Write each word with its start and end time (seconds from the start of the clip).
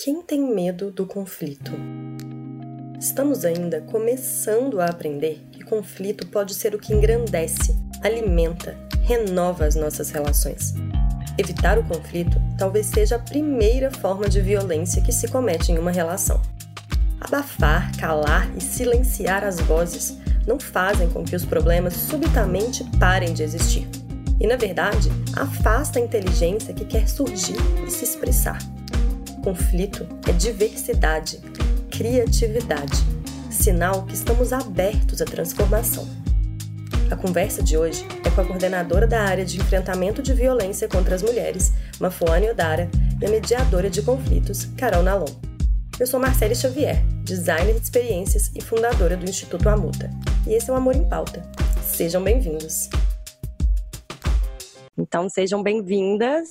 Quem 0.00 0.22
tem 0.22 0.40
medo 0.40 0.92
do 0.92 1.04
conflito? 1.04 1.72
Estamos 3.00 3.44
ainda 3.44 3.80
começando 3.80 4.80
a 4.80 4.84
aprender 4.84 5.44
que 5.50 5.64
conflito 5.64 6.24
pode 6.28 6.54
ser 6.54 6.72
o 6.72 6.78
que 6.78 6.94
engrandece, 6.94 7.74
alimenta, 8.00 8.78
renova 9.02 9.64
as 9.64 9.74
nossas 9.74 10.10
relações. 10.10 10.72
Evitar 11.36 11.80
o 11.80 11.84
conflito 11.84 12.40
talvez 12.56 12.86
seja 12.86 13.16
a 13.16 13.18
primeira 13.18 13.90
forma 13.90 14.28
de 14.28 14.40
violência 14.40 15.02
que 15.02 15.10
se 15.10 15.26
comete 15.26 15.72
em 15.72 15.78
uma 15.78 15.90
relação. 15.90 16.40
Abafar, 17.20 17.90
calar 17.98 18.48
e 18.56 18.60
silenciar 18.60 19.42
as 19.42 19.58
vozes 19.58 20.16
não 20.46 20.60
fazem 20.60 21.10
com 21.10 21.24
que 21.24 21.34
os 21.34 21.44
problemas 21.44 21.94
subitamente 21.94 22.84
parem 23.00 23.34
de 23.34 23.42
existir. 23.42 23.88
E, 24.38 24.46
na 24.46 24.54
verdade, 24.54 25.10
afasta 25.34 25.98
a 25.98 26.02
inteligência 26.02 26.72
que 26.72 26.84
quer 26.84 27.08
surgir 27.08 27.56
e 27.84 27.90
se 27.90 28.04
expressar. 28.04 28.60
Conflito 29.42 30.06
é 30.28 30.32
diversidade, 30.32 31.40
criatividade, 31.90 32.96
sinal 33.50 34.04
que 34.04 34.14
estamos 34.14 34.52
abertos 34.52 35.22
à 35.22 35.24
transformação. 35.24 36.06
A 37.10 37.16
conversa 37.16 37.62
de 37.62 37.76
hoje 37.76 38.06
é 38.24 38.30
com 38.30 38.40
a 38.40 38.44
coordenadora 38.44 39.06
da 39.06 39.22
área 39.22 39.44
de 39.44 39.58
enfrentamento 39.58 40.22
de 40.22 40.34
violência 40.34 40.88
contra 40.88 41.14
as 41.14 41.22
mulheres, 41.22 41.72
Mafuane 41.98 42.50
Odara, 42.50 42.90
e 43.20 43.24
a 43.24 43.30
mediadora 43.30 43.88
de 43.88 44.02
conflitos, 44.02 44.66
Carol 44.76 45.02
Nalon. 45.02 45.32
Eu 45.98 46.06
sou 46.06 46.20
Marcele 46.20 46.54
Xavier, 46.54 47.02
designer 47.24 47.74
de 47.74 47.80
experiências 47.80 48.50
e 48.54 48.60
fundadora 48.60 49.16
do 49.16 49.28
Instituto 49.28 49.68
Amuta. 49.68 50.10
E 50.46 50.52
esse 50.52 50.68
é 50.68 50.72
o 50.72 50.76
Amor 50.76 50.94
em 50.94 51.08
Pauta. 51.08 51.42
Sejam 51.82 52.22
bem-vindos. 52.22 52.90
Então, 54.96 55.28
sejam 55.28 55.62
bem-vindas. 55.62 56.48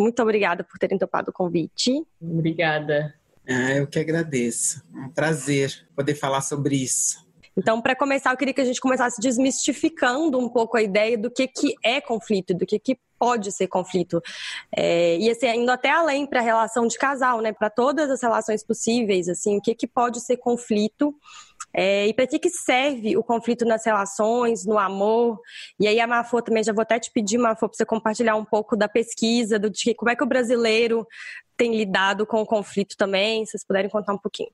Muito 0.00 0.22
obrigada 0.22 0.64
por 0.64 0.78
terem 0.78 0.96
topado 0.96 1.30
o 1.30 1.32
convite. 1.32 2.02
Obrigada. 2.20 3.14
Ah, 3.46 3.74
eu 3.74 3.86
que 3.86 3.98
agradeço. 3.98 4.82
É 4.94 4.98
um 4.98 5.10
prazer 5.10 5.86
poder 5.94 6.14
falar 6.14 6.40
sobre 6.40 6.76
isso. 6.76 7.28
Então, 7.54 7.82
para 7.82 7.94
começar, 7.94 8.30
eu 8.30 8.36
queria 8.38 8.54
que 8.54 8.60
a 8.62 8.64
gente 8.64 8.80
começasse 8.80 9.20
desmistificando 9.20 10.38
um 10.38 10.48
pouco 10.48 10.78
a 10.78 10.82
ideia 10.82 11.18
do 11.18 11.30
que, 11.30 11.46
que 11.46 11.74
é 11.84 12.00
conflito, 12.00 12.54
do 12.54 12.64
que, 12.64 12.78
que 12.78 12.98
pode 13.18 13.52
ser 13.52 13.66
conflito. 13.66 14.22
É, 14.74 15.18
e 15.18 15.28
assim, 15.28 15.46
indo 15.48 15.70
até 15.70 15.90
além 15.90 16.26
para 16.26 16.40
a 16.40 16.42
relação 16.42 16.86
de 16.86 16.96
casal, 16.96 17.42
né? 17.42 17.52
Para 17.52 17.68
todas 17.68 18.08
as 18.08 18.22
relações 18.22 18.64
possíveis, 18.64 19.28
assim, 19.28 19.58
o 19.58 19.60
que, 19.60 19.74
que 19.74 19.86
pode 19.86 20.20
ser 20.20 20.38
conflito 20.38 21.14
é, 21.72 22.08
e 22.08 22.14
para 22.14 22.26
que, 22.26 22.38
que 22.38 22.50
serve 22.50 23.16
o 23.16 23.22
conflito 23.22 23.64
nas 23.64 23.84
relações, 23.84 24.64
no 24.66 24.78
amor? 24.78 25.40
E 25.78 25.86
aí, 25.86 26.00
a 26.00 26.06
Mafô 26.06 26.42
também, 26.42 26.64
já 26.64 26.72
vou 26.72 26.82
até 26.82 26.98
te 26.98 27.10
pedir, 27.12 27.38
Mafô, 27.38 27.68
para 27.68 27.76
você 27.76 27.84
compartilhar 27.84 28.36
um 28.36 28.44
pouco 28.44 28.76
da 28.76 28.88
pesquisa, 28.88 29.58
do 29.58 29.70
de 29.70 29.94
como 29.94 30.10
é 30.10 30.16
que 30.16 30.24
o 30.24 30.28
brasileiro 30.28 31.06
tem 31.56 31.76
lidado 31.76 32.26
com 32.26 32.40
o 32.40 32.46
conflito 32.46 32.96
também, 32.96 33.44
se 33.44 33.52
vocês 33.52 33.66
puderem 33.66 33.90
contar 33.90 34.14
um 34.14 34.18
pouquinho. 34.18 34.50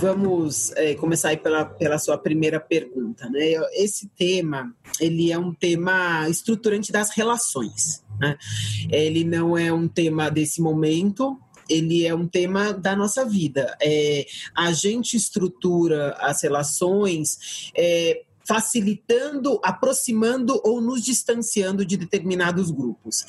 Vamos 0.00 0.72
é, 0.76 0.94
começar 0.94 1.28
aí 1.28 1.36
pela, 1.36 1.64
pela 1.64 1.98
sua 1.98 2.16
primeira 2.16 2.58
pergunta, 2.58 3.28
né? 3.28 3.52
Esse 3.74 4.08
tema, 4.08 4.74
ele 4.98 5.30
é 5.30 5.38
um 5.38 5.52
tema 5.52 6.26
estruturante 6.26 6.90
das 6.90 7.10
relações, 7.10 8.02
né? 8.18 8.38
Ele 8.90 9.24
não 9.24 9.58
é 9.58 9.70
um 9.70 9.86
tema 9.86 10.30
desse 10.30 10.62
momento, 10.62 11.38
ele 11.70 12.06
é 12.06 12.14
um 12.14 12.26
tema 12.26 12.72
da 12.72 12.96
nossa 12.96 13.24
vida. 13.24 13.76
É, 13.80 14.26
a 14.54 14.72
gente 14.72 15.16
estrutura 15.16 16.16
as 16.18 16.42
relações 16.42 17.70
é, 17.76 18.22
facilitando, 18.50 19.60
aproximando 19.62 20.60
ou 20.64 20.80
nos 20.80 21.04
distanciando 21.04 21.84
de 21.84 21.96
determinados 21.96 22.72
grupos. 22.72 23.24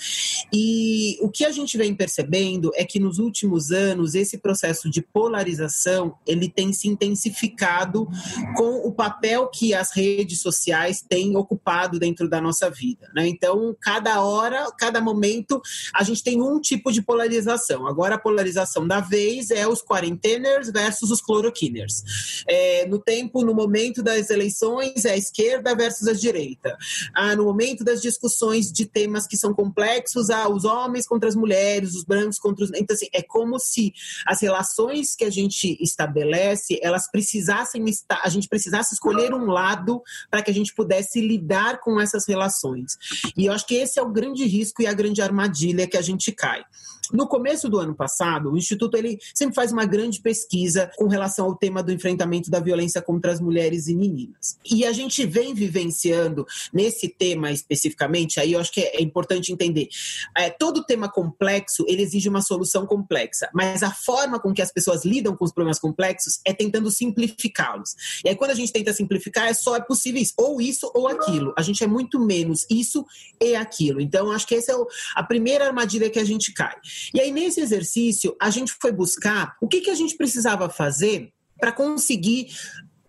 E 0.52 1.20
o 1.22 1.30
que 1.30 1.46
a 1.46 1.52
gente 1.52 1.78
vem 1.78 1.94
percebendo 1.94 2.72
é 2.74 2.84
que 2.84 3.00
nos 3.00 3.20
últimos 3.20 3.72
anos 3.72 4.16
esse 4.16 4.40
processo 4.40 4.90
de 4.90 5.00
polarização 5.00 6.16
ele 6.26 6.50
tem 6.50 6.74
se 6.74 6.88
intensificado 6.88 8.08
com 8.56 8.88
o 8.88 8.92
papel 8.92 9.48
que 9.48 9.76
as 9.76 9.92
redes 9.92 10.42
sociais 10.42 11.06
têm 11.08 11.38
ocupado 11.38 12.00
dentro 12.00 12.28
da 12.28 12.42
nossa 12.42 12.68
vida. 12.68 13.08
Né? 13.14 13.28
Então, 13.28 13.76
cada 13.80 14.24
hora, 14.24 14.72
cada 14.76 15.00
momento, 15.00 15.62
a 15.94 16.04
gente 16.04 16.24
tem 16.24 16.42
um 16.42 16.60
tipo 16.60 16.92
de 16.92 17.00
polarização. 17.00 17.86
Agora, 17.86 18.16
a 18.16 18.20
polarização 18.20 18.88
da 18.88 19.00
vez 19.00 19.52
é 19.52 19.68
os 19.68 19.84
quarenteners 19.84 20.72
versus 20.72 21.12
os 21.12 21.22
cloroquiners. 21.22 22.44
É, 22.48 22.88
no 22.88 22.98
tempo, 22.98 23.46
no 23.46 23.54
momento 23.54 24.02
das 24.02 24.32
eleições, 24.32 25.06
a 25.12 25.18
esquerda 25.18 25.76
versus 25.76 26.08
a 26.08 26.14
direita. 26.14 26.76
Ah, 27.14 27.36
no 27.36 27.46
momento 27.46 27.84
das 27.84 28.02
discussões 28.02 28.72
de 28.72 28.86
temas 28.86 29.28
que 29.28 29.38
são 29.38 29.54
complexos, 29.54 30.30
ah, 30.30 30.50
os 30.50 30.66
homens 30.66 31.08
contra 31.08 31.28
as 31.28 31.36
mulheres, 31.36 31.96
os 31.96 32.04
brancos 32.04 32.40
contra 32.40 32.66
os. 32.66 32.72
Então, 32.74 32.96
assim, 32.96 33.08
é 33.14 33.22
como 33.22 33.60
se 33.60 33.94
as 34.26 34.42
relações 34.42 35.16
que 35.16 35.24
a 35.24 35.30
gente 35.30 35.78
estabelece, 35.82 36.80
elas 36.82 37.10
precisassem 37.10 37.84
estar, 37.90 38.22
a 38.24 38.30
gente 38.30 38.48
precisasse 38.48 38.94
escolher 38.94 39.34
um 39.34 39.46
lado 39.46 40.02
para 40.30 40.42
que 40.42 40.52
a 40.52 40.54
gente 40.54 40.74
pudesse 40.74 41.22
lidar 41.22 41.80
com 41.80 42.00
essas 42.00 42.28
relações. 42.28 42.98
E 43.38 43.46
eu 43.46 43.54
acho 43.54 43.66
que 43.66 43.76
esse 43.76 44.00
é 44.00 44.02
o 44.02 44.12
grande 44.12 44.46
risco 44.46 44.82
e 44.82 44.88
a 44.88 44.94
grande 44.94 45.22
armadilha 45.22 45.88
que 45.88 45.98
a 45.98 46.02
gente 46.02 46.32
cai. 46.32 46.64
No 47.12 47.28
começo 47.28 47.70
do 47.70 47.80
ano 47.80 47.94
passado, 47.94 48.52
o 48.52 48.58
Instituto 48.58 48.96
ele 48.96 49.18
sempre 49.34 49.56
faz 49.56 49.72
uma 49.72 49.86
grande 49.86 50.22
pesquisa 50.22 50.92
com 50.96 51.08
relação 51.08 51.46
ao 51.46 51.56
tema 51.56 51.84
do 51.84 51.92
enfrentamento 51.92 52.50
da 52.50 52.60
violência 52.60 53.02
contra 53.02 53.32
as 53.32 53.40
mulheres 53.40 53.88
e 53.88 53.96
meninas. 53.96 54.58
E 54.70 54.86
a 54.86 54.92
gente 54.92 55.26
vem 55.26 55.54
vivenciando 55.54 56.46
nesse 56.74 57.10
tema 57.10 57.52
especificamente, 57.52 58.40
aí 58.40 58.54
eu 58.54 58.60
acho 58.60 58.72
que 58.72 58.82
é 58.82 59.02
importante 59.02 59.52
entender, 59.52 59.90
é, 60.38 60.50
todo 60.50 60.86
tema 60.86 61.10
complexo 61.10 61.86
ele 61.88 62.02
exige 62.02 62.30
uma 62.30 62.42
solução 62.42 62.86
complexa, 62.86 63.50
mas 63.54 63.84
a 63.84 63.92
forma 63.92 64.40
com 64.40 64.54
que 64.54 64.62
as 64.62 64.72
pessoas 64.72 65.04
lidam 65.04 65.36
com 65.36 65.46
os 65.46 65.52
problemas 65.52 65.80
complexos 65.80 66.40
é 66.46 66.54
tentando 66.54 66.90
simplificá-los. 66.90 68.22
E 68.24 68.30
aí 68.30 68.36
quando 68.36 68.52
a 68.52 68.56
gente 68.56 68.72
tenta 68.72 68.94
simplificar, 68.94 69.48
é 69.48 69.54
só 69.54 69.76
é 69.76 69.82
possível 69.82 70.22
isso, 70.22 70.34
ou 70.38 70.62
isso 70.62 70.92
ou 70.94 71.08
aquilo. 71.08 71.54
A 71.58 71.62
gente 71.62 71.84
é 71.84 71.88
muito 71.88 72.20
menos 72.20 72.66
isso 72.70 73.06
e 73.42 73.56
aquilo. 73.56 74.00
Então 74.00 74.32
acho 74.32 74.48
que 74.48 74.56
essa 74.56 74.72
é 74.72 74.76
o, 74.76 74.88
a 75.16 75.24
primeira 75.24 75.68
armadilha 75.68 76.10
que 76.10 76.20
a 76.20 76.24
gente 76.24 76.54
cai. 76.54 76.76
E 77.14 77.20
aí, 77.20 77.32
nesse 77.32 77.62
exercício, 77.62 78.36
a 78.40 78.50
gente 78.50 78.74
foi 78.82 78.92
buscar 78.92 79.56
o 79.62 79.68
que, 79.68 79.82
que 79.82 79.90
a 79.90 79.96
gente 79.96 80.16
precisava 80.16 80.70
fazer 80.70 81.32
para 81.60 81.72
conseguir 81.72 82.48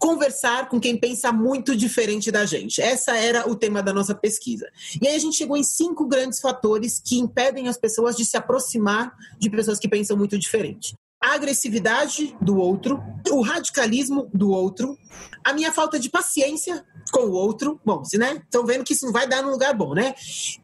conversar 0.03 0.69
com 0.69 0.81
quem 0.81 0.97
pensa 0.97 1.31
muito 1.31 1.77
diferente 1.77 2.33
da 2.33 2.45
gente. 2.45 2.83
Essa 2.83 3.17
era 3.17 3.49
o 3.49 3.55
tema 3.55 3.81
da 3.81 3.93
nossa 3.93 4.13
pesquisa. 4.13 4.69
E 5.01 5.07
aí 5.07 5.15
a 5.15 5.19
gente 5.19 5.37
chegou 5.37 5.57
em 5.57 5.63
cinco 5.63 6.09
grandes 6.09 6.41
fatores 6.41 7.01
que 7.05 7.21
impedem 7.21 7.69
as 7.69 7.79
pessoas 7.79 8.17
de 8.17 8.25
se 8.25 8.37
aproximar 8.37 9.15
de 9.39 9.49
pessoas 9.49 9.79
que 9.79 9.89
pensam 9.89 10.17
muito 10.17 10.37
diferente. 10.37 10.97
A 11.23 11.35
agressividade 11.35 12.37
do 12.41 12.57
outro, 12.57 13.01
o 13.31 13.43
radicalismo 13.43 14.29
do 14.35 14.51
outro, 14.51 14.99
a 15.45 15.53
minha 15.53 15.73
falta 15.73 15.99
de 15.99 16.11
paciência 16.11 16.85
com 17.13 17.27
o 17.27 17.33
outro. 17.33 17.81
Bom, 17.85 18.05
se 18.05 18.19
né? 18.19 18.43
Estão 18.45 18.65
vendo 18.67 18.85
que 18.85 18.93
isso 18.93 19.07
não 19.07 19.13
vai 19.13 19.29
dar 19.29 19.43
num 19.43 19.51
lugar 19.51 19.75
bom, 19.75 19.95
né? 19.95 20.15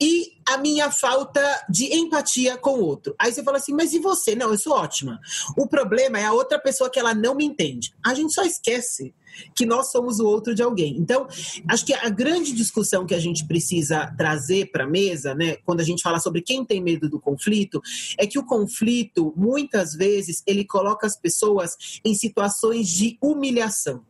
E 0.00 0.32
a 0.48 0.56
minha 0.56 0.90
falta 0.90 1.40
de 1.68 1.94
empatia 1.94 2.56
com 2.56 2.78
o 2.78 2.84
outro. 2.84 3.14
Aí 3.18 3.32
você 3.32 3.42
fala 3.42 3.58
assim, 3.58 3.72
mas 3.72 3.92
e 3.92 3.98
você? 3.98 4.34
Não, 4.34 4.50
eu 4.50 4.58
sou 4.58 4.72
ótima. 4.72 5.20
O 5.56 5.68
problema 5.68 6.18
é 6.18 6.24
a 6.24 6.32
outra 6.32 6.58
pessoa 6.58 6.90
que 6.90 6.98
ela 6.98 7.14
não 7.14 7.34
me 7.34 7.44
entende. 7.44 7.92
A 8.04 8.14
gente 8.14 8.32
só 8.32 8.42
esquece 8.42 9.14
que 9.54 9.66
nós 9.66 9.90
somos 9.90 10.20
o 10.20 10.26
outro 10.26 10.54
de 10.54 10.62
alguém. 10.62 10.96
Então, 10.98 11.26
acho 11.68 11.84
que 11.84 11.94
a 11.94 12.08
grande 12.08 12.52
discussão 12.52 13.06
que 13.06 13.14
a 13.14 13.20
gente 13.20 13.46
precisa 13.46 14.12
trazer 14.16 14.70
para 14.70 14.84
a 14.84 14.88
mesa, 14.88 15.34
né, 15.34 15.56
quando 15.64 15.80
a 15.80 15.84
gente 15.84 16.02
fala 16.02 16.20
sobre 16.20 16.42
quem 16.42 16.64
tem 16.64 16.82
medo 16.82 17.08
do 17.08 17.20
conflito, 17.20 17.80
é 18.18 18.26
que 18.26 18.38
o 18.38 18.44
conflito, 18.44 19.32
muitas 19.36 19.94
vezes, 19.94 20.42
ele 20.46 20.64
coloca 20.64 21.06
as 21.06 21.16
pessoas 21.16 21.76
em 22.04 22.14
situações 22.14 22.88
de 22.88 23.18
humilhação. 23.20 24.02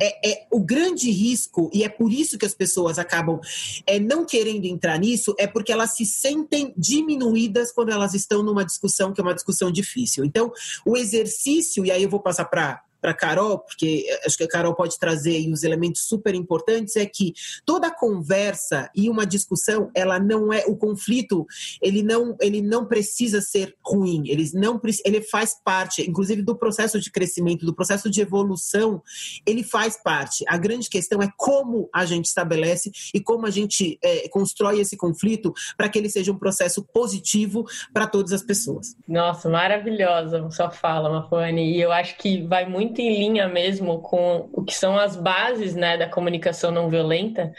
É, 0.00 0.30
é, 0.30 0.46
o 0.50 0.60
grande 0.60 1.10
risco, 1.10 1.70
e 1.72 1.84
é 1.84 1.88
por 1.88 2.10
isso 2.12 2.38
que 2.38 2.46
as 2.46 2.54
pessoas 2.54 2.98
acabam 2.98 3.38
é, 3.86 3.98
não 3.98 4.24
querendo 4.24 4.64
entrar 4.64 4.98
nisso, 4.98 5.34
é 5.38 5.46
porque 5.46 5.72
elas 5.72 5.96
se 5.96 6.06
sentem 6.06 6.72
diminuídas 6.76 7.70
quando 7.70 7.90
elas 7.90 8.14
estão 8.14 8.42
numa 8.42 8.64
discussão 8.64 9.12
que 9.12 9.20
é 9.20 9.24
uma 9.24 9.34
discussão 9.34 9.70
difícil. 9.70 10.24
Então, 10.24 10.50
o 10.84 10.96
exercício, 10.96 11.84
e 11.84 11.90
aí 11.90 12.02
eu 12.02 12.10
vou 12.10 12.20
passar 12.20 12.46
para 12.46 12.82
para 13.00 13.14
Carol, 13.14 13.58
porque 13.58 14.06
acho 14.24 14.36
que 14.36 14.44
a 14.44 14.48
Carol 14.48 14.74
pode 14.74 14.98
trazer 14.98 15.36
aí 15.36 15.50
os 15.50 15.62
elementos 15.62 16.02
super 16.02 16.34
importantes, 16.34 16.96
é 16.96 17.06
que 17.06 17.32
toda 17.64 17.90
conversa 17.90 18.90
e 18.94 19.08
uma 19.08 19.26
discussão, 19.26 19.90
ela 19.94 20.18
não 20.18 20.52
é 20.52 20.64
o 20.66 20.76
conflito, 20.76 21.46
ele 21.80 22.02
não 22.02 22.36
ele 22.40 22.60
não 22.60 22.86
precisa 22.86 23.40
ser 23.40 23.74
ruim, 23.84 24.24
ele 24.26 24.48
não 24.54 24.80
ele 25.04 25.22
faz 25.22 25.56
parte, 25.64 26.08
inclusive 26.08 26.42
do 26.42 26.56
processo 26.56 27.00
de 27.00 27.10
crescimento, 27.10 27.66
do 27.66 27.74
processo 27.74 28.10
de 28.10 28.20
evolução, 28.20 29.02
ele 29.46 29.62
faz 29.62 30.00
parte. 30.02 30.44
A 30.46 30.56
grande 30.56 30.88
questão 30.88 31.22
é 31.22 31.30
como 31.36 31.88
a 31.94 32.04
gente 32.04 32.26
estabelece 32.26 32.90
e 33.14 33.20
como 33.20 33.46
a 33.46 33.50
gente 33.50 33.98
é, 34.02 34.28
constrói 34.28 34.80
esse 34.80 34.96
conflito 34.96 35.52
para 35.76 35.88
que 35.88 35.98
ele 35.98 36.08
seja 36.08 36.32
um 36.32 36.38
processo 36.38 36.84
positivo 36.92 37.64
para 37.92 38.06
todas 38.06 38.32
as 38.32 38.42
pessoas. 38.42 38.94
Nossa, 39.08 39.48
maravilhosa 39.48 40.50
sua 40.50 40.70
fala, 40.70 41.08
Mafone, 41.08 41.76
e 41.76 41.80
eu 41.80 41.92
acho 41.92 42.16
que 42.16 42.42
vai 42.46 42.68
muito 42.68 42.89
muito 42.90 43.00
em 43.00 43.16
linha 43.16 43.48
mesmo 43.48 44.00
com 44.00 44.48
o 44.52 44.64
que 44.64 44.74
são 44.74 44.98
as 44.98 45.14
bases 45.14 45.76
né, 45.76 45.96
da 45.96 46.08
comunicação 46.08 46.72
não 46.72 46.90
violenta, 46.90 47.52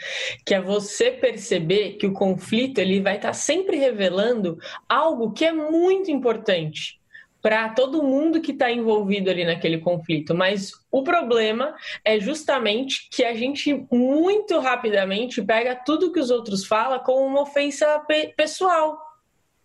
que 0.44 0.54
é 0.54 0.60
você 0.60 1.10
perceber 1.10 1.94
que 1.94 2.06
o 2.06 2.12
conflito 2.12 2.78
ele 2.78 3.00
vai 3.00 3.16
estar 3.16 3.32
sempre 3.32 3.78
revelando 3.78 4.58
algo 4.86 5.32
que 5.32 5.44
é 5.44 5.52
muito 5.52 6.10
importante 6.10 7.00
para 7.40 7.70
todo 7.70 8.02
mundo 8.04 8.40
que 8.40 8.52
está 8.52 8.70
envolvido 8.70 9.30
ali 9.30 9.44
naquele 9.44 9.78
conflito. 9.78 10.34
Mas 10.34 10.72
o 10.92 11.02
problema 11.02 11.74
é 12.04 12.20
justamente 12.20 13.08
que 13.10 13.24
a 13.24 13.34
gente 13.34 13.84
muito 13.90 14.60
rapidamente 14.60 15.42
pega 15.42 15.74
tudo 15.74 16.12
que 16.12 16.20
os 16.20 16.30
outros 16.30 16.64
falam 16.64 17.00
como 17.00 17.26
uma 17.26 17.42
ofensa 17.42 17.98
pe 18.06 18.28
pessoal. 18.36 19.00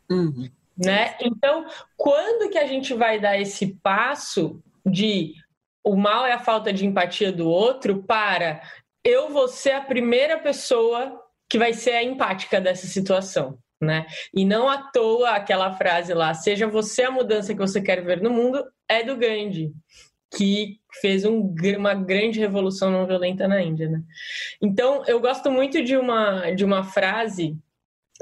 Uhum. 0.09 0.49
Né? 0.75 1.15
Então, 1.21 1.65
quando 1.95 2.49
que 2.49 2.57
a 2.57 2.65
gente 2.65 2.93
vai 2.93 3.19
dar 3.19 3.39
esse 3.39 3.75
passo 3.83 4.59
de 4.85 5.35
o 5.87 5.95
mal 5.95 6.25
é 6.25 6.33
a 6.33 6.39
falta 6.39 6.71
de 6.73 6.85
empatia 6.85 7.31
do 7.31 7.47
outro 7.49 8.03
para 8.03 8.61
eu 9.03 9.29
vou 9.29 9.47
ser 9.47 9.71
a 9.71 9.81
primeira 9.81 10.37
pessoa 10.37 11.19
que 11.49 11.57
vai 11.57 11.73
ser 11.73 11.91
a 11.91 12.03
empática 12.03 12.59
dessa 12.59 12.87
situação? 12.87 13.57
né? 13.79 14.05
E 14.33 14.43
não 14.43 14.67
à 14.67 14.77
toa 14.91 15.31
aquela 15.31 15.73
frase 15.73 16.13
lá, 16.13 16.33
seja 16.33 16.67
você 16.67 17.03
a 17.03 17.11
mudança 17.11 17.53
que 17.53 17.59
você 17.59 17.81
quer 17.81 18.03
ver 18.03 18.21
no 18.21 18.31
mundo, 18.31 18.63
é 18.89 19.03
do 19.03 19.15
Gandhi, 19.15 19.71
que 20.35 20.79
fez 20.99 21.25
um, 21.25 21.53
uma 21.77 21.93
grande 21.93 22.39
revolução 22.39 22.91
não 22.91 23.05
violenta 23.05 23.47
na 23.47 23.61
Índia, 23.61 23.87
né? 23.87 24.01
Então, 24.61 25.03
eu 25.05 25.19
gosto 25.19 25.51
muito 25.51 25.83
de 25.83 25.95
uma, 25.95 26.51
de 26.51 26.65
uma 26.65 26.83
frase 26.83 27.55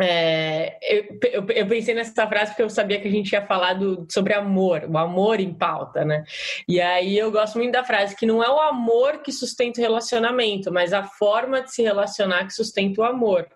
é, 0.02 0.78
eu, 0.82 1.20
eu, 1.32 1.46
eu, 1.50 1.68
pensei 1.68 1.94
nessa 1.94 2.28
frase 2.28 2.52
porque 2.52 2.64
eu 2.64 2.70
sabia 2.70 3.00
que 3.00 3.08
a 3.08 3.12
gente 3.12 3.32
ia 3.32 3.46
falar 3.46 3.74
do, 3.74 4.06
sobre 4.12 4.34
amor, 4.34 4.84
o 4.90 4.98
amor 4.98 5.40
em 5.40 5.54
pauta, 5.54 6.04
né? 6.04 6.24
E 6.68 6.82
aí 6.82 7.18
eu 7.18 7.32
gosto 7.32 7.58
muito 7.58 7.72
da 7.72 7.84
frase 7.84 8.16
que 8.16 8.26
não 8.26 8.44
é 8.44 8.50
o 8.50 8.60
amor 8.60 9.22
que 9.22 9.32
sustenta 9.32 9.80
o 9.80 9.84
relacionamento, 9.84 10.72
mas 10.72 10.92
a 10.92 11.04
forma 11.04 11.62
de 11.62 11.74
se 11.74 11.82
relacionar 11.82 12.46
que 12.46 12.54
sustenta 12.54 13.02
o 13.02 13.06
amor. 13.06 13.48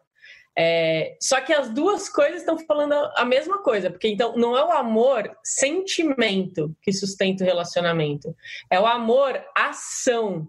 É, 0.58 1.16
só 1.22 1.40
que 1.42 1.54
as 1.54 1.70
duas 1.70 2.10
coisas 2.10 2.40
estão 2.40 2.58
falando 2.60 2.94
a 3.16 3.24
mesma 3.24 3.62
coisa, 3.62 3.90
porque 3.90 4.10
então 4.10 4.36
não 4.36 4.58
é 4.58 4.64
o 4.64 4.72
amor 4.72 5.32
sentimento 5.44 6.76
que 6.82 6.92
sustenta 6.92 7.44
o 7.44 7.48
relacionamento, 7.48 8.36
é 8.70 8.80
o 8.80 8.86
amor 8.86 9.42
ação 9.56 10.48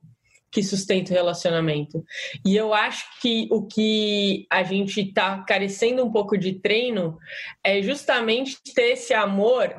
que 0.51 0.63
sustenta 0.63 1.13
o 1.13 1.15
relacionamento. 1.15 2.05
E 2.45 2.57
eu 2.57 2.75
acho 2.75 3.05
que 3.21 3.49
o 3.51 3.67
que 3.67 4.47
a 4.51 4.63
gente 4.63 5.01
está 5.01 5.43
carecendo 5.45 6.05
um 6.05 6.11
pouco 6.11 6.37
de 6.37 6.55
treino 6.55 7.19
é 7.65 7.81
justamente 7.83 8.59
ter 8.75 8.93
esse 8.93 9.15
amor 9.15 9.75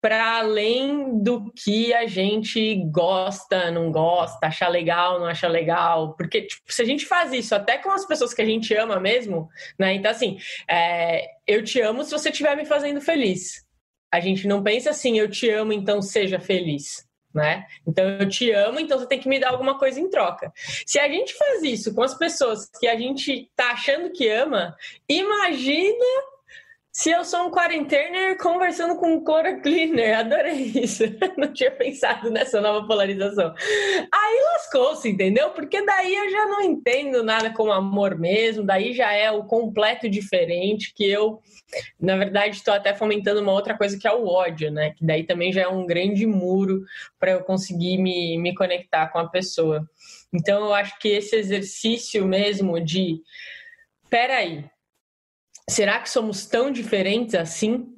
para 0.00 0.38
além 0.38 1.20
do 1.20 1.50
que 1.52 1.92
a 1.92 2.06
gente 2.06 2.76
gosta, 2.92 3.70
não 3.70 3.90
gosta, 3.90 4.46
achar 4.46 4.68
legal, 4.68 5.18
não 5.18 5.26
achar 5.26 5.48
legal. 5.48 6.14
Porque, 6.16 6.42
tipo, 6.42 6.72
se 6.72 6.82
a 6.82 6.84
gente 6.84 7.06
faz 7.06 7.32
isso 7.32 7.54
até 7.54 7.78
com 7.78 7.90
as 7.90 8.06
pessoas 8.06 8.32
que 8.32 8.42
a 8.42 8.44
gente 8.44 8.74
ama 8.74 9.00
mesmo, 9.00 9.48
né? 9.78 9.94
Então, 9.94 10.10
assim, 10.10 10.38
é, 10.70 11.26
eu 11.46 11.64
te 11.64 11.80
amo 11.80 12.04
se 12.04 12.12
você 12.12 12.30
estiver 12.30 12.56
me 12.56 12.64
fazendo 12.64 13.00
feliz. 13.00 13.64
A 14.12 14.20
gente 14.20 14.46
não 14.46 14.62
pensa 14.62 14.90
assim, 14.90 15.18
eu 15.18 15.28
te 15.28 15.50
amo, 15.50 15.72
então 15.72 16.00
seja 16.00 16.38
feliz. 16.38 17.05
Né? 17.36 17.66
Então 17.86 18.02
eu 18.02 18.26
te 18.26 18.50
amo, 18.50 18.80
então 18.80 18.98
você 18.98 19.06
tem 19.06 19.20
que 19.20 19.28
me 19.28 19.38
dar 19.38 19.50
alguma 19.50 19.78
coisa 19.78 20.00
em 20.00 20.08
troca. 20.08 20.50
Se 20.86 20.98
a 20.98 21.06
gente 21.06 21.34
faz 21.36 21.62
isso 21.62 21.94
com 21.94 22.02
as 22.02 22.14
pessoas 22.14 22.70
que 22.80 22.88
a 22.88 22.96
gente 22.96 23.50
tá 23.54 23.72
achando 23.72 24.10
que 24.10 24.26
ama, 24.26 24.74
imagina 25.06 26.06
se 26.96 27.10
eu 27.10 27.26
sou 27.26 27.48
um 27.48 27.50
quarentener 27.50 28.38
conversando 28.38 28.96
com 28.96 29.16
um 29.16 29.22
chlorocleaner, 29.22 30.18
adorei 30.18 30.72
isso. 30.76 31.04
Não 31.36 31.52
tinha 31.52 31.70
pensado 31.70 32.30
nessa 32.30 32.58
nova 32.58 32.86
polarização. 32.86 33.54
Aí 34.10 34.40
lascou-se, 34.54 35.06
entendeu? 35.06 35.50
Porque 35.50 35.84
daí 35.84 36.14
eu 36.14 36.30
já 36.30 36.46
não 36.46 36.62
entendo 36.62 37.22
nada 37.22 37.50
como 37.50 37.70
amor 37.70 38.18
mesmo, 38.18 38.64
daí 38.64 38.94
já 38.94 39.12
é 39.12 39.30
o 39.30 39.44
completo 39.44 40.08
diferente 40.08 40.94
que 40.94 41.04
eu, 41.04 41.42
na 42.00 42.16
verdade, 42.16 42.56
estou 42.56 42.72
até 42.72 42.94
fomentando 42.94 43.42
uma 43.42 43.52
outra 43.52 43.76
coisa 43.76 43.98
que 43.98 44.08
é 44.08 44.12
o 44.12 44.26
ódio, 44.26 44.70
né? 44.70 44.94
Que 44.96 45.04
daí 45.04 45.22
também 45.22 45.52
já 45.52 45.64
é 45.64 45.68
um 45.68 45.84
grande 45.84 46.26
muro 46.26 46.82
para 47.20 47.32
eu 47.32 47.44
conseguir 47.44 47.98
me, 47.98 48.38
me 48.38 48.54
conectar 48.54 49.08
com 49.08 49.18
a 49.18 49.28
pessoa. 49.28 49.86
Então 50.32 50.64
eu 50.64 50.72
acho 50.72 50.98
que 50.98 51.08
esse 51.08 51.36
exercício 51.36 52.24
mesmo 52.24 52.80
de 52.80 53.20
peraí, 54.08 54.64
será 55.68 56.00
que 56.00 56.08
somos 56.08 56.46
tão 56.46 56.70
diferentes 56.70 57.34
assim? 57.34 57.92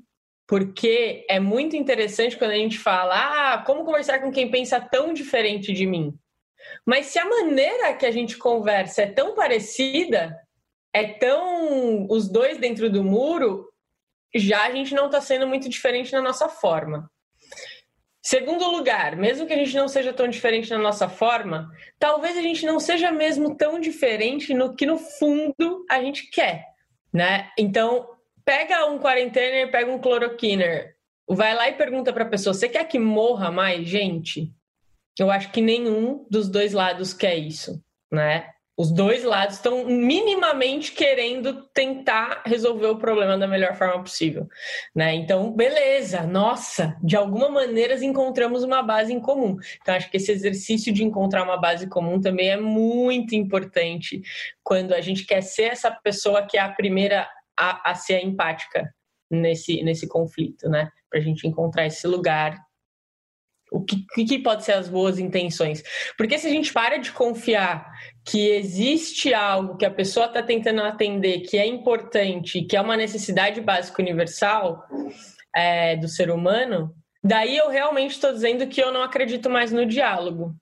Porque 0.47 1.27
é 1.29 1.39
muito 1.39 1.77
interessante 1.77 2.37
quando 2.37 2.53
a 2.53 2.57
gente 2.57 2.79
fala, 2.79 3.15
ah, 3.53 3.59
como 3.59 3.85
conversar 3.85 4.21
com 4.21 4.33
quem 4.33 4.51
pensa 4.51 4.81
tão 4.81 5.13
diferente 5.13 5.73
de 5.73 5.87
mim? 5.87 6.19
Mas 6.87 7.07
se 7.07 7.19
a 7.19 7.29
maneira 7.29 7.95
que 7.95 8.07
a 8.07 8.11
gente 8.11 8.37
conversa 8.39 9.03
é 9.03 9.07
tão 9.07 9.35
parecida, 9.35 10.35
é 10.93 11.05
tão 11.05 12.07
os 12.09 12.31
dois 12.31 12.57
dentro 12.59 12.91
do 12.91 13.05
muro, 13.05 13.71
já 14.35 14.65
a 14.65 14.73
gente 14.73 14.95
não 14.95 15.07
está 15.07 15.21
sendo 15.21 15.47
muito 15.47 15.69
diferente 15.69 16.13
na 16.13 16.23
nossa 16.23 16.49
forma. 16.49 17.11
Segundo 18.23 18.71
lugar, 18.71 19.17
mesmo 19.17 19.47
que 19.47 19.53
a 19.53 19.57
gente 19.57 19.75
não 19.77 19.89
seja 19.89 20.13
tão 20.13 20.29
diferente 20.29 20.71
na 20.71 20.79
nossa 20.79 21.09
forma, 21.09 21.71
talvez 21.99 22.37
a 22.37 22.43
gente 22.43 22.65
não 22.67 22.81
seja 22.81 23.11
mesmo 23.11 23.57
tão 23.57 23.79
diferente 23.79 24.53
no 24.53 24.75
que 24.75 24.85
no 24.85 24.99
fundo 24.99 25.85
a 25.91 26.01
gente 26.01 26.29
quer 26.31 26.78
né? 27.13 27.51
Então, 27.59 28.09
pega 28.45 28.87
um 28.87 28.99
quarentena, 28.99 29.71
pega 29.71 29.91
um 29.91 29.99
cloroquiner, 29.99 30.97
vai 31.29 31.55
lá 31.55 31.69
e 31.69 31.75
pergunta 31.75 32.13
para 32.13 32.25
a 32.25 32.29
pessoa: 32.29 32.55
você 32.55 32.69
quer 32.69 32.85
que 32.85 32.99
morra 32.99 33.51
mais 33.51 33.87
gente? 33.87 34.53
Eu 35.19 35.31
acho 35.31 35.51
que 35.51 35.61
nenhum 35.61 36.27
dos 36.31 36.49
dois 36.49 36.73
lados 36.73 37.13
quer 37.13 37.37
isso, 37.37 37.83
né? 38.11 38.51
Os 38.79 38.93
dois 38.93 39.25
lados 39.25 39.57
estão 39.57 39.85
minimamente 39.87 40.93
querendo 40.93 41.65
tentar 41.75 42.45
resolver 42.47 42.87
o 42.87 42.99
problema 42.99 43.37
da 43.37 43.49
melhor 43.49 43.75
forma 43.75 44.01
possível, 44.05 44.47
né? 44.95 45.13
Então, 45.17 45.51
beleza, 45.53 46.23
nossa, 46.23 46.97
de 47.03 47.17
alguma 47.17 47.49
maneira 47.49 48.03
encontramos 48.05 48.63
uma 48.63 48.81
base 48.81 49.13
em 49.13 49.19
comum. 49.19 49.57
Então, 49.83 49.97
acho 49.97 50.09
que 50.09 50.17
esse 50.17 50.31
exercício 50.31 50.93
de 50.93 51.03
encontrar 51.03 51.43
uma 51.43 51.57
base 51.57 51.89
comum 51.89 52.21
também 52.21 52.51
é 52.51 52.57
muito 52.57 53.35
importante 53.35 54.23
quando 54.63 54.95
a 54.95 55.01
gente 55.01 55.27
quer 55.27 55.41
ser 55.41 55.73
essa 55.73 55.91
pessoa 55.91 56.47
que 56.47 56.57
é 56.57 56.61
a 56.61 56.69
primeira 56.69 57.29
a, 57.59 57.91
a 57.91 57.95
ser 57.97 58.25
empática 58.25 58.95
nesse, 59.29 59.83
nesse 59.83 60.07
conflito, 60.07 60.69
né? 60.69 60.89
Para 61.11 61.19
a 61.19 61.23
gente 61.23 61.49
encontrar 61.49 61.85
esse 61.87 62.07
lugar 62.07 62.57
o 63.71 63.85
que, 63.85 64.05
que 64.25 64.39
pode 64.39 64.65
ser 64.65 64.73
as 64.73 64.89
boas 64.89 65.19
intenções? 65.19 65.83
Porque 66.17 66.39
se 66.39 66.47
a 66.47 66.51
gente 66.51 66.73
para 66.73 66.99
de 66.99 67.13
confiar 67.13 67.87
que 68.29 68.51
existe 68.51 69.33
algo 69.33 69.77
que 69.79 69.87
a 69.87 69.91
pessoa 69.91 70.27
está 70.27 70.43
tentando 70.43 70.83
atender, 70.83 71.41
que 71.41 71.57
é 71.57 71.67
importante, 71.67 72.61
que 72.63 72.77
é 72.77 72.81
uma 72.81 72.97
necessidade 72.97 73.59
básica 73.63 74.03
universal 74.03 74.87
é, 75.55 75.97
do 75.97 76.07
ser 76.07 76.31
humano, 76.31 76.95
daí 77.25 77.57
eu 77.57 77.71
realmente 77.71 78.11
estou 78.11 78.31
dizendo 78.31 78.67
que 78.67 78.83
eu 78.83 78.93
não 78.93 79.03
acredito 79.03 79.49
mais 79.49 79.73
no 79.73 79.87
diálogo. 79.87 80.55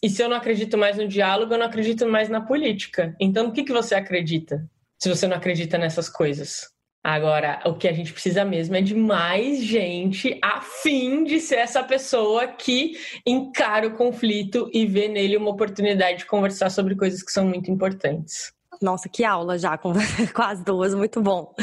E 0.00 0.08
se 0.08 0.22
eu 0.22 0.28
não 0.28 0.36
acredito 0.36 0.78
mais 0.78 0.96
no 0.96 1.08
diálogo, 1.08 1.52
eu 1.52 1.58
não 1.58 1.66
acredito 1.66 2.06
mais 2.06 2.28
na 2.28 2.40
política. 2.40 3.16
Então, 3.18 3.48
o 3.48 3.52
que, 3.52 3.64
que 3.64 3.72
você 3.72 3.96
acredita? 3.96 4.64
Se 4.96 5.08
você 5.08 5.26
não 5.26 5.36
acredita 5.36 5.76
nessas 5.76 6.08
coisas? 6.08 6.73
Agora, 7.04 7.60
o 7.66 7.74
que 7.74 7.86
a 7.86 7.92
gente 7.92 8.14
precisa 8.14 8.46
mesmo 8.46 8.74
é 8.76 8.80
de 8.80 8.94
mais 8.94 9.62
gente 9.62 10.38
a 10.42 10.62
fim 10.62 11.22
de 11.22 11.38
ser 11.38 11.56
essa 11.56 11.84
pessoa 11.84 12.46
que 12.48 12.96
encara 13.26 13.86
o 13.86 13.94
conflito 13.94 14.70
e 14.72 14.86
vê 14.86 15.06
nele 15.06 15.36
uma 15.36 15.50
oportunidade 15.50 16.20
de 16.20 16.24
conversar 16.24 16.70
sobre 16.70 16.96
coisas 16.96 17.22
que 17.22 17.30
são 17.30 17.44
muito 17.44 17.70
importantes. 17.70 18.54
Nossa, 18.80 19.06
que 19.06 19.22
aula 19.22 19.58
já, 19.58 19.76
com 19.78 19.92
quase 20.34 20.64
duas, 20.64 20.94
muito 20.94 21.20
bom. 21.20 21.54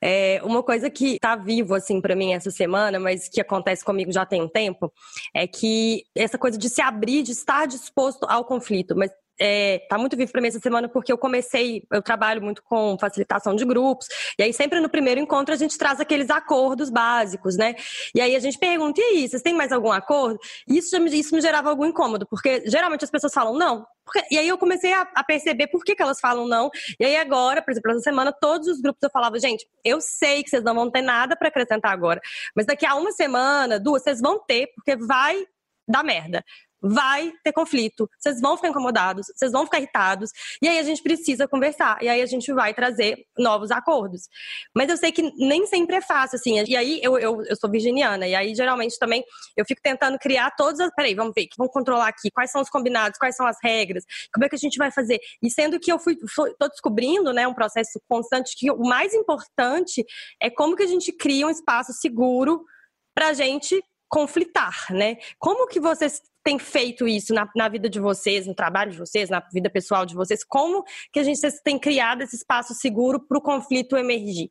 É, 0.00 0.40
uma 0.44 0.62
coisa 0.62 0.88
que 0.88 1.18
tá 1.18 1.34
vivo, 1.34 1.74
assim, 1.74 2.00
para 2.00 2.14
mim 2.14 2.32
essa 2.32 2.52
semana, 2.52 3.00
mas 3.00 3.28
que 3.28 3.40
acontece 3.40 3.84
comigo 3.84 4.12
já 4.12 4.24
tem 4.24 4.40
um 4.40 4.48
tempo, 4.48 4.92
é 5.34 5.48
que 5.48 6.04
essa 6.14 6.38
coisa 6.38 6.56
de 6.56 6.68
se 6.68 6.80
abrir, 6.80 7.24
de 7.24 7.32
estar 7.32 7.66
disposto 7.66 8.24
ao 8.28 8.44
conflito, 8.44 8.94
mas 8.96 9.10
é, 9.38 9.80
tá 9.88 9.98
muito 9.98 10.16
vivo 10.16 10.32
para 10.32 10.40
mim 10.40 10.48
essa 10.48 10.60
semana 10.60 10.88
porque 10.88 11.12
eu 11.12 11.18
comecei, 11.18 11.82
eu 11.90 12.02
trabalho 12.02 12.42
muito 12.42 12.62
com 12.62 12.96
facilitação 12.98 13.54
de 13.54 13.64
grupos, 13.64 14.06
e 14.38 14.42
aí 14.42 14.52
sempre 14.52 14.80
no 14.80 14.88
primeiro 14.88 15.20
encontro 15.20 15.54
a 15.54 15.56
gente 15.56 15.76
traz 15.76 16.00
aqueles 16.00 16.30
acordos 16.30 16.90
básicos, 16.90 17.56
né? 17.56 17.74
E 18.14 18.20
aí 18.20 18.34
a 18.34 18.40
gente 18.40 18.58
pergunta, 18.58 19.00
e 19.00 19.04
aí, 19.04 19.28
vocês 19.28 19.42
têm 19.42 19.54
mais 19.54 19.72
algum 19.72 19.92
acordo? 19.92 20.38
E 20.68 20.78
isso, 20.78 20.96
isso 21.08 21.34
me 21.34 21.40
gerava 21.40 21.68
algum 21.70 21.84
incômodo, 21.84 22.26
porque 22.26 22.62
geralmente 22.66 23.04
as 23.04 23.10
pessoas 23.10 23.32
falam 23.32 23.54
não. 23.54 23.86
Porque, 24.04 24.22
e 24.30 24.38
aí 24.38 24.46
eu 24.46 24.56
comecei 24.56 24.92
a, 24.92 25.02
a 25.14 25.24
perceber 25.24 25.66
por 25.66 25.84
que, 25.84 25.94
que, 25.94 26.02
elas 26.02 26.20
falam 26.20 26.46
não. 26.46 26.70
E 26.98 27.04
aí 27.04 27.16
agora, 27.16 27.60
por 27.60 27.72
exemplo, 27.72 27.90
essa 27.90 28.00
semana, 28.00 28.32
todos 28.32 28.68
os 28.68 28.80
grupos 28.80 29.02
eu 29.02 29.10
falava, 29.10 29.38
gente, 29.38 29.66
eu 29.84 30.00
sei 30.00 30.44
que 30.44 30.50
vocês 30.50 30.62
não 30.62 30.74
vão 30.74 30.90
ter 30.90 31.02
nada 31.02 31.36
para 31.36 31.48
acrescentar 31.48 31.92
agora, 31.92 32.20
mas 32.54 32.66
daqui 32.66 32.86
a 32.86 32.94
uma 32.94 33.10
semana, 33.12 33.80
duas, 33.80 34.02
vocês 34.02 34.20
vão 34.20 34.38
ter, 34.38 34.68
porque 34.76 34.96
vai 34.96 35.44
dar 35.88 36.02
merda 36.02 36.44
vai 36.88 37.32
ter 37.42 37.52
conflito, 37.52 38.08
vocês 38.18 38.40
vão 38.40 38.56
ficar 38.56 38.68
incomodados, 38.68 39.26
vocês 39.34 39.52
vão 39.52 39.64
ficar 39.64 39.78
irritados, 39.78 40.30
e 40.62 40.68
aí 40.68 40.78
a 40.78 40.82
gente 40.82 41.02
precisa 41.02 41.48
conversar, 41.48 42.02
e 42.02 42.08
aí 42.08 42.22
a 42.22 42.26
gente 42.26 42.52
vai 42.52 42.72
trazer 42.74 43.26
novos 43.38 43.70
acordos. 43.70 44.28
Mas 44.74 44.88
eu 44.88 44.96
sei 44.96 45.12
que 45.12 45.22
nem 45.36 45.66
sempre 45.66 45.96
é 45.96 46.00
fácil, 46.00 46.36
assim, 46.36 46.62
e 46.66 46.76
aí 46.76 47.00
eu, 47.02 47.18
eu, 47.18 47.42
eu 47.44 47.56
sou 47.56 47.70
virginiana, 47.70 48.26
e 48.26 48.34
aí 48.34 48.54
geralmente 48.54 48.98
também 48.98 49.24
eu 49.56 49.64
fico 49.64 49.80
tentando 49.82 50.18
criar 50.18 50.50
todas 50.52 50.80
as. 50.80 50.90
Peraí, 50.94 51.14
vamos 51.14 51.32
ver, 51.34 51.48
vamos 51.56 51.72
controlar 51.72 52.08
aqui, 52.08 52.30
quais 52.30 52.50
são 52.50 52.60
os 52.60 52.70
combinados, 52.70 53.18
quais 53.18 53.36
são 53.36 53.46
as 53.46 53.56
regras, 53.62 54.04
como 54.32 54.44
é 54.44 54.48
que 54.48 54.54
a 54.54 54.58
gente 54.58 54.78
vai 54.78 54.90
fazer. 54.90 55.18
E 55.42 55.50
sendo 55.50 55.78
que 55.78 55.90
eu 55.90 55.98
fui, 55.98 56.16
fui 56.34 56.54
tô 56.58 56.68
descobrindo, 56.68 57.32
né, 57.32 57.46
um 57.46 57.54
processo 57.54 58.00
constante, 58.08 58.56
que 58.56 58.70
o 58.70 58.78
mais 58.78 59.12
importante 59.14 60.04
é 60.40 60.50
como 60.50 60.76
que 60.76 60.82
a 60.82 60.86
gente 60.86 61.12
cria 61.12 61.46
um 61.46 61.50
espaço 61.50 61.92
seguro 61.92 62.64
para 63.14 63.32
gente 63.32 63.82
conflitar, 64.08 64.86
né? 64.90 65.16
Como 65.38 65.66
que 65.66 65.80
vocês 65.80 66.22
têm 66.44 66.58
feito 66.58 67.08
isso 67.08 67.34
na, 67.34 67.48
na, 67.56 67.68
vida 67.68 67.88
de 67.88 67.98
vocês, 67.98 68.46
no 68.46 68.54
trabalho 68.54 68.92
de 68.92 68.98
vocês, 68.98 69.28
na 69.28 69.40
vida 69.52 69.68
pessoal 69.68 70.06
de 70.06 70.14
vocês? 70.14 70.44
Como 70.44 70.84
que 71.12 71.18
a 71.18 71.24
gente 71.24 71.40
tem 71.62 71.78
criado 71.78 72.22
esse 72.22 72.36
espaço 72.36 72.74
seguro 72.74 73.20
para 73.20 73.38
o 73.38 73.42
conflito 73.42 73.96
emergir? 73.96 74.50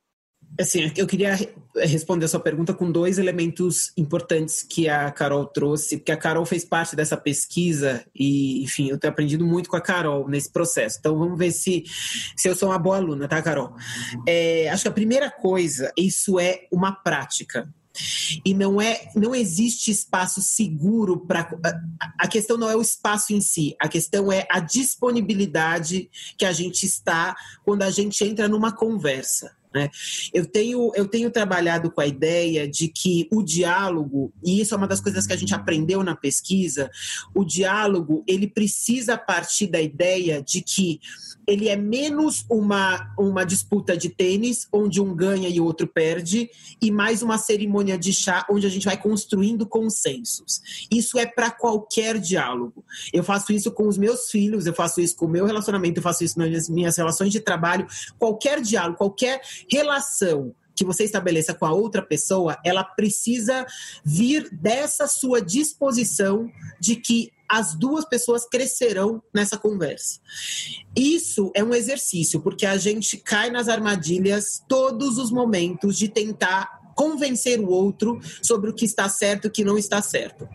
Assim, 0.59 0.89
eu 0.95 1.05
queria 1.05 1.37
responder 1.75 2.25
a 2.25 2.27
sua 2.29 2.39
pergunta 2.39 2.73
com 2.73 2.89
dois 2.89 3.17
elementos 3.17 3.91
importantes 3.97 4.63
que 4.63 4.87
a 4.87 5.11
Carol 5.11 5.45
trouxe, 5.45 5.97
porque 5.97 6.11
a 6.11 6.17
Carol 6.17 6.45
fez 6.45 6.63
parte 6.63 6.95
dessa 6.95 7.17
pesquisa 7.17 8.05
e, 8.15 8.63
enfim, 8.63 8.89
eu 8.89 8.97
tenho 8.97 9.11
aprendido 9.11 9.45
muito 9.45 9.69
com 9.69 9.75
a 9.75 9.81
Carol 9.81 10.29
nesse 10.29 10.49
processo. 10.51 10.97
Então, 10.99 11.17
vamos 11.17 11.37
ver 11.37 11.51
se, 11.51 11.83
se 12.37 12.47
eu 12.47 12.55
sou 12.55 12.69
uma 12.69 12.79
boa 12.79 12.97
aluna, 12.97 13.27
tá, 13.27 13.41
Carol? 13.41 13.75
É, 14.25 14.69
acho 14.69 14.83
que 14.83 14.89
a 14.89 14.93
primeira 14.93 15.29
coisa, 15.29 15.91
isso 15.97 16.39
é 16.39 16.67
uma 16.71 16.93
prática. 16.93 17.67
E 18.43 18.53
não 18.53 18.81
é, 18.81 19.09
não 19.15 19.33
existe 19.33 19.91
espaço 19.91 20.41
seguro 20.41 21.19
para 21.19 21.49
a 22.19 22.27
questão 22.27 22.57
não 22.57 22.69
é 22.69 22.75
o 22.75 22.81
espaço 22.81 23.33
em 23.33 23.41
si, 23.41 23.75
a 23.79 23.87
questão 23.87 24.31
é 24.31 24.45
a 24.49 24.59
disponibilidade 24.59 26.09
que 26.37 26.45
a 26.45 26.51
gente 26.51 26.85
está 26.85 27.35
quando 27.63 27.83
a 27.83 27.91
gente 27.91 28.23
entra 28.23 28.47
numa 28.47 28.71
conversa. 28.71 29.55
Né? 29.75 29.89
Eu, 30.33 30.45
tenho, 30.45 30.89
eu 30.95 31.05
tenho 31.05 31.29
trabalhado 31.29 31.91
com 31.91 31.99
a 31.99 32.07
ideia 32.07 32.65
de 32.65 32.87
que 32.87 33.27
o 33.29 33.43
diálogo, 33.43 34.31
e 34.41 34.61
isso 34.61 34.73
é 34.73 34.77
uma 34.77 34.87
das 34.87 35.01
coisas 35.01 35.27
que 35.27 35.33
a 35.33 35.35
gente 35.35 35.53
aprendeu 35.53 36.01
na 36.01 36.15
pesquisa, 36.15 36.89
o 37.33 37.43
diálogo 37.43 38.23
ele 38.25 38.47
precisa 38.47 39.17
partir 39.17 39.67
da 39.67 39.81
ideia 39.81 40.41
de 40.41 40.61
que 40.61 41.01
ele 41.47 41.69
é 41.69 41.75
menos 41.75 42.45
uma, 42.49 43.13
uma 43.17 43.45
disputa 43.45 43.95
de 43.95 44.09
tênis, 44.09 44.67
onde 44.71 44.99
um 44.99 45.15
ganha 45.15 45.47
e 45.47 45.59
o 45.59 45.65
outro 45.65 45.87
perde, 45.87 46.49
e 46.81 46.91
mais 46.91 47.21
uma 47.21 47.37
cerimônia 47.37 47.97
de 47.97 48.13
chá, 48.13 48.45
onde 48.49 48.65
a 48.65 48.69
gente 48.69 48.85
vai 48.85 48.97
construindo 48.97 49.65
consensos. 49.65 50.61
Isso 50.89 51.19
é 51.19 51.25
para 51.25 51.51
qualquer 51.51 52.17
diálogo. 52.17 52.83
Eu 53.13 53.23
faço 53.23 53.53
isso 53.53 53.71
com 53.71 53.87
os 53.87 53.97
meus 53.97 54.31
filhos, 54.31 54.65
eu 54.65 54.73
faço 54.73 55.01
isso 55.01 55.15
com 55.15 55.25
o 55.25 55.29
meu 55.29 55.45
relacionamento, 55.45 55.99
eu 55.99 56.03
faço 56.03 56.23
isso 56.23 56.39
nas 56.39 56.67
minhas 56.69 56.97
relações 56.97 57.31
de 57.31 57.39
trabalho. 57.39 57.85
Qualquer 58.17 58.61
diálogo, 58.61 58.97
qualquer 58.97 59.41
relação 59.71 60.53
que 60.75 60.83
você 60.83 61.05
estabeleça 61.05 61.53
com 61.53 61.65
a 61.65 61.71
outra 61.71 62.01
pessoa, 62.01 62.57
ela 62.63 62.83
precisa 62.83 63.65
vir 64.03 64.49
dessa 64.51 65.07
sua 65.07 65.41
disposição 65.41 66.51
de 66.79 66.97
que 66.97 67.31
as 67.47 67.75
duas 67.75 68.03
pessoas 68.05 68.45
crescerão 68.45 69.21
nessa 69.33 69.57
conversa. 69.57 70.19
Isso 70.95 71.51
é 71.55 71.63
um 71.63 71.73
exercício, 71.73 72.41
porque 72.41 72.65
a 72.65 72.75
gente 72.75 73.17
cai 73.17 73.49
nas 73.49 73.69
armadilhas 73.69 74.63
todos 74.67 75.17
os 75.17 75.31
momentos 75.31 75.97
de 75.97 76.09
tentar 76.09 76.84
convencer 76.95 77.59
o 77.59 77.67
outro 77.67 78.19
sobre 78.41 78.69
o 78.69 78.73
que 78.73 78.85
está 78.85 79.07
certo 79.09 79.45
e 79.45 79.47
o 79.49 79.51
que 79.51 79.63
não 79.63 79.77
está 79.77 80.01
certo. 80.01 80.47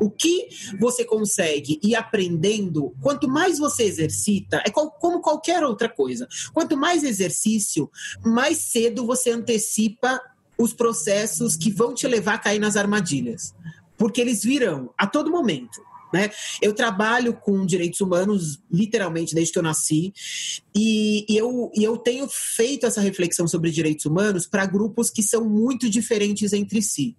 O 0.00 0.08
que 0.08 0.48
você 0.78 1.04
consegue 1.04 1.78
ir 1.82 1.96
aprendendo, 1.96 2.94
quanto 3.02 3.28
mais 3.28 3.58
você 3.58 3.82
exercita, 3.82 4.62
é 4.64 4.70
como 4.70 5.20
qualquer 5.20 5.62
outra 5.64 5.88
coisa. 5.88 6.28
Quanto 6.54 6.76
mais 6.76 7.02
exercício, 7.02 7.90
mais 8.24 8.58
cedo 8.58 9.04
você 9.04 9.30
antecipa 9.30 10.20
os 10.56 10.72
processos 10.72 11.56
que 11.56 11.70
vão 11.70 11.94
te 11.94 12.06
levar 12.06 12.34
a 12.34 12.38
cair 12.38 12.58
nas 12.58 12.76
armadilhas. 12.76 13.54
Porque 13.96 14.20
eles 14.20 14.42
virão 14.42 14.92
a 14.96 15.06
todo 15.06 15.30
momento. 15.30 15.87
Né? 16.12 16.30
Eu 16.62 16.72
trabalho 16.72 17.34
com 17.34 17.66
direitos 17.66 18.00
humanos 18.00 18.58
literalmente 18.72 19.34
desde 19.34 19.52
que 19.52 19.58
eu 19.58 19.62
nasci 19.62 20.12
e, 20.74 21.26
e, 21.28 21.36
eu, 21.36 21.70
e 21.74 21.84
eu 21.84 21.98
tenho 21.98 22.26
feito 22.30 22.86
essa 22.86 23.00
reflexão 23.00 23.46
sobre 23.46 23.70
direitos 23.70 24.06
humanos 24.06 24.46
para 24.46 24.64
grupos 24.64 25.10
que 25.10 25.22
são 25.22 25.44
muito 25.44 25.88
diferentes 25.90 26.52
entre 26.52 26.80
si. 26.80 27.16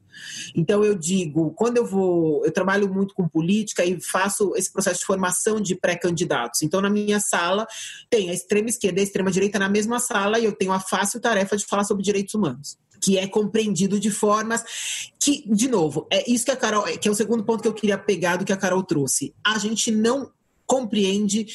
Então 0.56 0.84
eu 0.84 0.96
digo, 0.96 1.52
quando 1.52 1.78
eu 1.78 1.86
vou, 1.86 2.44
eu 2.44 2.52
trabalho 2.52 2.92
muito 2.92 3.14
com 3.14 3.28
política 3.28 3.86
e 3.86 4.02
faço 4.02 4.54
esse 4.56 4.72
processo 4.72 5.00
de 5.00 5.06
formação 5.06 5.62
de 5.62 5.76
pré-candidatos. 5.76 6.62
Então 6.62 6.82
na 6.82 6.90
minha 6.90 7.20
sala 7.20 7.68
tem 8.10 8.30
a 8.30 8.34
extrema 8.34 8.70
esquerda 8.70 9.00
e 9.00 9.02
a 9.02 9.06
extrema 9.06 9.32
direita 9.32 9.60
na 9.60 9.70
mesma 9.70 10.00
sala 10.00 10.40
e 10.40 10.46
eu 10.46 10.52
tenho 10.52 10.72
a 10.72 10.80
fácil 10.80 11.20
tarefa 11.20 11.56
de 11.56 11.66
falar 11.66 11.84
sobre 11.84 12.04
direitos 12.04 12.34
humanos 12.34 12.78
que 13.02 13.18
é 13.18 13.28
compreendido 13.28 14.00
de 14.00 14.12
formas 14.12 14.64
que, 15.20 15.44
de 15.48 15.68
novo, 15.68 16.08
é 16.12 16.30
isso 16.30 16.46
que 16.46 16.52
a 16.52 16.56
Carol, 16.56 16.84
que 16.84 17.08
é 17.08 17.12
o 17.12 17.16
segundo 17.16 17.44
ponto 17.44 17.62
que 17.62 17.68
eu 17.68 17.74
queria 17.74 17.98
pegar 17.98 18.38
do 18.38 18.46
que 18.46 18.54
a 18.54 18.58
Carol 18.58 18.84
trouxe. 18.84 19.34
A 19.44 19.58
gente 19.58 19.92
não 19.92 20.32
compreende 20.66 21.48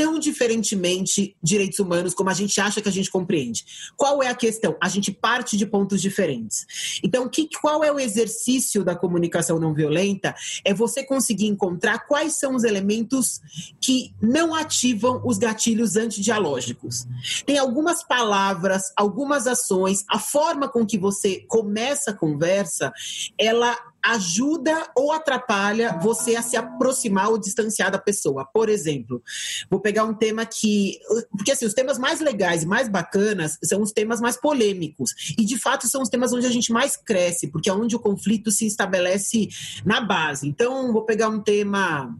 tão 0.00 0.18
diferentemente 0.18 1.36
direitos 1.42 1.78
humanos 1.78 2.14
como 2.14 2.30
a 2.30 2.32
gente 2.32 2.58
acha 2.58 2.80
que 2.80 2.88
a 2.88 2.92
gente 2.92 3.10
compreende. 3.10 3.92
Qual 3.98 4.22
é 4.22 4.28
a 4.28 4.34
questão? 4.34 4.74
A 4.80 4.88
gente 4.88 5.12
parte 5.12 5.58
de 5.58 5.66
pontos 5.66 6.00
diferentes. 6.00 6.66
Então, 7.04 7.28
que, 7.28 7.46
qual 7.60 7.84
é 7.84 7.92
o 7.92 8.00
exercício 8.00 8.82
da 8.82 8.96
comunicação 8.96 9.60
não 9.60 9.74
violenta? 9.74 10.34
É 10.64 10.72
você 10.72 11.04
conseguir 11.04 11.48
encontrar 11.48 12.06
quais 12.06 12.38
são 12.38 12.56
os 12.56 12.64
elementos 12.64 13.42
que 13.78 14.14
não 14.22 14.54
ativam 14.54 15.20
os 15.22 15.36
gatilhos 15.36 15.96
antidialógicos. 15.96 17.06
Tem 17.44 17.58
algumas 17.58 18.02
palavras, 18.02 18.94
algumas 18.96 19.46
ações, 19.46 20.02
a 20.08 20.18
forma 20.18 20.66
com 20.66 20.86
que 20.86 20.96
você 20.96 21.44
começa 21.46 22.12
a 22.12 22.16
conversa, 22.16 22.90
ela 23.36 23.76
ajuda 24.02 24.90
ou 24.96 25.12
atrapalha 25.12 25.98
você 26.02 26.36
a 26.36 26.42
se 26.42 26.56
aproximar 26.56 27.28
ou 27.28 27.38
distanciar 27.38 27.90
da 27.90 27.98
pessoa. 27.98 28.44
Por 28.44 28.68
exemplo, 28.68 29.22
vou 29.70 29.80
pegar 29.80 30.04
um 30.04 30.14
tema 30.14 30.44
que. 30.46 30.98
Porque 31.30 31.52
assim, 31.52 31.66
os 31.66 31.74
temas 31.74 31.98
mais 31.98 32.20
legais 32.20 32.62
e 32.62 32.66
mais 32.66 32.88
bacanas 32.88 33.58
são 33.64 33.82
os 33.82 33.92
temas 33.92 34.20
mais 34.20 34.36
polêmicos. 34.36 35.34
E 35.38 35.44
de 35.44 35.58
fato 35.58 35.86
são 35.86 36.02
os 36.02 36.08
temas 36.08 36.32
onde 36.32 36.46
a 36.46 36.50
gente 36.50 36.72
mais 36.72 36.96
cresce, 36.96 37.48
porque 37.48 37.68
é 37.68 37.72
onde 37.72 37.96
o 37.96 38.00
conflito 38.00 38.50
se 38.50 38.66
estabelece 38.66 39.48
na 39.84 40.00
base. 40.00 40.48
Então, 40.48 40.92
vou 40.92 41.04
pegar 41.04 41.28
um 41.28 41.40
tema, 41.40 42.14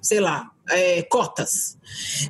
sei 0.00 0.20
lá, 0.20 0.50
é, 0.70 1.02
cotas. 1.02 1.78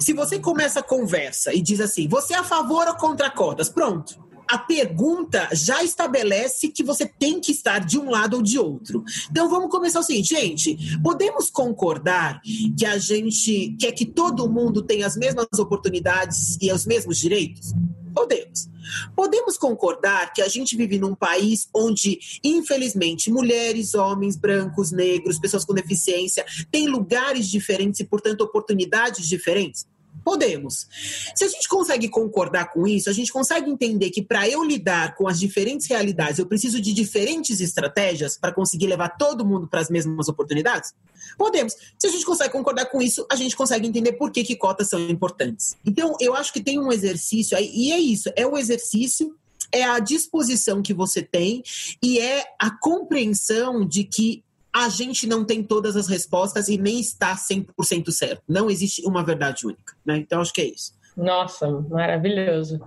Se 0.00 0.12
você 0.12 0.38
começa 0.38 0.80
a 0.80 0.82
conversa 0.82 1.54
e 1.54 1.60
diz 1.60 1.80
assim, 1.80 2.08
você 2.08 2.34
é 2.34 2.38
a 2.38 2.44
favor 2.44 2.86
ou 2.88 2.96
contra 2.96 3.30
cotas? 3.30 3.68
Pronto 3.68 4.23
a 4.48 4.58
pergunta 4.58 5.48
já 5.52 5.82
estabelece 5.82 6.68
que 6.68 6.82
você 6.82 7.06
tem 7.06 7.40
que 7.40 7.52
estar 7.52 7.78
de 7.80 7.98
um 7.98 8.10
lado 8.10 8.36
ou 8.36 8.42
de 8.42 8.58
outro. 8.58 9.04
Então 9.30 9.48
vamos 9.48 9.70
começar 9.70 10.00
o 10.00 10.02
seguinte, 10.02 10.34
gente, 10.34 11.00
podemos 11.02 11.50
concordar 11.50 12.40
que 12.76 12.86
a 12.86 12.98
gente 12.98 13.76
quer 13.78 13.92
que 13.92 14.04
todo 14.04 14.50
mundo 14.50 14.82
tenha 14.82 15.06
as 15.06 15.16
mesmas 15.16 15.46
oportunidades 15.58 16.58
e 16.60 16.70
os 16.72 16.86
mesmos 16.86 17.18
direitos? 17.18 17.72
Podemos. 18.14 18.68
Podemos 19.16 19.58
concordar 19.58 20.32
que 20.32 20.40
a 20.40 20.48
gente 20.48 20.76
vive 20.76 20.98
num 20.98 21.14
país 21.14 21.68
onde, 21.74 22.18
infelizmente, 22.44 23.30
mulheres, 23.30 23.94
homens, 23.94 24.36
brancos, 24.36 24.92
negros, 24.92 25.38
pessoas 25.38 25.64
com 25.64 25.74
deficiência 25.74 26.44
têm 26.70 26.86
lugares 26.86 27.48
diferentes 27.48 28.00
e, 28.00 28.04
portanto, 28.04 28.42
oportunidades 28.42 29.26
diferentes? 29.26 29.86
Podemos. 30.22 30.86
Se 31.34 31.44
a 31.44 31.48
gente 31.48 31.68
consegue 31.68 32.08
concordar 32.08 32.72
com 32.72 32.86
isso, 32.86 33.10
a 33.10 33.12
gente 33.12 33.32
consegue 33.32 33.70
entender 33.70 34.10
que 34.10 34.22
para 34.22 34.48
eu 34.48 34.62
lidar 34.62 35.14
com 35.14 35.28
as 35.28 35.38
diferentes 35.38 35.86
realidades, 35.86 36.38
eu 36.38 36.46
preciso 36.46 36.80
de 36.80 36.92
diferentes 36.92 37.60
estratégias 37.60 38.36
para 38.36 38.52
conseguir 38.52 38.86
levar 38.86 39.10
todo 39.10 39.44
mundo 39.44 39.66
para 39.66 39.80
as 39.80 39.90
mesmas 39.90 40.28
oportunidades? 40.28 40.94
Podemos. 41.36 41.74
Se 41.98 42.06
a 42.06 42.10
gente 42.10 42.24
consegue 42.24 42.52
concordar 42.52 42.86
com 42.86 43.02
isso, 43.02 43.26
a 43.30 43.36
gente 43.36 43.56
consegue 43.56 43.86
entender 43.86 44.12
por 44.12 44.30
que, 44.30 44.44
que 44.44 44.56
cotas 44.56 44.88
são 44.88 45.00
importantes. 45.08 45.76
Então, 45.84 46.16
eu 46.20 46.34
acho 46.34 46.52
que 46.52 46.62
tem 46.62 46.78
um 46.78 46.92
exercício 46.92 47.56
aí, 47.56 47.70
e 47.74 47.92
é 47.92 47.98
isso: 47.98 48.30
é 48.36 48.46
o 48.46 48.56
exercício 48.56 49.34
é 49.72 49.82
a 49.82 49.98
disposição 49.98 50.80
que 50.80 50.94
você 50.94 51.20
tem 51.20 51.62
e 52.00 52.20
é 52.20 52.44
a 52.60 52.70
compreensão 52.70 53.84
de 53.84 54.04
que 54.04 54.43
a 54.74 54.88
gente 54.88 55.26
não 55.26 55.44
tem 55.44 55.62
todas 55.62 55.96
as 55.96 56.08
respostas 56.08 56.68
e 56.68 56.76
nem 56.76 56.98
está 56.98 57.36
100% 57.36 58.10
certo. 58.10 58.42
Não 58.48 58.68
existe 58.68 59.06
uma 59.06 59.24
verdade 59.24 59.64
única. 59.64 59.94
Né? 60.04 60.16
Então, 60.16 60.40
acho 60.40 60.52
que 60.52 60.60
é 60.60 60.64
isso. 60.64 60.92
Nossa, 61.16 61.70
maravilhoso. 61.70 62.80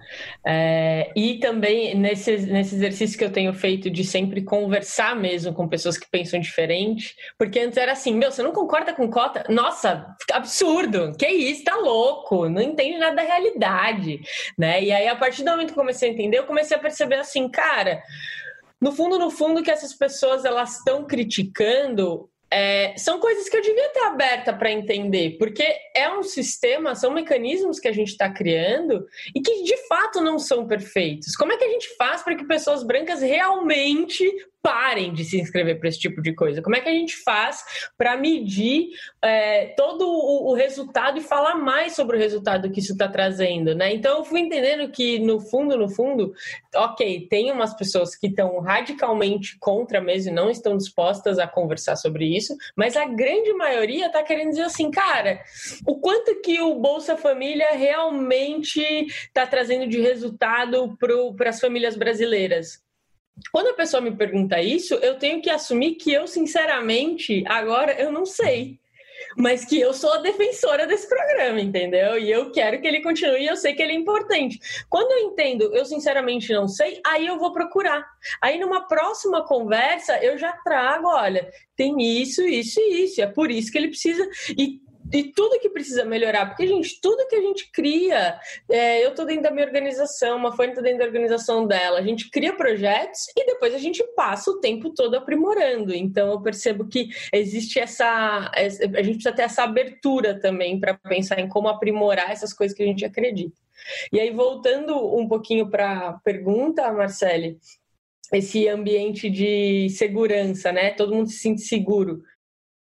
É, 0.45 1.11
e 1.15 1.39
também 1.39 1.95
nesse, 1.95 2.35
nesse 2.37 2.75
exercício 2.75 3.17
que 3.17 3.23
eu 3.23 3.31
tenho 3.31 3.53
feito 3.53 3.89
de 3.89 4.03
sempre 4.03 4.41
conversar 4.41 5.15
mesmo 5.15 5.53
com 5.53 5.67
pessoas 5.67 5.97
que 5.97 6.09
pensam 6.11 6.37
diferente, 6.39 7.15
porque 7.37 7.59
antes 7.59 7.77
era 7.77 7.93
assim, 7.93 8.13
meu, 8.13 8.29
você 8.29 8.43
não 8.43 8.51
concorda 8.51 8.93
com 8.93 9.09
cota? 9.09 9.45
Nossa, 9.47 10.13
absurdo, 10.33 11.13
que 11.17 11.25
isso, 11.25 11.63
tá 11.63 11.77
louco, 11.77 12.49
não 12.49 12.61
entende 12.61 12.97
nada 12.97 13.15
da 13.15 13.21
realidade, 13.21 14.19
né? 14.57 14.83
E 14.83 14.91
aí, 14.91 15.07
a 15.07 15.15
partir 15.15 15.43
do 15.43 15.51
momento 15.51 15.67
que 15.67 15.79
eu 15.79 15.83
comecei 15.83 16.09
a 16.09 16.13
entender, 16.13 16.39
eu 16.39 16.45
comecei 16.45 16.75
a 16.75 16.81
perceber 16.81 17.15
assim, 17.15 17.47
cara, 17.47 18.03
no 18.79 18.91
fundo, 18.91 19.17
no 19.17 19.29
fundo, 19.29 19.63
que 19.63 19.71
essas 19.71 19.93
pessoas 19.93 20.45
elas 20.45 20.77
estão 20.77 21.05
criticando 21.05 22.29
é, 22.49 22.95
são 22.97 23.19
coisas 23.19 23.49
que 23.49 23.57
eu 23.57 23.61
devia 23.61 23.89
ter 23.89 24.03
aberta 24.03 24.53
para 24.53 24.71
entender, 24.71 25.37
porque 25.37 25.65
é 25.93 26.09
um 26.09 26.23
sistema, 26.23 26.95
são 26.95 27.11
mecanismos 27.11 27.79
que 27.79 27.87
a 27.87 27.91
gente 27.91 28.09
está 28.09 28.29
criando 28.29 29.05
e 29.35 29.41
que 29.41 29.63
de 29.63 29.75
fato 29.87 30.21
não 30.21 30.39
são 30.39 30.65
perfeitos. 30.65 31.35
Como 31.35 31.51
é 31.51 31.57
que 31.57 31.65
a 31.65 31.69
gente 31.69 31.89
faz 31.97 32.23
para 32.23 32.35
que 32.35 32.47
pessoas 32.47 32.83
brancas 32.83 33.21
realmente 33.21 34.23
parem 34.67 35.13
de 35.13 35.23
se 35.23 35.39
inscrever 35.39 35.79
para 35.79 35.87
esse 35.87 35.97
tipo 35.97 36.21
de 36.21 36.33
coisa? 36.33 36.61
Como 36.61 36.75
é 36.75 36.81
que 36.81 36.89
a 36.89 36.93
gente 36.93 37.15
faz 37.23 37.63
para 37.97 38.17
medir 38.17 38.89
é, 39.21 39.67
todo 39.77 40.05
o, 40.05 40.51
o, 40.51 40.53
resultado 40.53 41.17
e 41.17 41.23
falar 41.23 41.55
mais 41.55 41.95
sobre 41.95 42.17
o 42.17 42.19
resultado 42.19 42.69
que 42.69 42.81
isso 42.81 42.91
está 42.91 43.07
trazendo, 43.07 43.73
né? 43.73 43.93
Então 43.93 44.17
eu 44.17 44.25
fui 44.25 44.41
entendendo 44.41 44.91
que 44.91 45.19
no 45.19 45.39
fundo, 45.39 45.77
no 45.77 45.87
fundo, 45.87 46.33
ok, 46.75 47.29
tem 47.29 47.49
umas 47.49 47.73
pessoas 47.77 48.13
que 48.13 48.27
estão 48.27 48.59
radicalmente 48.59 49.57
contra 49.57 50.01
mesmo 50.01 50.31
e 50.31 50.35
não 50.35 50.49
estão 50.49 50.75
dispostas 50.75 51.39
a 51.39 51.47
conversar 51.47 51.95
sobre 51.95 52.25
isso, 52.25 52.53
mas 52.75 52.97
a 52.97 53.05
grande 53.05 53.53
maioria 53.53 54.07
está 54.07 54.21
querendo 54.21 54.49
dizer 54.49 54.63
assim, 54.63 54.91
cara, 54.91 55.39
o 55.85 55.97
quanto 56.01 56.41
que 56.41 56.59
o 56.59 56.75
Bolsa 56.75 57.15
Família 57.15 57.69
realmente 57.71 58.81
está 58.81 59.47
trazendo 59.47 59.87
de 59.87 60.01
resultado 60.01 60.97
para 61.37 61.49
as 61.49 61.61
famílias 61.61 61.95
brasileiras? 61.95 62.85
Quando 63.51 63.67
a 63.67 63.73
pessoa 63.73 64.01
me 64.01 64.15
pergunta 64.15 64.61
isso, 64.61 64.95
eu 64.95 65.17
tenho 65.17 65.41
que 65.41 65.49
assumir 65.49 65.95
que 65.95 66.11
eu, 66.11 66.27
sinceramente, 66.27 67.43
agora 67.47 67.93
eu 67.93 68.11
não 68.11 68.25
sei. 68.25 68.79
Mas 69.35 69.65
que 69.65 69.79
eu 69.79 69.93
sou 69.93 70.13
a 70.13 70.17
defensora 70.17 70.87
desse 70.87 71.07
programa, 71.07 71.59
entendeu? 71.59 72.17
E 72.17 72.31
eu 72.31 72.51
quero 72.51 72.79
que 72.81 72.87
ele 72.87 73.01
continue 73.01 73.41
e 73.41 73.47
eu 73.47 73.55
sei 73.55 73.73
que 73.73 73.81
ele 73.81 73.93
é 73.93 73.95
importante. 73.95 74.59
Quando 74.89 75.11
eu 75.11 75.29
entendo, 75.29 75.75
eu 75.75 75.85
sinceramente 75.85 76.51
não 76.53 76.67
sei, 76.67 76.99
aí 77.05 77.25
eu 77.27 77.37
vou 77.37 77.51
procurar. 77.51 78.03
Aí 78.41 78.59
numa 78.59 78.87
próxima 78.87 79.45
conversa 79.45 80.23
eu 80.23 80.37
já 80.37 80.53
trago, 80.63 81.07
olha, 81.07 81.51
tem 81.75 81.95
isso, 81.99 82.41
isso 82.43 82.79
e 82.79 83.03
isso. 83.03 83.21
É 83.21 83.27
por 83.27 83.51
isso 83.51 83.71
que 83.71 83.77
ele 83.77 83.89
precisa. 83.89 84.27
E 84.57 84.79
e 85.11 85.31
tudo 85.31 85.59
que 85.59 85.69
precisa 85.69 86.03
melhorar, 86.03 86.47
porque, 86.47 86.67
gente, 86.67 86.99
tudo 87.01 87.27
que 87.27 87.35
a 87.35 87.41
gente 87.41 87.71
cria, 87.71 88.39
é, 88.69 89.05
eu 89.05 89.15
tô 89.15 89.23
dentro 89.25 89.43
da 89.43 89.51
minha 89.51 89.65
organização, 89.65 90.37
uma 90.37 90.55
foi 90.55 90.71
tá 90.73 90.81
dentro 90.81 90.99
da 90.99 91.05
organização 91.05 91.65
dela, 91.65 91.99
a 91.99 92.01
gente 92.01 92.29
cria 92.29 92.53
projetos 92.53 93.27
e 93.35 93.45
depois 93.45 93.73
a 93.73 93.77
gente 93.77 94.03
passa 94.15 94.51
o 94.51 94.59
tempo 94.59 94.93
todo 94.93 95.15
aprimorando. 95.15 95.93
Então, 95.93 96.31
eu 96.31 96.41
percebo 96.41 96.87
que 96.87 97.09
existe 97.33 97.79
essa. 97.79 98.51
A 98.53 99.01
gente 99.01 99.15
precisa 99.15 99.31
ter 99.31 99.43
essa 99.43 99.63
abertura 99.63 100.39
também 100.39 100.79
para 100.79 100.93
pensar 100.93 101.39
em 101.39 101.47
como 101.47 101.67
aprimorar 101.67 102.31
essas 102.31 102.53
coisas 102.53 102.75
que 102.75 102.83
a 102.83 102.87
gente 102.87 103.05
acredita. 103.05 103.55
E 104.11 104.19
aí, 104.19 104.31
voltando 104.31 104.95
um 105.15 105.27
pouquinho 105.27 105.69
para 105.69 106.09
a 106.09 106.13
pergunta, 106.19 106.91
Marcele, 106.91 107.57
esse 108.33 108.67
ambiente 108.67 109.29
de 109.29 109.89
segurança, 109.89 110.71
né? 110.71 110.91
Todo 110.91 111.15
mundo 111.15 111.29
se 111.29 111.37
sente 111.37 111.61
seguro. 111.61 112.23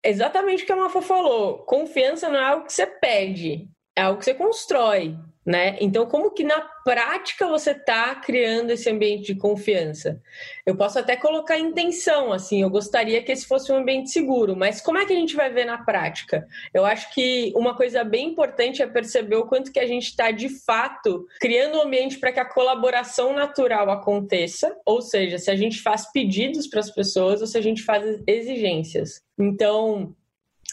Exatamente 0.03 0.63
o 0.63 0.65
que 0.65 0.72
a 0.72 0.75
Mafa 0.75 1.01
falou. 1.01 1.60
Confiança 1.60 2.29
não 2.29 2.39
é 2.39 2.43
algo 2.43 2.65
que 2.65 2.74
você 2.74 2.88
pede, 2.88 3.70
é 3.96 4.01
algo 4.01 4.20
que 4.20 4.25
você 4.25 4.34
constrói 4.34 5.15
né? 5.45 5.75
Então, 5.81 6.05
como 6.05 6.31
que 6.31 6.43
na 6.43 6.62
prática 6.83 7.48
você 7.48 7.71
está 7.71 8.13
criando 8.15 8.71
esse 8.71 8.89
ambiente 8.89 9.33
de 9.33 9.36
confiança? 9.36 10.21
Eu 10.65 10.75
posso 10.75 11.00
até 11.00 11.15
colocar 11.15 11.57
intenção, 11.57 12.31
assim, 12.31 12.62
eu 12.62 12.69
gostaria 12.69 13.21
que 13.24 13.31
esse 13.31 13.48
fosse 13.48 13.71
um 13.71 13.77
ambiente 13.77 14.12
seguro, 14.12 14.55
mas 14.55 14.81
como 14.81 14.98
é 14.98 15.05
que 15.05 15.13
a 15.13 15.15
gente 15.15 15.36
vai 15.36 15.51
ver 15.51 15.65
na 15.65 15.79
prática? 15.79 16.48
Eu 16.74 16.86
acho 16.86 17.12
que 17.13 17.51
uma 17.55 17.75
coisa 17.75 18.03
bem 18.03 18.29
importante 18.29 18.81
é 18.81 18.88
perceber 18.88 19.36
o 19.36 19.48
quanto 19.48 19.71
que 19.71 19.79
a 19.79 19.88
gente 19.88 20.07
está 20.07 20.29
de 20.31 20.50
fato 20.50 21.25
criando 21.39 21.77
um 21.77 21.83
ambiente 21.83 22.19
para 22.19 22.31
que 22.31 22.39
a 22.39 22.45
colaboração 22.45 23.33
natural 23.33 23.89
aconteça, 23.89 24.75
ou 24.86 25.01
seja, 25.01 25.39
se 25.39 25.50
a 25.50 25.55
gente 25.55 25.81
faz 25.81 26.12
pedidos 26.12 26.67
para 26.67 26.79
as 26.79 26.91
pessoas 26.91 27.41
ou 27.41 27.48
se 27.48 27.57
a 27.57 27.62
gente 27.62 27.81
faz 27.83 28.21
exigências. 28.27 29.21
Então, 29.39 30.15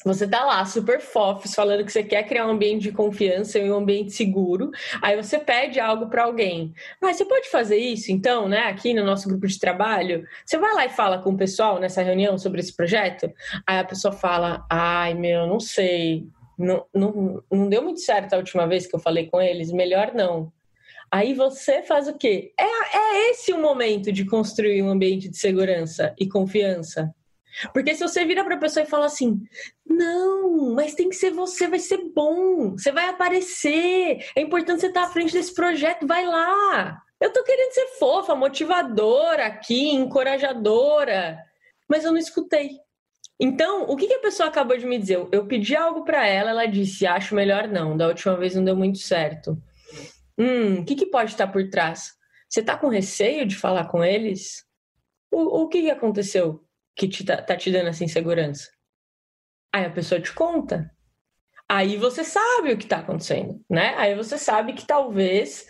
você 0.05 0.27
tá 0.29 0.45
lá, 0.45 0.65
super 0.65 1.01
fofos, 1.01 1.55
falando 1.55 1.85
que 1.85 1.93
você 1.93 2.03
quer 2.03 2.23
criar 2.25 2.47
um 2.47 2.51
ambiente 2.51 2.83
de 2.83 2.93
confiança 2.93 3.59
e 3.59 3.71
um 3.71 3.77
ambiente 3.77 4.13
seguro. 4.13 4.71
Aí 5.03 5.17
você 5.17 5.39
pede 5.39 5.81
algo 5.81 6.09
para 6.09 6.25
alguém. 6.25 6.73
Mas 7.01 7.17
você 7.17 7.25
pode 7.25 7.51
fazer 7.51 7.77
isso, 7.77 8.13
então, 8.13 8.49
né? 8.49 8.61
Aqui 8.61 8.95
no 8.95 9.05
nosso 9.05 9.29
grupo 9.29 9.47
de 9.47 9.59
trabalho. 9.59 10.25
Você 10.45 10.57
vai 10.59 10.75
lá 10.75 10.87
e 10.87 10.91
fala 10.91 11.19
com 11.19 11.31
o 11.31 11.37
pessoal 11.37 11.79
nessa 11.81 12.03
reunião 12.03 12.39
sobre 12.39 12.61
esse 12.61 12.75
projeto. 12.75 13.33
Aí 13.67 13.79
a 13.79 13.85
pessoa 13.85 14.13
fala: 14.13 14.65
Ai, 14.71 15.15
meu, 15.15 15.47
não 15.47 15.61
sei. 15.61 16.27
Não, 16.57 16.85
não, 16.93 17.43
não 17.51 17.69
deu 17.69 17.83
muito 17.83 18.01
certo 18.01 18.35
a 18.35 18.37
última 18.37 18.67
vez 18.67 18.87
que 18.87 18.95
eu 18.95 19.01
falei 19.01 19.27
com 19.27 19.41
eles. 19.41 19.73
Melhor 19.73 20.13
não. 20.15 20.53
Aí 21.11 21.33
você 21.33 21.83
faz 21.83 22.07
o 22.07 22.15
quê? 22.15 22.53
É, 22.59 22.65
é 22.65 23.31
esse 23.31 23.53
o 23.53 23.61
momento 23.61 24.13
de 24.13 24.27
construir 24.27 24.83
um 24.83 24.91
ambiente 24.91 25.29
de 25.29 25.39
segurança 25.39 26.15
e 26.19 26.29
confiança. 26.29 27.15
Porque 27.73 27.95
se 27.95 28.03
você 28.03 28.25
vira 28.25 28.45
para 28.45 28.55
a 28.55 28.59
pessoa 28.59 28.85
e 28.85 28.89
fala 28.89 29.07
assim: 29.07 29.41
não, 29.87 30.75
mas 30.75 30.95
tem 30.95 31.09
que 31.09 31.17
ser 31.17 31.31
você, 31.31 31.67
vai 31.69 31.79
ser 31.79 31.99
bom, 32.15 32.73
você 32.73 32.93
vai 32.93 33.09
aparecer, 33.09 34.19
é 34.37 34.41
importante 34.41 34.81
você 34.81 34.87
estar 34.87 35.05
à 35.05 35.11
frente 35.11 35.33
desse 35.33 35.55
projeto, 35.55 36.07
vai 36.07 36.25
lá. 36.25 37.03
Eu 37.21 37.33
tô 37.33 37.43
querendo 37.43 37.73
ser 37.73 37.87
fofa, 37.99 38.35
motivadora 38.35 39.47
aqui, 39.47 39.91
encorajadora, 39.91 41.39
mas 41.89 42.05
eu 42.05 42.13
não 42.13 42.19
escutei. 42.19 42.71
Então, 43.41 43.85
o 43.85 43.97
que, 43.97 44.13
a 44.13 44.21
pessoa 44.21 44.49
acabou 44.49 44.77
de 44.77 44.87
me 44.87 44.99
dizer? 44.99 45.27
Eu 45.31 45.47
pedi 45.47 45.77
algo 45.77 46.05
para 46.05 46.27
ela, 46.27 46.51
ela 46.51 46.67
disse: 46.67 47.07
acho 47.07 47.35
melhor 47.35 47.69
não, 47.69 47.97
da 47.97 48.09
última 48.09 48.37
vez 48.37 48.55
não 48.55 48.65
deu 48.65 48.77
muito 48.77 48.99
certo. 48.99 49.61
Hum, 50.37 50.81
o 50.81 50.85
que, 50.85 50.95
que 50.95 51.07
pode 51.07 51.33
estar 51.33 51.49
por 51.49 51.69
trás? 51.69 52.13
Você 52.49 52.63
tá 52.63 52.77
com 52.77 52.89
receio 52.89 53.47
de 53.47 53.57
falar 53.57 53.87
com 53.89 54.05
eles? 54.05 54.65
O, 55.31 55.63
o 55.63 55.69
que, 55.69 55.83
que 55.83 55.91
aconteceu? 55.91 56.65
Que 56.99 57.09
te, 57.09 57.25
tá, 57.25 57.41
tá 57.41 57.57
te 57.57 57.71
dando 57.71 57.89
essa 57.89 58.05
insegurança? 58.05 58.69
Aí 59.73 59.85
a 59.85 59.91
pessoa 59.91 60.21
te 60.21 60.35
conta. 60.35 60.91
Aí 61.69 61.97
você 61.97 62.25
sabe 62.25 62.73
o 62.73 62.77
que 62.77 62.85
está 62.85 62.99
acontecendo, 62.99 63.65
né? 63.71 63.95
Aí 63.97 64.17
você 64.17 64.37
sabe 64.37 64.73
que 64.73 64.85
talvez 64.87 65.67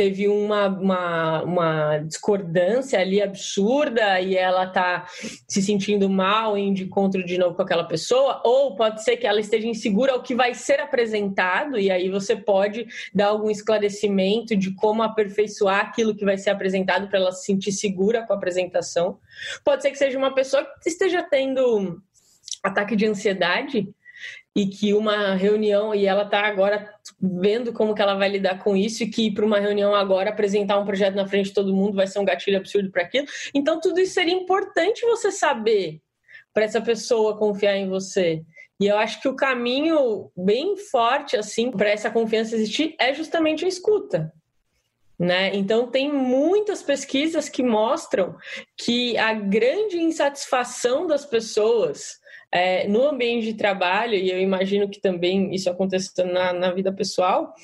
teve 0.00 0.28
uma, 0.28 0.66
uma, 0.66 1.42
uma, 1.42 1.98
discordância 1.98 2.98
ali 2.98 3.20
absurda 3.20 4.18
e 4.18 4.34
ela 4.34 4.66
tá 4.66 5.06
se 5.46 5.60
sentindo 5.60 6.08
mal 6.08 6.56
em 6.56 6.72
de 6.72 6.84
encontro 6.84 7.22
de 7.22 7.36
novo 7.36 7.54
com 7.54 7.60
aquela 7.60 7.84
pessoa, 7.84 8.40
ou 8.42 8.74
pode 8.74 9.04
ser 9.04 9.18
que 9.18 9.26
ela 9.26 9.40
esteja 9.40 9.66
insegura 9.66 10.12
ao 10.12 10.22
que 10.22 10.34
vai 10.34 10.54
ser 10.54 10.80
apresentado, 10.80 11.78
e 11.78 11.90
aí 11.90 12.08
você 12.08 12.34
pode 12.34 12.86
dar 13.12 13.26
algum 13.26 13.50
esclarecimento 13.50 14.56
de 14.56 14.74
como 14.74 15.02
aperfeiçoar 15.02 15.80
aquilo 15.80 16.14
que 16.14 16.24
vai 16.24 16.38
ser 16.38 16.48
apresentado 16.48 17.06
para 17.06 17.18
ela 17.18 17.32
se 17.32 17.44
sentir 17.44 17.72
segura 17.72 18.26
com 18.26 18.32
a 18.32 18.36
apresentação. 18.36 19.18
Pode 19.62 19.82
ser 19.82 19.90
que 19.90 19.98
seja 19.98 20.16
uma 20.16 20.34
pessoa 20.34 20.66
que 20.82 20.88
esteja 20.88 21.22
tendo 21.22 22.00
ataque 22.64 22.96
de 22.96 23.04
ansiedade 23.04 23.86
e 24.54 24.66
que 24.66 24.92
uma 24.92 25.34
reunião 25.34 25.94
e 25.94 26.06
ela 26.06 26.24
está 26.24 26.40
agora 26.40 26.92
vendo 27.20 27.72
como 27.72 27.94
que 27.94 28.02
ela 28.02 28.14
vai 28.14 28.28
lidar 28.28 28.58
com 28.62 28.76
isso 28.76 29.04
e 29.04 29.08
que 29.08 29.30
para 29.30 29.44
uma 29.44 29.60
reunião 29.60 29.94
agora 29.94 30.30
apresentar 30.30 30.78
um 30.78 30.84
projeto 30.84 31.14
na 31.14 31.26
frente 31.26 31.46
de 31.46 31.54
todo 31.54 31.74
mundo 31.74 31.94
vai 31.94 32.06
ser 32.06 32.18
um 32.18 32.24
gatilho 32.24 32.56
absurdo 32.56 32.90
para 32.90 33.02
aquilo. 33.02 33.26
Então 33.54 33.80
tudo 33.80 34.00
isso 34.00 34.14
seria 34.14 34.34
importante 34.34 35.06
você 35.06 35.30
saber 35.30 36.00
para 36.52 36.64
essa 36.64 36.80
pessoa 36.80 37.36
confiar 37.36 37.76
em 37.76 37.88
você. 37.88 38.42
E 38.80 38.86
eu 38.86 38.96
acho 38.98 39.20
que 39.20 39.28
o 39.28 39.36
caminho 39.36 40.30
bem 40.36 40.76
forte 40.76 41.36
assim 41.36 41.70
para 41.70 41.90
essa 41.90 42.10
confiança 42.10 42.56
existir 42.56 42.96
é 42.98 43.14
justamente 43.14 43.64
a 43.64 43.68
escuta. 43.68 44.32
Né? 45.18 45.54
Então, 45.54 45.86
tem 45.86 46.10
muitas 46.10 46.82
pesquisas 46.82 47.46
que 47.46 47.62
mostram 47.62 48.34
que 48.74 49.18
a 49.18 49.34
grande 49.34 49.98
insatisfação 49.98 51.06
das 51.06 51.26
pessoas 51.26 52.18
é, 52.52 52.86
no 52.88 53.06
ambiente 53.06 53.46
de 53.46 53.54
trabalho, 53.54 54.14
e 54.14 54.30
eu 54.30 54.40
imagino 54.40 54.88
que 54.88 55.00
também 55.00 55.54
isso 55.54 55.70
aconteça 55.70 56.24
na, 56.24 56.52
na 56.52 56.72
vida 56.72 56.92
pessoal, 56.92 57.54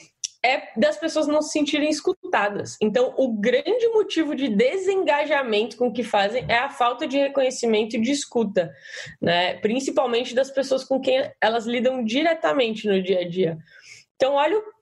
é 0.45 0.69
das 0.79 0.97
pessoas 0.97 1.27
não 1.27 1.43
se 1.43 1.51
sentirem 1.51 1.91
escutadas. 1.91 2.77
Então, 2.81 3.13
o 3.17 3.33
grande 3.33 3.89
motivo 3.89 4.35
de 4.35 4.49
desengajamento 4.49 5.77
com 5.77 5.89
o 5.89 5.93
que 5.93 6.05
fazem 6.05 6.45
é 6.49 6.59
a 6.59 6.71
falta 6.71 7.07
de 7.07 7.19
reconhecimento 7.19 7.97
e 7.97 8.01
de 8.01 8.13
escuta, 8.13 8.73
né? 9.21 9.55
Principalmente 9.55 10.35
das 10.35 10.51
pessoas 10.51 10.85
com 10.85 11.01
quem 11.01 11.29
elas 11.41 11.67
lidam 11.67 12.05
diretamente 12.05 12.87
no 12.87 13.03
dia 13.03 13.21
a 13.21 13.29
dia. 13.29 13.59
Então, 14.15 14.35
olha 14.35 14.57
o 14.57 14.76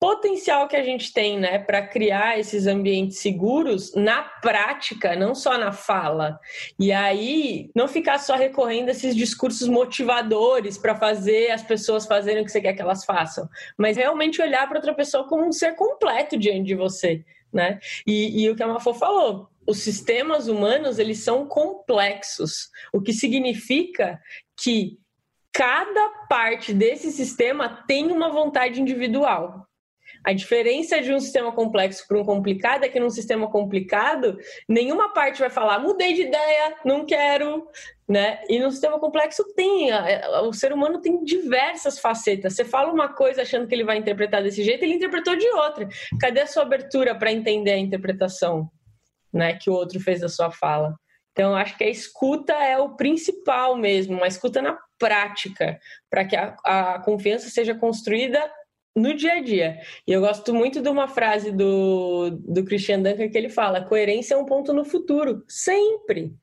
potencial 0.00 0.66
que 0.66 0.74
a 0.74 0.82
gente 0.82 1.12
tem, 1.12 1.38
né, 1.38 1.58
para 1.58 1.86
criar 1.86 2.38
esses 2.38 2.66
ambientes 2.66 3.18
seguros 3.18 3.94
na 3.94 4.22
prática, 4.22 5.14
não 5.14 5.34
só 5.34 5.58
na 5.58 5.72
fala. 5.72 6.40
E 6.78 6.90
aí 6.90 7.70
não 7.76 7.86
ficar 7.86 8.18
só 8.18 8.34
recorrendo 8.34 8.88
a 8.88 8.92
esses 8.92 9.14
discursos 9.14 9.68
motivadores 9.68 10.78
para 10.78 10.94
fazer 10.96 11.50
as 11.50 11.62
pessoas 11.62 12.06
fazerem 12.06 12.40
o 12.40 12.46
que 12.46 12.50
você 12.50 12.62
quer 12.62 12.72
que 12.72 12.80
elas 12.80 13.04
façam, 13.04 13.46
mas 13.76 13.98
realmente 13.98 14.40
olhar 14.40 14.66
para 14.66 14.78
outra 14.78 14.94
pessoa 14.94 15.28
como 15.28 15.46
um 15.46 15.52
ser 15.52 15.76
completo 15.76 16.38
diante 16.38 16.68
de 16.68 16.74
você, 16.74 17.22
né? 17.52 17.78
E, 18.06 18.42
e 18.42 18.48
o 18.48 18.56
que 18.56 18.62
a 18.62 18.68
Mafô 18.68 18.94
falou, 18.94 19.50
os 19.66 19.80
sistemas 19.80 20.48
humanos 20.48 20.98
eles 20.98 21.18
são 21.18 21.46
complexos, 21.46 22.70
o 22.90 23.02
que 23.02 23.12
significa 23.12 24.18
que 24.56 24.98
cada 25.52 26.08
parte 26.26 26.72
desse 26.72 27.10
sistema 27.10 27.84
tem 27.86 28.10
uma 28.10 28.30
vontade 28.30 28.80
individual. 28.80 29.66
A 30.24 30.32
diferença 30.32 31.00
de 31.00 31.12
um 31.12 31.20
sistema 31.20 31.52
complexo 31.52 32.06
para 32.06 32.18
um 32.18 32.24
complicado 32.24 32.84
é 32.84 32.88
que 32.88 33.00
num 33.00 33.10
sistema 33.10 33.50
complicado, 33.50 34.38
nenhuma 34.68 35.12
parte 35.12 35.40
vai 35.40 35.50
falar, 35.50 35.78
mudei 35.78 36.12
de 36.12 36.22
ideia, 36.22 36.76
não 36.84 37.06
quero, 37.06 37.66
né? 38.06 38.42
E 38.48 38.58
no 38.58 38.70
sistema 38.70 38.98
complexo 38.98 39.42
tem, 39.54 39.88
o 40.44 40.52
ser 40.52 40.72
humano 40.72 41.00
tem 41.00 41.24
diversas 41.24 41.98
facetas. 41.98 42.54
Você 42.54 42.64
fala 42.64 42.92
uma 42.92 43.08
coisa 43.14 43.42
achando 43.42 43.66
que 43.66 43.74
ele 43.74 43.84
vai 43.84 43.96
interpretar 43.96 44.42
desse 44.42 44.62
jeito, 44.62 44.82
ele 44.82 44.94
interpretou 44.94 45.36
de 45.36 45.48
outra. 45.48 45.88
Cadê 46.20 46.40
a 46.40 46.46
sua 46.46 46.64
abertura 46.64 47.14
para 47.14 47.32
entender 47.32 47.72
a 47.72 47.78
interpretação, 47.78 48.70
né, 49.32 49.54
que 49.54 49.70
o 49.70 49.74
outro 49.74 49.98
fez 50.00 50.20
da 50.20 50.28
sua 50.28 50.50
fala? 50.50 50.94
Então, 51.32 51.54
acho 51.54 51.78
que 51.78 51.84
a 51.84 51.88
escuta 51.88 52.52
é 52.52 52.76
o 52.76 52.96
principal 52.96 53.76
mesmo, 53.76 54.16
uma 54.16 54.26
escuta 54.26 54.60
na 54.60 54.76
prática, 54.98 55.78
para 56.10 56.24
que 56.24 56.36
a, 56.36 56.56
a 56.64 56.98
confiança 56.98 57.48
seja 57.48 57.74
construída 57.74 58.50
no 58.96 59.14
dia 59.14 59.34
a 59.34 59.40
dia. 59.42 59.80
E 60.06 60.12
eu 60.12 60.20
gosto 60.20 60.52
muito 60.54 60.82
de 60.82 60.88
uma 60.88 61.08
frase 61.08 61.52
do, 61.52 62.30
do 62.30 62.64
Christian 62.64 63.02
Dunker 63.02 63.30
que 63.30 63.38
ele 63.38 63.48
fala: 63.48 63.84
coerência 63.84 64.34
é 64.34 64.36
um 64.36 64.46
ponto 64.46 64.72
no 64.72 64.84
futuro, 64.84 65.44
sempre. 65.48 66.34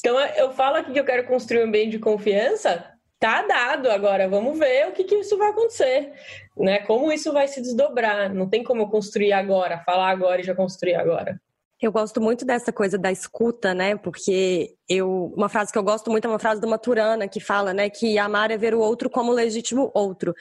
Então 0.00 0.18
eu 0.20 0.52
falo 0.52 0.76
aqui 0.76 0.92
que 0.92 1.00
eu 1.00 1.04
quero 1.04 1.26
construir 1.26 1.60
um 1.60 1.68
ambiente 1.68 1.92
de 1.92 1.98
confiança, 1.98 2.92
tá 3.18 3.42
dado 3.42 3.90
agora, 3.90 4.28
vamos 4.28 4.58
ver 4.58 4.88
o 4.88 4.92
que, 4.92 5.04
que 5.04 5.16
isso 5.16 5.36
vai 5.36 5.50
acontecer, 5.50 6.12
né? 6.56 6.80
Como 6.80 7.12
isso 7.12 7.32
vai 7.32 7.48
se 7.48 7.60
desdobrar. 7.60 8.32
Não 8.32 8.48
tem 8.48 8.62
como 8.62 8.82
eu 8.82 8.88
construir 8.88 9.32
agora, 9.32 9.78
falar 9.80 10.10
agora 10.10 10.40
e 10.40 10.44
já 10.44 10.54
construir 10.54 10.94
agora. 10.94 11.40
Eu 11.80 11.92
gosto 11.92 12.22
muito 12.22 12.44
dessa 12.44 12.72
coisa 12.72 12.96
da 12.96 13.12
escuta, 13.12 13.74
né? 13.74 13.96
Porque 13.96 14.74
eu 14.88 15.32
uma 15.36 15.48
frase 15.48 15.70
que 15.70 15.78
eu 15.78 15.82
gosto 15.82 16.10
muito 16.10 16.24
é 16.24 16.28
uma 16.28 16.38
frase 16.38 16.58
do 16.60 16.66
Maturana 16.66 17.28
que 17.28 17.38
fala, 17.38 17.74
né, 17.74 17.90
que 17.90 18.18
amar 18.18 18.50
é 18.50 18.56
ver 18.56 18.74
o 18.74 18.78
outro 18.80 19.10
como 19.10 19.32
legítimo 19.32 19.90
outro. 19.94 20.34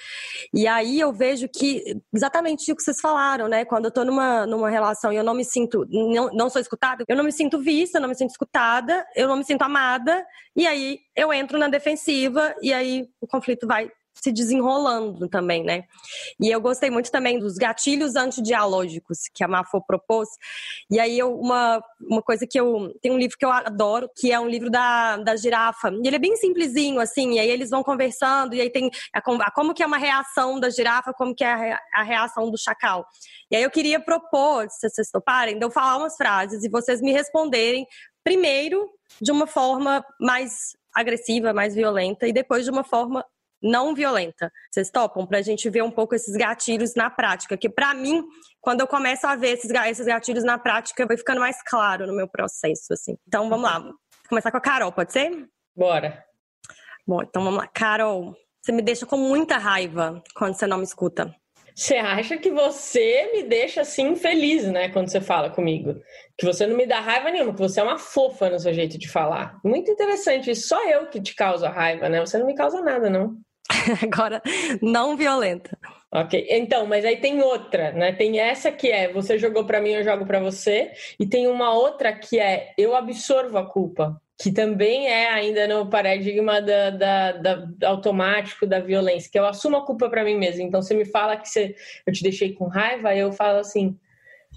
E 0.54 0.66
aí 0.66 1.00
eu 1.00 1.12
vejo 1.12 1.50
que 1.50 2.00
exatamente 2.14 2.72
o 2.72 2.76
que 2.76 2.82
vocês 2.82 3.02
falaram, 3.02 3.50
né? 3.50 3.66
Quando 3.66 3.86
eu 3.86 3.92
tô 3.92 4.06
numa, 4.06 4.46
numa 4.46 4.70
relação 4.70 5.12
e 5.12 5.18
eu 5.18 5.24
não 5.24 5.34
me 5.34 5.44
sinto 5.44 5.86
não, 5.90 6.30
não 6.32 6.50
sou 6.50 6.62
escutada, 6.62 7.04
eu 7.08 7.18
não 7.18 7.24
me 7.24 7.32
sinto 7.32 7.60
vista, 7.60 7.98
eu 7.98 8.02
não 8.02 8.10
me 8.10 8.16
sinto 8.16 8.30
escutada, 8.32 9.06
eu 9.16 9.28
não 9.28 9.36
me 9.36 9.44
sinto 9.44 9.64
amada, 9.64 10.26
e 10.56 10.66
aí 10.66 11.00
eu 11.16 11.34
entro 11.34 11.58
na 11.58 11.68
defensiva 11.68 12.56
e 12.62 12.72
aí 12.74 13.08
o 13.20 13.28
conflito 13.28 13.68
vai 13.68 13.90
se 14.22 14.32
desenrolando 14.32 15.28
também, 15.28 15.64
né? 15.64 15.84
E 16.40 16.50
eu 16.50 16.62
gostei 16.62 16.90
muito 16.90 17.12
também 17.12 17.38
dos 17.38 17.56
gatilhos 17.56 18.16
antidialógicos 18.16 19.20
que 19.34 19.44
a 19.44 19.48
Mafo 19.48 19.82
propôs. 19.86 20.30
E 20.90 21.00
aí 21.00 21.20
eu, 21.20 21.38
uma, 21.38 21.84
uma 22.02 22.22
coisa 22.22 22.48
que 22.48 22.60
eu 22.60 22.94
tem 23.02 23.12
um 23.12 23.18
livro 23.18 23.38
que 23.38 23.46
eu 23.46 23.52
adoro, 23.52 24.10
que 24.16 24.32
é 24.32 24.40
um 24.40 24.48
livro 24.48 24.70
da, 24.70 25.18
da 25.18 25.36
girafa. 25.36 25.92
E 25.92 26.08
ele 26.08 26.16
é 26.16 26.20
bem 26.20 26.36
simplesinho 26.38 27.00
assim, 27.00 27.34
e 27.34 27.40
aí 27.40 27.50
eles 27.50 27.70
vão 27.70 27.84
conversando 27.84 28.56
e 28.56 28.62
aí 28.62 28.70
tem 28.70 28.90
a, 29.14 29.22
como 29.52 29.74
que 29.74 29.84
é 29.84 29.86
uma 29.86 29.98
reação 29.98 30.60
da 30.60 30.70
girafa, 30.70 31.14
como 31.14 31.36
que 31.36 31.44
é 31.44 31.74
a, 31.74 31.80
a 31.96 32.04
reação 32.04 32.50
do 32.50 32.58
chacal. 32.58 33.06
E 33.52 33.56
aí 33.56 33.64
eu 33.64 33.72
queria 33.72 34.00
propor, 34.00 34.68
se 34.70 34.90
vocês 34.90 35.10
toparem, 35.12 35.60
de 35.60 35.66
eu 35.66 35.70
falar 35.70 35.98
umas 35.98 36.16
frases 36.16 36.64
e 36.64 36.70
vocês 36.70 37.02
me 37.02 37.12
responderem 37.12 37.86
primeiro 38.24 38.90
de 39.22 39.32
uma 39.32 39.46
forma 39.46 40.04
mais 40.20 40.76
agressiva, 40.94 41.54
mais 41.54 41.76
violenta 41.76 42.28
e 42.28 42.34
depois 42.34 42.64
de 42.64 42.72
uma 42.72 42.84
forma 42.84 43.24
não 43.62 43.94
violenta. 43.94 44.52
Vocês 44.72 44.90
topam? 44.90 45.26
Para 45.26 45.40
a 45.40 45.42
gente 45.42 45.70
ver 45.70 45.84
um 45.84 45.92
pouco 45.92 46.16
esses 46.16 46.36
gatilhos 46.36 46.94
na 46.96 47.10
prática. 47.10 47.58
Que 47.58 47.70
para 47.70 47.94
mim, 47.94 48.24
quando 48.62 48.82
eu 48.82 48.88
começo 48.88 49.26
a 49.26 49.36
ver 49.36 49.54
esses, 49.54 49.72
esses 49.72 50.06
gatilhos 50.06 50.44
na 50.44 50.58
prática, 50.58 51.06
vai 51.06 51.18
ficando 51.18 51.40
mais 51.40 51.62
claro 51.64 52.06
no 52.08 52.16
meu 52.16 52.28
processo. 52.28 52.94
assim. 52.94 53.18
Então 53.28 53.50
vamos 53.50 53.66
lá. 53.66 53.80
Vou 53.80 53.94
começar 54.30 54.52
com 54.52 54.58
a 54.58 54.62
Carol, 54.62 54.92
pode 54.92 55.14
ser? 55.14 55.48
Bora. 55.76 56.24
Bom, 57.08 57.22
então 57.22 57.44
vamos 57.44 57.60
lá. 57.60 57.68
Carol, 57.68 58.36
você 58.62 58.72
me 58.72 58.82
deixa 58.82 59.06
com 59.06 59.18
muita 59.18 59.58
raiva 59.58 60.24
quando 60.34 60.56
você 60.56 60.66
não 60.66 60.78
me 60.78 60.84
escuta. 60.84 61.36
Você 61.76 61.98
acha 61.98 62.38
que 62.38 62.50
você 62.50 63.32
me 63.34 63.44
deixa 63.44 63.82
assim 63.82 64.16
feliz, 64.16 64.64
né, 64.64 64.88
quando 64.88 65.10
você 65.10 65.20
fala 65.20 65.50
comigo? 65.50 66.02
Que 66.38 66.46
você 66.46 66.66
não 66.66 66.78
me 66.78 66.86
dá 66.86 67.02
raiva 67.02 67.30
nenhuma, 67.30 67.54
que 67.54 67.60
você 67.60 67.82
é 67.82 67.84
uma 67.84 67.98
fofa 67.98 68.50
no 68.50 68.58
seu 68.58 68.74
jeito 68.74 68.98
de 68.98 69.10
falar. 69.10 69.60
Muito 69.62 69.92
interessante, 69.92 70.56
só 70.56 70.82
eu 70.90 71.08
que 71.08 71.22
te 71.22 71.36
causa 71.36 71.68
raiva, 71.68 72.08
né? 72.08 72.22
Você 72.22 72.38
não 72.38 72.48
me 72.48 72.56
causa 72.56 72.82
nada, 72.82 73.10
não. 73.10 73.36
Agora, 74.02 74.42
não 74.82 75.18
violenta. 75.18 75.78
Ok, 76.10 76.48
então, 76.50 76.86
mas 76.88 77.04
aí 77.04 77.18
tem 77.18 77.42
outra, 77.42 77.92
né? 77.92 78.14
Tem 78.14 78.40
essa 78.40 78.72
que 78.72 78.90
é 78.90 79.12
você 79.12 79.38
jogou 79.38 79.66
para 79.66 79.82
mim, 79.82 79.92
eu 79.92 80.04
jogo 80.04 80.26
para 80.26 80.40
você, 80.40 80.94
e 81.20 81.28
tem 81.28 81.46
uma 81.46 81.74
outra 81.74 82.14
que 82.14 82.40
é 82.40 82.74
eu 82.78 82.96
absorvo 82.96 83.58
a 83.58 83.66
culpa, 83.66 84.22
que 84.42 84.52
também 84.52 85.08
é 85.08 85.30
ainda 85.30 85.68
no 85.68 85.90
paradigma 85.90 86.62
da, 86.62 86.90
da, 86.90 87.32
da 87.32 87.88
automático 87.88 88.68
da 88.68 88.80
violência, 88.80 89.30
que 89.32 89.40
eu 89.40 89.46
assumo 89.46 89.78
a 89.78 89.86
culpa 89.86 90.10
para 90.10 90.24
mim 90.24 90.38
mesmo. 90.38 90.62
Então, 90.62 90.82
você 90.82 90.94
me 90.94 91.06
fala 91.06 91.38
que 91.38 91.48
você, 91.48 91.76
eu 92.06 92.12
te 92.12 92.22
deixei 92.22 92.54
com 92.54 92.68
raiva, 92.68 93.16
eu 93.16 93.32
falo 93.32 93.60
assim: 93.60 93.98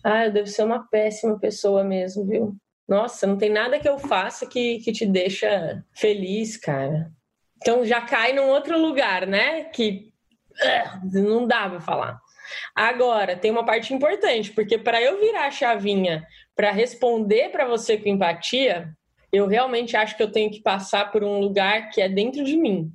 ah, 0.02 0.26
eu 0.26 0.32
devo 0.32 0.48
ser 0.48 0.64
uma 0.64 0.88
péssima 0.88 1.38
pessoa 1.38 1.84
mesmo, 1.84 2.26
viu? 2.26 2.56
Nossa, 2.88 3.26
não 3.26 3.36
tem 3.36 3.50
nada 3.50 3.78
que 3.78 3.88
eu 3.88 3.98
faça 3.98 4.46
que, 4.46 4.78
que 4.78 4.92
te 4.92 5.06
deixa 5.06 5.84
feliz, 5.94 6.56
cara. 6.56 7.12
Então 7.58 7.84
já 7.84 8.00
cai 8.00 8.32
num 8.32 8.48
outro 8.48 8.78
lugar, 8.78 9.26
né? 9.26 9.64
Que 9.64 10.10
uh, 10.54 11.20
não 11.20 11.46
dá 11.46 11.68
pra 11.68 11.80
falar. 11.80 12.18
Agora, 12.74 13.36
tem 13.36 13.50
uma 13.50 13.64
parte 13.64 13.92
importante, 13.92 14.52
porque 14.52 14.78
para 14.78 15.02
eu 15.02 15.20
virar 15.20 15.46
a 15.46 15.50
chavinha 15.50 16.26
para 16.56 16.70
responder 16.70 17.50
para 17.50 17.66
você 17.66 17.98
com 17.98 18.08
empatia, 18.08 18.96
eu 19.32 19.46
realmente 19.46 19.96
acho 19.96 20.16
que 20.16 20.22
eu 20.22 20.32
tenho 20.32 20.50
que 20.50 20.62
passar 20.62 21.10
por 21.10 21.22
um 21.22 21.38
lugar 21.38 21.90
que 21.90 22.00
é 22.00 22.08
dentro 22.08 22.44
de 22.44 22.56
mim, 22.56 22.92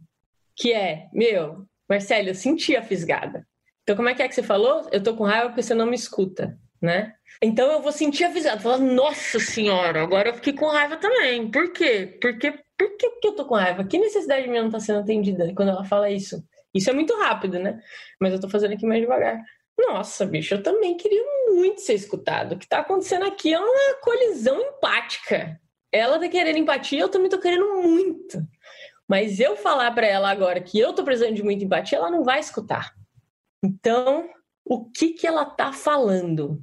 que 0.56 0.74
é, 0.74 1.08
meu, 1.14 1.66
Marcelo, 1.90 2.30
eu 2.30 2.36
senti 2.36 2.76
a 2.76 2.84
fisgada. 2.84 3.46
Então, 3.84 3.96
como 3.96 4.10
é 4.10 4.16
que 4.16 4.22
é 4.22 4.28
que 4.28 4.36
você 4.36 4.44
falou? 4.44 4.88
Eu 4.92 5.04
tô 5.04 5.16
com 5.16 5.26
raiva 5.26 5.50
porque 5.50 5.62
você 5.62 5.74
não 5.74 5.86
me 5.86 5.96
escuta, 5.96 6.58
né? 6.82 7.14
Então 7.42 7.72
eu 7.72 7.82
vou 7.82 7.92
sentir 7.92 8.24
a 8.24 8.32
fisgada, 8.32 8.62
falar, 8.62 8.78
nossa 8.78 9.40
senhora, 9.40 10.02
agora 10.02 10.30
eu 10.30 10.34
fiquei 10.34 10.54
com 10.54 10.68
raiva 10.68 10.96
também. 10.98 11.52
Por 11.52 11.72
quê? 11.74 12.18
Porque 12.22 12.52
por 12.78 12.98
que, 12.98 13.10
que 13.10 13.28
eu 13.28 13.34
tô 13.34 13.46
com 13.46 13.56
raiva? 13.56 13.84
Que 13.84 13.98
necessidade 13.98 14.48
minha 14.48 14.64
não 14.64 14.70
tá 14.70 14.80
sendo 14.80 15.00
atendida 15.00 15.54
quando 15.56 15.70
ela 15.70 15.84
fala 15.84 16.10
isso? 16.10 16.44
Isso 16.74 16.90
é 16.90 16.94
muito 16.94 17.16
rápido, 17.18 17.60
né? 17.60 17.80
Mas 18.20 18.34
eu 18.34 18.40
tô 18.40 18.50
fazendo 18.50 18.74
aqui 18.74 18.86
mais 18.86 19.02
devagar. 19.02 19.44
Nossa, 19.78 20.26
bicho, 20.26 20.56
eu 20.56 20.64
também 20.64 20.98
queria 20.98 21.24
muito 21.50 21.82
ser 21.82 21.94
escutado. 21.94 22.54
O 22.54 22.58
que 22.58 22.68
tá 22.68 22.80
acontecendo 22.80 23.26
aqui 23.26 23.54
é 23.54 23.60
uma 23.60 23.96
colisão 24.02 24.60
empática. 24.60 25.60
Ela 25.94 26.20
tá 26.20 26.28
querendo 26.28 26.58
empatia, 26.58 27.00
eu 27.00 27.10
também 27.10 27.30
tô 27.30 27.40
querendo 27.40 27.82
muito. 27.82 28.44
Mas 29.08 29.40
eu 29.40 29.56
falar 29.56 29.92
para 29.92 30.08
ela 30.08 30.32
agora 30.32 30.60
que 30.60 30.80
eu 30.80 30.92
tô 30.94 31.04
precisando 31.04 31.36
de 31.36 31.44
muita 31.44 31.64
empatia, 31.64 32.00
ela 32.00 32.10
não 32.10 32.24
vai 32.24 32.40
escutar. 32.40 32.94
Então, 33.64 34.28
o 34.66 34.90
que 34.90 35.10
que 35.10 35.28
ela 35.28 35.46
tá 35.46 35.72
falando? 35.72 36.60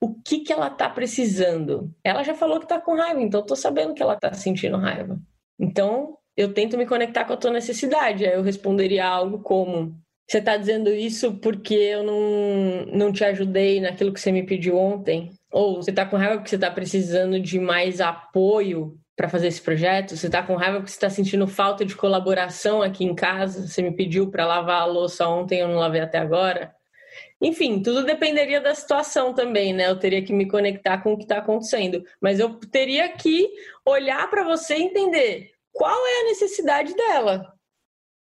O 0.00 0.14
que 0.14 0.40
que 0.40 0.52
ela 0.52 0.68
tá 0.68 0.90
precisando? 0.90 1.94
Ela 2.02 2.24
já 2.24 2.34
falou 2.34 2.58
que 2.58 2.66
tá 2.66 2.80
com 2.80 2.96
raiva, 2.96 3.22
então 3.22 3.40
eu 3.40 3.46
tô 3.46 3.54
sabendo 3.54 3.94
que 3.94 4.02
ela 4.02 4.16
tá 4.16 4.32
sentindo 4.34 4.76
raiva. 4.76 5.18
Então, 5.58 6.18
eu 6.36 6.52
tento 6.52 6.76
me 6.76 6.84
conectar 6.84 7.24
com 7.24 7.32
a 7.32 7.36
tua 7.36 7.52
necessidade. 7.52 8.26
Aí 8.26 8.34
eu 8.34 8.42
responderia 8.42 9.06
algo 9.06 9.38
como: 9.38 9.96
Você 10.28 10.38
está 10.38 10.56
dizendo 10.56 10.90
isso 10.90 11.34
porque 11.34 11.74
eu 11.74 12.02
não, 12.02 12.86
não 12.86 13.12
te 13.12 13.24
ajudei 13.24 13.80
naquilo 13.80 14.12
que 14.12 14.20
você 14.20 14.32
me 14.32 14.42
pediu 14.42 14.76
ontem? 14.76 15.30
Ou 15.54 15.76
você 15.76 15.90
está 15.90 16.04
com 16.04 16.16
raiva 16.16 16.34
porque 16.34 16.50
você 16.50 16.56
está 16.56 16.68
precisando 16.68 17.38
de 17.38 17.60
mais 17.60 18.00
apoio 18.00 18.98
para 19.14 19.28
fazer 19.28 19.46
esse 19.46 19.62
projeto? 19.62 20.16
Você 20.16 20.26
está 20.26 20.42
com 20.42 20.56
raiva 20.56 20.78
porque 20.78 20.90
você 20.90 20.96
está 20.96 21.08
sentindo 21.08 21.46
falta 21.46 21.84
de 21.84 21.94
colaboração 21.94 22.82
aqui 22.82 23.04
em 23.04 23.14
casa? 23.14 23.64
Você 23.64 23.80
me 23.80 23.94
pediu 23.94 24.32
para 24.32 24.44
lavar 24.44 24.82
a 24.82 24.84
louça 24.84 25.28
ontem, 25.28 25.60
eu 25.60 25.68
não 25.68 25.76
lavei 25.76 26.00
até 26.00 26.18
agora? 26.18 26.74
Enfim, 27.40 27.80
tudo 27.80 28.02
dependeria 28.02 28.60
da 28.60 28.74
situação 28.74 29.32
também, 29.32 29.72
né? 29.72 29.88
Eu 29.88 29.96
teria 29.96 30.24
que 30.24 30.32
me 30.32 30.48
conectar 30.48 30.98
com 31.04 31.12
o 31.12 31.16
que 31.16 31.22
está 31.22 31.38
acontecendo. 31.38 32.04
Mas 32.20 32.40
eu 32.40 32.58
teria 32.58 33.08
que 33.10 33.48
olhar 33.86 34.28
para 34.28 34.42
você 34.42 34.76
e 34.76 34.82
entender 34.82 35.52
qual 35.70 36.04
é 36.04 36.22
a 36.22 36.24
necessidade 36.24 36.96
dela 36.96 37.54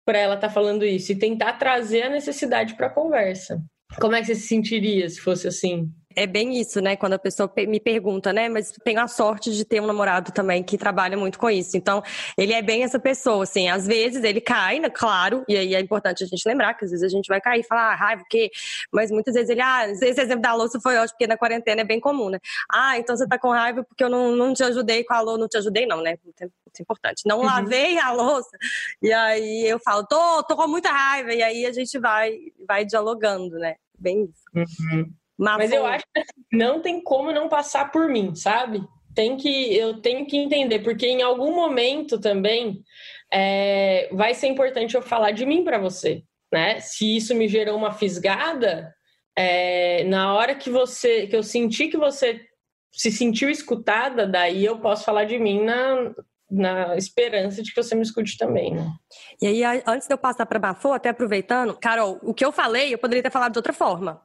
para 0.03 0.19
ela 0.19 0.35
estar 0.35 0.49
tá 0.49 0.53
falando 0.53 0.83
isso 0.83 1.13
e 1.13 1.17
tentar 1.17 1.53
trazer 1.53 2.01
a 2.01 2.09
necessidade 2.09 2.75
para 2.75 2.87
a 2.87 2.93
conversa. 2.93 3.63
Como 4.01 4.17
é 4.17 4.19
que 4.19 4.27
você 4.27 4.35
se 4.35 4.47
sentiria 4.47 5.07
se 5.07 5.21
fosse 5.21 5.47
assim? 5.47 5.89
É 6.15 6.27
bem 6.27 6.59
isso, 6.59 6.81
né? 6.81 6.95
Quando 6.95 7.13
a 7.13 7.19
pessoa 7.19 7.51
me 7.67 7.79
pergunta, 7.79 8.31
né? 8.33 8.49
Mas 8.49 8.71
tenho 8.83 8.99
a 8.99 9.07
sorte 9.07 9.51
de 9.51 9.65
ter 9.65 9.81
um 9.81 9.85
namorado 9.85 10.31
também 10.31 10.63
que 10.63 10.77
trabalha 10.77 11.17
muito 11.17 11.37
com 11.39 11.49
isso. 11.49 11.77
Então, 11.77 12.03
ele 12.37 12.53
é 12.53 12.61
bem 12.61 12.83
essa 12.83 12.99
pessoa, 12.99 13.43
assim. 13.43 13.69
Às 13.69 13.87
vezes 13.87 14.23
ele 14.23 14.41
cai, 14.41 14.79
né? 14.79 14.89
Claro, 14.89 15.43
e 15.47 15.57
aí 15.57 15.75
é 15.75 15.79
importante 15.79 16.23
a 16.23 16.27
gente 16.27 16.47
lembrar 16.47 16.73
que 16.73 16.85
às 16.85 16.91
vezes 16.91 17.03
a 17.03 17.09
gente 17.09 17.27
vai 17.27 17.41
cair 17.41 17.61
e 17.61 17.63
falar, 17.63 17.91
ah, 17.91 17.95
raiva, 17.95 18.23
o 18.23 18.25
quê? 18.29 18.49
Mas 18.91 19.11
muitas 19.11 19.33
vezes 19.33 19.49
ele, 19.49 19.61
ah, 19.61 19.87
esse 19.89 20.05
exemplo 20.21 20.41
da 20.41 20.53
louça 20.53 20.79
foi 20.79 20.95
ótimo, 20.97 21.11
porque 21.11 21.27
na 21.27 21.37
quarentena 21.37 21.81
é 21.81 21.85
bem 21.85 21.99
comum, 21.99 22.29
né? 22.29 22.39
Ah, 22.71 22.97
então 22.97 23.15
você 23.15 23.27
tá 23.27 23.37
com 23.37 23.49
raiva 23.49 23.83
porque 23.83 24.03
eu 24.03 24.09
não, 24.09 24.35
não 24.35 24.53
te 24.53 24.63
ajudei 24.63 25.03
com 25.03 25.13
a 25.13 25.21
louça. 25.21 25.37
Não 25.37 25.47
te 25.47 25.57
ajudei, 25.57 25.85
não, 25.85 26.01
né? 26.01 26.17
Muito 26.23 26.43
é 26.43 26.81
importante. 26.81 27.23
Não 27.25 27.39
uhum. 27.39 27.45
lavei 27.45 27.97
a 27.97 28.11
louça. 28.11 28.57
E 29.01 29.11
aí 29.11 29.65
eu 29.67 29.79
falo, 29.79 30.05
tô, 30.05 30.43
tô 30.43 30.55
com 30.55 30.67
muita 30.67 30.91
raiva. 30.91 31.33
E 31.33 31.41
aí 31.41 31.65
a 31.65 31.71
gente 31.71 31.97
vai, 31.99 32.37
vai 32.67 32.85
dialogando, 32.85 33.57
né? 33.57 33.75
Bem 33.97 34.23
isso. 34.23 34.43
Uhum. 34.55 35.13
Mas, 35.41 35.57
Mas 35.57 35.71
eu 35.71 35.83
acho 35.87 36.05
que 36.13 36.23
não 36.55 36.83
tem 36.83 37.01
como 37.01 37.31
não 37.31 37.49
passar 37.49 37.91
por 37.91 38.07
mim, 38.07 38.35
sabe? 38.35 38.79
Tem 39.15 39.35
que, 39.35 39.75
eu 39.75 39.99
tenho 39.99 40.23
que 40.27 40.37
entender, 40.37 40.79
porque 40.79 41.07
em 41.07 41.23
algum 41.23 41.55
momento 41.55 42.19
também 42.19 42.83
é, 43.33 44.07
vai 44.11 44.35
ser 44.35 44.45
importante 44.47 44.93
eu 44.93 45.01
falar 45.01 45.31
de 45.31 45.43
mim 45.43 45.63
para 45.63 45.79
você, 45.79 46.21
né? 46.53 46.79
Se 46.79 47.17
isso 47.17 47.33
me 47.33 47.47
gerou 47.47 47.75
uma 47.75 47.91
fisgada, 47.91 48.93
é, 49.35 50.03
na 50.03 50.31
hora 50.35 50.53
que 50.53 50.69
você, 50.69 51.25
que 51.25 51.35
eu 51.35 51.41
senti 51.41 51.87
que 51.87 51.97
você 51.97 52.39
se 52.91 53.11
sentiu 53.11 53.49
escutada, 53.49 54.27
daí 54.27 54.63
eu 54.63 54.77
posso 54.79 55.03
falar 55.03 55.23
de 55.23 55.39
mim 55.39 55.63
na, 55.63 56.13
na 56.51 56.95
esperança 56.95 57.63
de 57.63 57.73
que 57.73 57.81
você 57.81 57.95
me 57.95 58.03
escute 58.03 58.37
também, 58.37 58.75
né? 58.75 58.87
E 59.41 59.47
aí, 59.65 59.81
antes 59.87 60.07
de 60.07 60.13
eu 60.13 60.19
passar 60.19 60.45
para 60.45 60.59
Bafô, 60.59 60.93
até 60.93 61.09
aproveitando, 61.09 61.75
Carol, 61.79 62.19
o 62.21 62.31
que 62.31 62.45
eu 62.45 62.51
falei, 62.51 62.93
eu 62.93 62.99
poderia 62.99 63.23
ter 63.23 63.31
falado 63.31 63.53
de 63.53 63.57
outra 63.57 63.73
forma. 63.73 64.21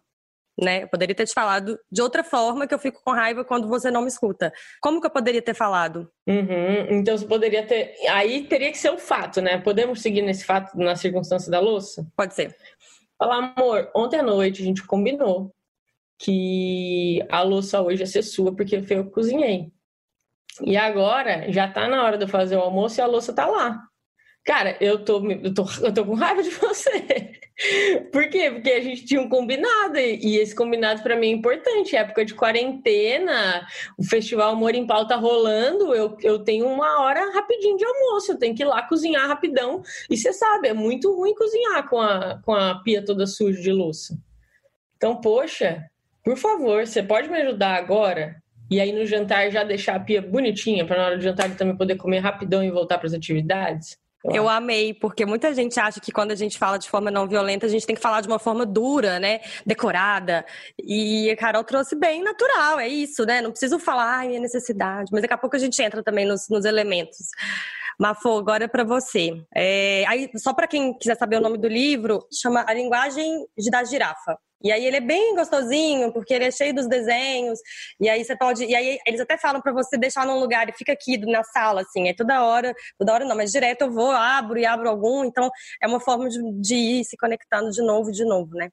Né? 0.58 0.84
Eu 0.84 0.88
poderia 0.88 1.14
ter 1.14 1.26
te 1.26 1.34
falado 1.34 1.78
de 1.90 2.00
outra 2.00 2.24
forma 2.24 2.66
que 2.66 2.74
eu 2.74 2.78
fico 2.78 3.02
com 3.04 3.12
raiva 3.12 3.44
quando 3.44 3.68
você 3.68 3.90
não 3.90 4.02
me 4.02 4.08
escuta. 4.08 4.52
Como 4.80 5.00
que 5.00 5.06
eu 5.06 5.10
poderia 5.10 5.42
ter 5.42 5.54
falado? 5.54 6.10
Uhum. 6.26 6.98
Então 6.98 7.16
você 7.16 7.26
poderia 7.26 7.66
ter. 7.66 7.94
Aí 8.08 8.46
teria 8.46 8.70
que 8.70 8.78
ser 8.78 8.90
o 8.90 8.98
fato, 8.98 9.40
né? 9.40 9.58
Podemos 9.58 10.00
seguir 10.00 10.22
nesse 10.22 10.44
fato 10.44 10.76
na 10.76 10.96
circunstância 10.96 11.50
da 11.50 11.60
louça? 11.60 12.06
Pode 12.16 12.34
ser. 12.34 12.56
Falar, 13.18 13.54
amor, 13.56 13.90
ontem 13.94 14.20
à 14.20 14.22
noite 14.22 14.62
a 14.62 14.64
gente 14.64 14.86
combinou 14.86 15.54
que 16.18 17.24
a 17.30 17.42
louça 17.42 17.80
hoje 17.80 18.02
ia 18.02 18.06
ser 18.06 18.22
sua 18.22 18.54
porque 18.54 18.82
foi 18.82 18.98
eu 18.98 19.04
que 19.04 19.12
cozinhei. 19.12 19.70
E 20.62 20.76
agora 20.76 21.50
já 21.52 21.68
tá 21.68 21.86
na 21.86 22.02
hora 22.02 22.16
de 22.16 22.24
eu 22.24 22.28
fazer 22.28 22.56
o 22.56 22.60
almoço 22.60 22.98
e 22.98 23.02
a 23.02 23.06
louça 23.06 23.34
tá 23.34 23.46
lá. 23.46 23.82
Cara, 24.44 24.76
eu 24.80 25.04
tô, 25.04 25.28
eu 25.30 25.52
tô, 25.52 25.66
eu 25.82 25.92
tô 25.92 26.06
com 26.06 26.14
raiva 26.14 26.42
de 26.42 26.50
você. 26.56 27.32
Por 28.12 28.28
quê? 28.28 28.50
Porque 28.50 28.70
a 28.70 28.80
gente 28.80 29.04
tinha 29.04 29.20
um 29.20 29.28
combinado 29.28 29.98
e 29.98 30.36
esse 30.36 30.54
combinado 30.54 31.02
para 31.02 31.16
mim 31.16 31.28
é 31.28 31.30
importante. 31.30 31.96
Época 31.96 32.24
de 32.24 32.34
quarentena, 32.34 33.66
o 33.96 34.04
Festival 34.04 34.52
Amor 34.52 34.74
em 34.74 34.86
Pauta 34.86 35.14
tá 35.14 35.16
rolando, 35.16 35.94
eu, 35.94 36.16
eu 36.22 36.38
tenho 36.40 36.66
uma 36.66 37.00
hora 37.00 37.32
rapidinho 37.32 37.76
de 37.76 37.84
almoço, 37.84 38.32
eu 38.32 38.38
tenho 38.38 38.54
que 38.54 38.62
ir 38.62 38.66
lá 38.66 38.82
cozinhar 38.82 39.26
rapidão. 39.26 39.82
E 40.10 40.16
você 40.16 40.32
sabe, 40.32 40.68
é 40.68 40.74
muito 40.74 41.14
ruim 41.14 41.34
cozinhar 41.34 41.88
com 41.88 42.00
a, 42.00 42.40
com 42.44 42.52
a 42.52 42.82
pia 42.82 43.04
toda 43.04 43.26
suja 43.26 43.60
de 43.60 43.72
louça. 43.72 44.18
Então, 44.96 45.20
poxa, 45.20 45.84
por 46.22 46.36
favor, 46.36 46.86
você 46.86 47.02
pode 47.02 47.30
me 47.30 47.40
ajudar 47.40 47.76
agora? 47.76 48.36
E 48.70 48.80
aí 48.80 48.92
no 48.92 49.06
jantar 49.06 49.50
já 49.50 49.62
deixar 49.62 49.94
a 49.94 50.00
pia 50.00 50.20
bonitinha 50.20 50.84
para 50.84 50.98
na 50.98 51.06
hora 51.06 51.16
do 51.16 51.22
jantar 51.22 51.54
também 51.56 51.76
poder 51.76 51.96
comer 51.96 52.18
rapidão 52.18 52.64
e 52.64 52.70
voltar 52.70 52.98
para 52.98 53.06
as 53.06 53.14
atividades? 53.14 53.96
Eu 54.32 54.48
amei, 54.48 54.94
porque 54.94 55.24
muita 55.24 55.54
gente 55.54 55.78
acha 55.78 56.00
que 56.00 56.12
quando 56.12 56.30
a 56.30 56.34
gente 56.34 56.58
fala 56.58 56.78
de 56.78 56.88
forma 56.88 57.10
não 57.10 57.28
violenta, 57.28 57.66
a 57.66 57.68
gente 57.68 57.86
tem 57.86 57.94
que 57.94 58.02
falar 58.02 58.20
de 58.20 58.28
uma 58.28 58.38
forma 58.38 58.66
dura, 58.66 59.18
né? 59.18 59.40
Decorada. 59.64 60.44
E 60.82 61.30
a 61.30 61.36
Carol 61.36 61.64
trouxe 61.64 61.94
bem 61.96 62.22
natural, 62.22 62.78
é 62.78 62.88
isso, 62.88 63.24
né? 63.24 63.40
Não 63.40 63.50
preciso 63.50 63.78
falar, 63.78 64.18
ai, 64.18 64.28
minha 64.28 64.40
necessidade. 64.40 65.10
Mas 65.12 65.22
daqui 65.22 65.34
a 65.34 65.38
pouco 65.38 65.56
a 65.56 65.58
gente 65.58 65.80
entra 65.82 66.02
também 66.02 66.26
nos, 66.26 66.48
nos 66.48 66.64
elementos. 66.64 67.28
Mafô, 67.98 68.38
agora 68.38 68.64
é 68.64 68.68
para 68.68 68.84
você. 68.84 69.42
É, 69.54 70.04
aí, 70.06 70.30
só 70.36 70.52
para 70.52 70.66
quem 70.66 70.92
quiser 70.98 71.16
saber 71.16 71.36
o 71.36 71.40
nome 71.40 71.56
do 71.56 71.68
livro, 71.68 72.26
chama 72.32 72.64
A 72.66 72.74
Linguagem 72.74 73.46
da 73.70 73.84
Girafa. 73.84 74.38
E 74.62 74.72
aí 74.72 74.84
ele 74.84 74.96
é 74.96 75.00
bem 75.00 75.34
gostosinho, 75.34 76.12
porque 76.12 76.32
ele 76.34 76.46
é 76.46 76.50
cheio 76.50 76.74
dos 76.74 76.88
desenhos. 76.88 77.58
E 78.00 78.08
aí 78.08 78.24
você 78.24 78.36
pode. 78.36 78.64
E 78.64 78.74
aí 78.74 78.98
eles 79.06 79.20
até 79.20 79.36
falam 79.36 79.60
para 79.60 79.72
você 79.72 79.96
deixar 79.96 80.26
num 80.26 80.38
lugar 80.38 80.68
e 80.68 80.72
fica 80.72 80.92
aqui 80.92 81.18
na 81.18 81.44
sala, 81.44 81.82
assim. 81.82 82.08
É 82.08 82.14
toda 82.14 82.42
hora, 82.42 82.74
toda 82.98 83.12
hora 83.12 83.24
não, 83.24 83.36
mas 83.36 83.52
direto 83.52 83.82
eu 83.82 83.90
vou, 83.92 84.10
abro 84.10 84.58
e 84.58 84.66
abro 84.66 84.88
algum. 84.88 85.24
Então 85.24 85.50
é 85.82 85.86
uma 85.86 86.00
forma 86.00 86.28
de, 86.28 86.38
de 86.60 86.74
ir 86.74 87.04
se 87.04 87.16
conectando 87.16 87.70
de 87.70 87.82
novo, 87.82 88.10
de 88.10 88.24
novo, 88.24 88.54
né? 88.54 88.70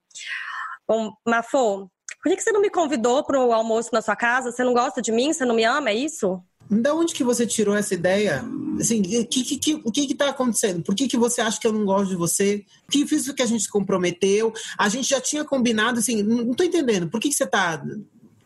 Bom, 0.88 1.12
Mafô, 1.26 1.90
por 2.24 2.32
que, 2.32 2.42
você 2.42 2.52
não 2.54 2.62
me 2.62 2.70
convidou 2.70 3.24
para 3.24 3.38
o 3.38 3.52
almoço 3.52 3.90
na 3.92 4.02
sua 4.02 4.16
casa? 4.16 4.52
Você 4.52 4.64
não 4.64 4.74
gosta 4.74 5.02
de 5.02 5.12
mim? 5.12 5.34
Você 5.34 5.44
não 5.44 5.54
me 5.56 5.66
ama? 5.66 5.90
É 5.90 5.94
isso? 5.94 6.42
Da 6.70 6.94
onde 6.94 7.14
que 7.14 7.24
você 7.24 7.46
tirou 7.46 7.76
essa 7.76 7.94
ideia? 7.94 8.44
Assim, 8.80 9.02
que, 9.02 9.26
que, 9.26 9.58
que, 9.58 9.74
o 9.84 9.92
que 9.92 10.12
está 10.12 10.30
acontecendo? 10.30 10.82
Por 10.82 10.96
que, 10.96 11.08
que 11.08 11.18
você 11.18 11.42
acha 11.42 11.60
que 11.60 11.68
eu 11.68 11.74
não 11.74 11.86
gosto 11.86 12.10
de 12.10 12.16
você? 12.16 12.66
O 12.88 12.92
que 12.92 13.06
fiz 13.06 13.32
que 13.32 13.42
a 13.42 13.46
gente 13.46 13.64
se 13.64 13.70
comprometeu? 13.70 14.52
A 14.78 14.90
gente 14.90 15.10
já 15.10 15.22
tinha 15.22 15.44
combinado, 15.44 16.00
assim, 16.00 16.24
não 16.24 16.52
estou 16.52 16.66
entendendo. 16.66 17.10
Por 17.10 17.20
que, 17.20 17.30
que 17.30 17.36
você 17.36 17.44
está... 17.44 17.84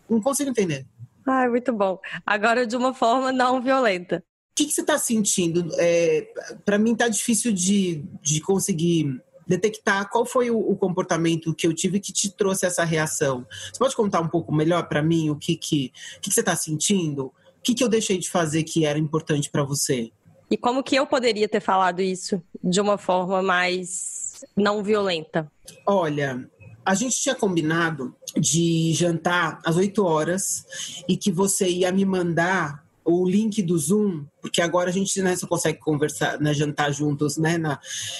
Não 0.09 0.21
consigo 0.21 0.49
entender. 0.49 0.85
Ai, 1.25 1.49
muito 1.49 1.73
bom. 1.73 1.99
Agora 2.25 2.65
de 2.65 2.75
uma 2.75 2.93
forma 2.93 3.31
não 3.31 3.61
violenta. 3.61 4.23
O 4.51 4.55
que, 4.55 4.65
que 4.65 4.71
você 4.71 4.81
está 4.81 4.97
sentindo? 4.97 5.69
É, 5.77 6.27
Para 6.65 6.77
mim 6.77 6.93
está 6.93 7.07
difícil 7.07 7.51
de, 7.53 8.03
de 8.21 8.41
conseguir 8.41 9.21
detectar 9.47 10.09
qual 10.09 10.25
foi 10.25 10.51
o, 10.51 10.57
o, 10.57 10.75
comportamento 10.75 11.53
que 11.53 11.65
eu 11.65 11.73
tive 11.73 11.99
que 11.99 12.11
te 12.11 12.29
trouxe 12.29 12.65
essa 12.65 12.83
reação. 12.83 13.45
Você 13.71 13.79
pode 13.79 13.95
contar 13.95 14.19
um 14.19 14.27
pouco 14.27 14.53
melhor 14.53 14.87
para 14.89 15.01
mim 15.01 15.29
o 15.29 15.35
que, 15.35 15.55
que, 15.55 15.93
o 16.17 16.21
que, 16.21 16.29
que 16.29 16.33
você 16.33 16.41
está 16.41 16.55
sentindo? 16.55 17.31
Que, 17.61 17.73
que 17.73 17.83
eu 17.83 17.89
deixei 17.89 18.17
de 18.17 18.29
fazer 18.29 18.63
que 18.63 18.85
era 18.85 18.97
importante 18.97 19.49
para 19.49 19.63
você? 19.63 20.11
E 20.49 20.55
como 20.55 20.83
que 20.83 20.95
eu 20.95 21.05
poderia 21.05 21.47
ter 21.47 21.59
falado 21.59 22.01
isso 22.01 22.41
de 22.63 22.79
uma 22.79 22.97
forma 22.97 23.41
mais 23.41 24.45
não 24.55 24.81
violenta? 24.81 25.51
Olha, 25.85 26.49
a 26.85 26.95
gente 26.95 27.19
tinha 27.19 27.35
combinado 27.35 28.15
de 28.37 28.93
jantar 28.93 29.59
às 29.65 29.75
8 29.75 30.05
horas 30.05 30.65
e 31.07 31.17
que 31.17 31.31
você 31.31 31.67
ia 31.67 31.91
me 31.91 32.05
mandar 32.05 32.86
o 33.07 33.27
link 33.27 33.61
do 33.61 33.77
Zoom, 33.77 34.25
porque 34.41 34.61
agora 34.61 34.89
a 34.89 34.93
gente 34.93 35.21
né, 35.21 35.33
só 35.35 35.47
consegue 35.47 35.79
conversar, 35.79 36.39
né, 36.41 36.53
jantar 36.53 36.91
juntos, 36.91 37.37
né, 37.37 37.57
na, 37.57 37.79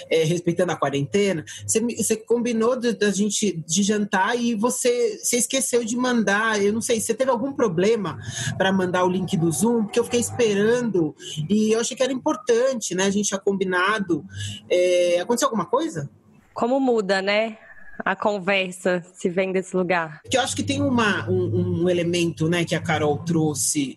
é, 0.09 0.23
respeitando 0.23 0.71
a 0.71 0.77
quarentena. 0.77 1.43
Você, 1.65 1.81
você 1.81 2.15
combinou 2.15 2.79
da 2.79 3.11
gente 3.11 3.61
de 3.67 3.83
jantar 3.83 4.39
e 4.39 4.55
você, 4.55 5.19
você 5.21 5.37
esqueceu 5.37 5.83
de 5.83 5.97
mandar. 5.97 6.63
Eu 6.63 6.71
não 6.71 6.81
sei, 6.81 7.01
você 7.01 7.13
teve 7.13 7.29
algum 7.29 7.51
problema 7.51 8.17
para 8.57 8.71
mandar 8.71 9.03
o 9.03 9.09
link 9.09 9.35
do 9.35 9.51
Zoom? 9.51 9.83
Porque 9.83 9.99
eu 9.99 10.05
fiquei 10.05 10.21
esperando 10.21 11.13
e 11.49 11.73
eu 11.73 11.81
achei 11.81 11.97
que 11.97 12.03
era 12.03 12.13
importante, 12.13 12.95
né? 12.95 13.03
A 13.03 13.09
gente 13.09 13.27
tinha 13.27 13.39
combinado. 13.39 14.25
É, 14.69 15.19
aconteceu 15.19 15.47
alguma 15.47 15.65
coisa? 15.65 16.09
Como 16.53 16.79
muda, 16.79 17.21
né? 17.21 17.57
A 17.99 18.15
conversa 18.15 19.03
se 19.13 19.29
vem 19.29 19.51
desse 19.51 19.75
lugar? 19.75 20.21
Eu 20.31 20.41
acho 20.41 20.55
que 20.55 20.63
tem 20.63 20.81
uma, 20.81 21.29
um, 21.29 21.83
um 21.83 21.89
elemento 21.89 22.49
né, 22.49 22.63
que 22.63 22.75
a 22.75 22.81
Carol 22.81 23.17
trouxe 23.19 23.95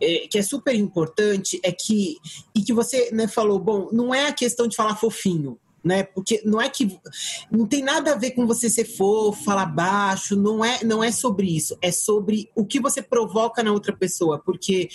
é, 0.00 0.26
que 0.28 0.38
é 0.38 0.42
super 0.42 0.74
importante, 0.74 1.60
é 1.62 1.70
que, 1.70 2.16
e 2.54 2.62
que 2.62 2.72
você 2.72 3.10
né, 3.12 3.28
falou, 3.28 3.58
bom, 3.58 3.88
não 3.92 4.14
é 4.14 4.26
a 4.28 4.32
questão 4.32 4.66
de 4.66 4.76
falar 4.76 4.96
fofinho, 4.96 5.58
né? 5.84 6.02
Porque 6.02 6.42
não 6.44 6.60
é 6.60 6.68
que 6.68 6.98
não 7.50 7.66
tem 7.66 7.82
nada 7.82 8.12
a 8.12 8.16
ver 8.16 8.32
com 8.32 8.46
você 8.46 8.70
ser 8.70 8.84
fofo, 8.84 9.44
falar 9.44 9.66
baixo, 9.66 10.36
não 10.36 10.64
é, 10.64 10.84
não 10.84 11.02
é 11.02 11.10
sobre 11.10 11.54
isso, 11.54 11.76
é 11.82 11.90
sobre 11.90 12.50
o 12.54 12.64
que 12.64 12.80
você 12.80 13.02
provoca 13.02 13.62
na 13.62 13.72
outra 13.72 13.96
pessoa, 13.96 14.38
porque 14.38 14.88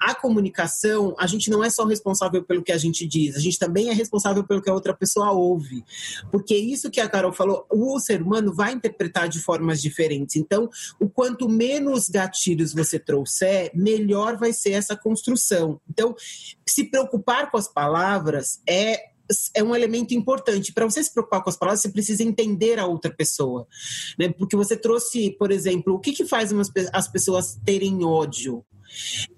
a 0.00 0.14
comunicação, 0.14 1.14
a 1.18 1.26
gente 1.26 1.50
não 1.50 1.62
é 1.62 1.70
só 1.70 1.84
responsável 1.84 2.42
pelo 2.42 2.62
que 2.62 2.72
a 2.72 2.78
gente 2.78 3.06
diz, 3.06 3.36
a 3.36 3.40
gente 3.40 3.58
também 3.58 3.90
é 3.90 3.92
responsável 3.92 4.44
pelo 4.44 4.62
que 4.62 4.70
a 4.70 4.74
outra 4.74 4.94
pessoa 4.94 5.30
ouve. 5.30 5.84
Porque 6.30 6.56
isso 6.56 6.90
que 6.90 7.00
a 7.00 7.08
Carol 7.08 7.32
falou, 7.32 7.66
o 7.70 7.98
ser 8.00 8.22
humano 8.22 8.52
vai 8.52 8.72
interpretar 8.72 9.28
de 9.28 9.40
formas 9.40 9.80
diferentes. 9.80 10.36
Então, 10.36 10.68
o 10.98 11.08
quanto 11.08 11.48
menos 11.48 12.08
gatilhos 12.08 12.72
você 12.72 12.98
trouxer, 12.98 13.70
melhor 13.74 14.36
vai 14.36 14.52
ser 14.52 14.72
essa 14.72 14.96
construção. 14.96 15.80
Então, 15.88 16.14
se 16.66 16.84
preocupar 16.84 17.50
com 17.50 17.56
as 17.56 17.68
palavras 17.68 18.60
é 18.66 19.11
é 19.54 19.62
um 19.62 19.74
elemento 19.74 20.14
importante. 20.14 20.72
Para 20.72 20.84
você 20.84 21.02
se 21.02 21.12
preocupar 21.12 21.42
com 21.42 21.50
as 21.50 21.56
palavras, 21.56 21.80
você 21.80 21.88
precisa 21.88 22.22
entender 22.22 22.78
a 22.78 22.86
outra 22.86 23.12
pessoa. 23.12 23.66
Né? 24.18 24.28
Porque 24.28 24.56
você 24.56 24.76
trouxe, 24.76 25.30
por 25.38 25.50
exemplo, 25.50 25.94
o 25.94 26.00
que, 26.00 26.12
que 26.12 26.24
faz 26.24 26.52
umas, 26.52 26.70
as 26.92 27.08
pessoas 27.08 27.58
terem 27.64 28.04
ódio? 28.04 28.64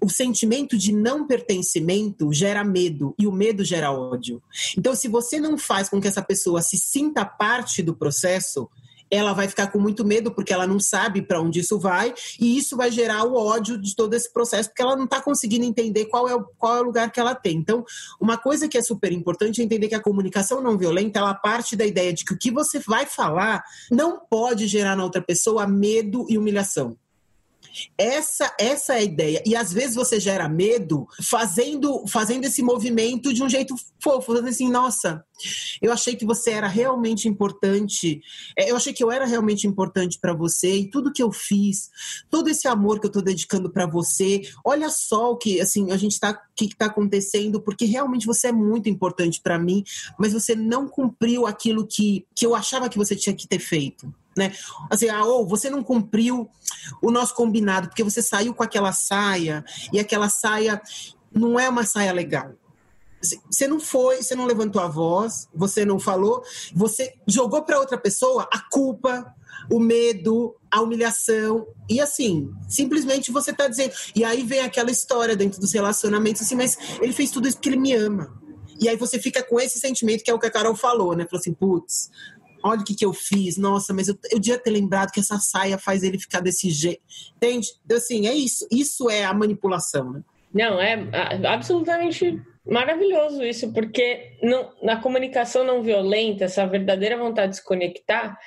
O 0.01 0.09
sentimento 0.09 0.77
de 0.77 0.91
não 0.91 1.25
pertencimento 1.25 2.31
gera 2.33 2.63
medo 2.63 3.15
e 3.17 3.25
o 3.25 3.31
medo 3.31 3.63
gera 3.63 3.91
ódio. 3.91 4.41
Então, 4.77 4.93
se 4.95 5.07
você 5.07 5.39
não 5.39 5.57
faz 5.57 5.87
com 5.87 6.01
que 6.01 6.07
essa 6.07 6.21
pessoa 6.21 6.61
se 6.61 6.77
sinta 6.77 7.25
parte 7.25 7.81
do 7.81 7.95
processo, 7.95 8.69
ela 9.15 9.33
vai 9.33 9.47
ficar 9.47 9.67
com 9.67 9.79
muito 9.79 10.05
medo 10.05 10.31
porque 10.31 10.53
ela 10.53 10.67
não 10.67 10.79
sabe 10.79 11.21
para 11.21 11.41
onde 11.41 11.59
isso 11.59 11.79
vai 11.79 12.13
e 12.39 12.57
isso 12.57 12.75
vai 12.75 12.91
gerar 12.91 13.23
o 13.23 13.35
ódio 13.35 13.77
de 13.77 13.95
todo 13.95 14.13
esse 14.13 14.31
processo 14.31 14.69
porque 14.69 14.81
ela 14.81 14.95
não 14.95 15.05
está 15.05 15.21
conseguindo 15.21 15.65
entender 15.65 16.05
qual 16.05 16.27
é, 16.27 16.35
o, 16.35 16.43
qual 16.57 16.77
é 16.77 16.81
o 16.81 16.85
lugar 16.85 17.11
que 17.11 17.19
ela 17.19 17.35
tem. 17.35 17.57
Então, 17.57 17.83
uma 18.19 18.37
coisa 18.37 18.67
que 18.67 18.77
é 18.77 18.81
super 18.81 19.11
importante 19.11 19.61
é 19.61 19.63
entender 19.63 19.87
que 19.87 19.95
a 19.95 20.01
comunicação 20.01 20.61
não 20.61 20.77
violenta 20.77 21.19
ela 21.19 21.33
parte 21.33 21.75
da 21.75 21.85
ideia 21.85 22.13
de 22.13 22.23
que 22.23 22.33
o 22.33 22.37
que 22.37 22.51
você 22.51 22.79
vai 22.79 23.05
falar 23.05 23.63
não 23.91 24.19
pode 24.19 24.67
gerar 24.67 24.95
na 24.95 25.03
outra 25.03 25.21
pessoa 25.21 25.67
medo 25.67 26.25
e 26.29 26.37
humilhação. 26.37 26.97
Essa, 27.97 28.53
essa 28.59 28.93
é 28.93 28.97
a 28.97 29.03
ideia. 29.03 29.43
E 29.45 29.55
às 29.55 29.71
vezes 29.71 29.95
você 29.95 30.19
gera 30.19 30.47
medo 30.49 31.07
fazendo, 31.21 32.05
fazendo 32.07 32.45
esse 32.45 32.61
movimento 32.61 33.33
de 33.33 33.43
um 33.43 33.49
jeito 33.49 33.75
fofo, 34.01 34.33
assim, 34.33 34.69
nossa, 34.69 35.23
eu 35.81 35.91
achei 35.91 36.15
que 36.15 36.25
você 36.25 36.51
era 36.51 36.67
realmente 36.67 37.27
importante. 37.27 38.21
É, 38.57 38.71
eu 38.71 38.75
achei 38.75 38.93
que 38.93 39.03
eu 39.03 39.11
era 39.11 39.25
realmente 39.25 39.67
importante 39.67 40.19
para 40.19 40.33
você 40.33 40.75
e 40.75 40.89
tudo 40.89 41.11
que 41.11 41.23
eu 41.23 41.31
fiz, 41.31 41.89
todo 42.29 42.49
esse 42.49 42.67
amor 42.67 42.99
que 42.99 43.05
eu 43.05 43.09
estou 43.09 43.21
dedicando 43.21 43.69
para 43.69 43.85
você. 43.85 44.41
Olha 44.63 44.89
só 44.89 45.31
o 45.31 45.37
que 45.37 45.59
assim 45.59 45.91
a 45.91 45.97
gente 45.97 46.13
está 46.13 46.33
que 46.55 46.65
está 46.65 46.85
acontecendo, 46.85 47.61
porque 47.61 47.85
realmente 47.85 48.25
você 48.25 48.47
é 48.47 48.51
muito 48.51 48.89
importante 48.89 49.41
para 49.41 49.59
mim, 49.59 49.83
mas 50.17 50.33
você 50.33 50.55
não 50.55 50.87
cumpriu 50.87 51.45
aquilo 51.45 51.85
que, 51.85 52.25
que 52.35 52.45
eu 52.45 52.55
achava 52.55 52.89
que 52.89 52.97
você 52.97 53.15
tinha 53.15 53.35
que 53.35 53.47
ter 53.47 53.59
feito 53.59 54.13
né? 54.35 54.53
Assim, 54.89 55.09
ah, 55.09 55.23
ou 55.23 55.47
você 55.47 55.69
não 55.69 55.83
cumpriu 55.83 56.49
o 57.01 57.11
nosso 57.11 57.33
combinado, 57.33 57.87
porque 57.87 58.03
você 58.03 58.21
saiu 58.21 58.53
com 58.53 58.63
aquela 58.63 58.91
saia 58.91 59.63
e 59.93 59.99
aquela 59.99 60.29
saia 60.29 60.81
não 61.33 61.59
é 61.59 61.69
uma 61.69 61.85
saia 61.85 62.11
legal. 62.11 62.53
Você 63.49 63.67
não 63.67 63.79
foi, 63.79 64.21
você 64.21 64.35
não 64.35 64.45
levantou 64.45 64.81
a 64.81 64.87
voz, 64.87 65.47
você 65.53 65.83
não 65.83 65.99
falou, 65.99 66.43
você 66.75 67.13
jogou 67.25 67.63
para 67.63 67.79
outra 67.79 67.97
pessoa 67.97 68.47
a 68.51 68.59
culpa, 68.69 69.33
o 69.71 69.79
medo, 69.79 70.55
a 70.69 70.81
humilhação. 70.81 71.65
E 71.89 71.99
assim, 71.99 72.51
simplesmente 72.69 73.31
você 73.31 73.51
tá 73.51 73.67
dizendo. 73.67 73.93
E 74.15 74.23
aí 74.23 74.43
vem 74.43 74.59
aquela 74.59 74.91
história 74.91 75.35
dentro 75.35 75.59
dos 75.59 75.73
relacionamentos, 75.73 76.43
assim, 76.43 76.55
mas 76.55 76.77
ele 77.01 77.13
fez 77.13 77.31
tudo 77.31 77.47
isso 77.47 77.57
porque 77.57 77.69
ele 77.69 77.77
me 77.77 77.93
ama. 77.93 78.31
E 78.79 78.89
aí 78.89 78.97
você 78.97 79.17
fica 79.17 79.41
com 79.41 79.59
esse 79.59 79.79
sentimento 79.79 80.23
que 80.23 80.29
é 80.29 80.33
o 80.33 80.39
que 80.39 80.45
a 80.45 80.51
Carol 80.51 80.75
falou, 80.75 81.15
né? 81.15 81.25
Falou 81.25 81.39
assim, 81.39 81.53
putz, 81.53 82.11
olha 82.65 82.81
o 82.81 82.83
que, 82.83 82.95
que 82.95 83.05
eu 83.05 83.13
fiz, 83.13 83.57
nossa, 83.57 83.93
mas 83.93 84.07
eu, 84.07 84.17
eu 84.31 84.39
devia 84.39 84.57
ter 84.57 84.71
lembrado 84.71 85.11
que 85.11 85.19
essa 85.19 85.37
saia 85.37 85.77
faz 85.77 86.03
ele 86.03 86.19
ficar 86.19 86.39
desse 86.39 86.69
jeito. 86.69 87.01
Entende? 87.35 87.67
Então, 87.85 87.97
assim, 87.97 88.27
é 88.27 88.33
isso. 88.33 88.67
Isso 88.71 89.09
é 89.09 89.23
a 89.23 89.33
manipulação, 89.33 90.11
né? 90.11 90.21
Não, 90.53 90.79
é 90.81 90.97
absolutamente 91.45 92.41
maravilhoso 92.65 93.43
isso, 93.43 93.71
porque 93.73 94.37
não, 94.41 94.71
na 94.81 94.95
comunicação 94.95 95.63
não 95.63 95.83
violenta, 95.83 96.45
essa 96.45 96.65
verdadeira 96.65 97.17
vontade 97.17 97.51
de 97.51 97.57
se 97.57 97.63
conectar, 97.63 98.37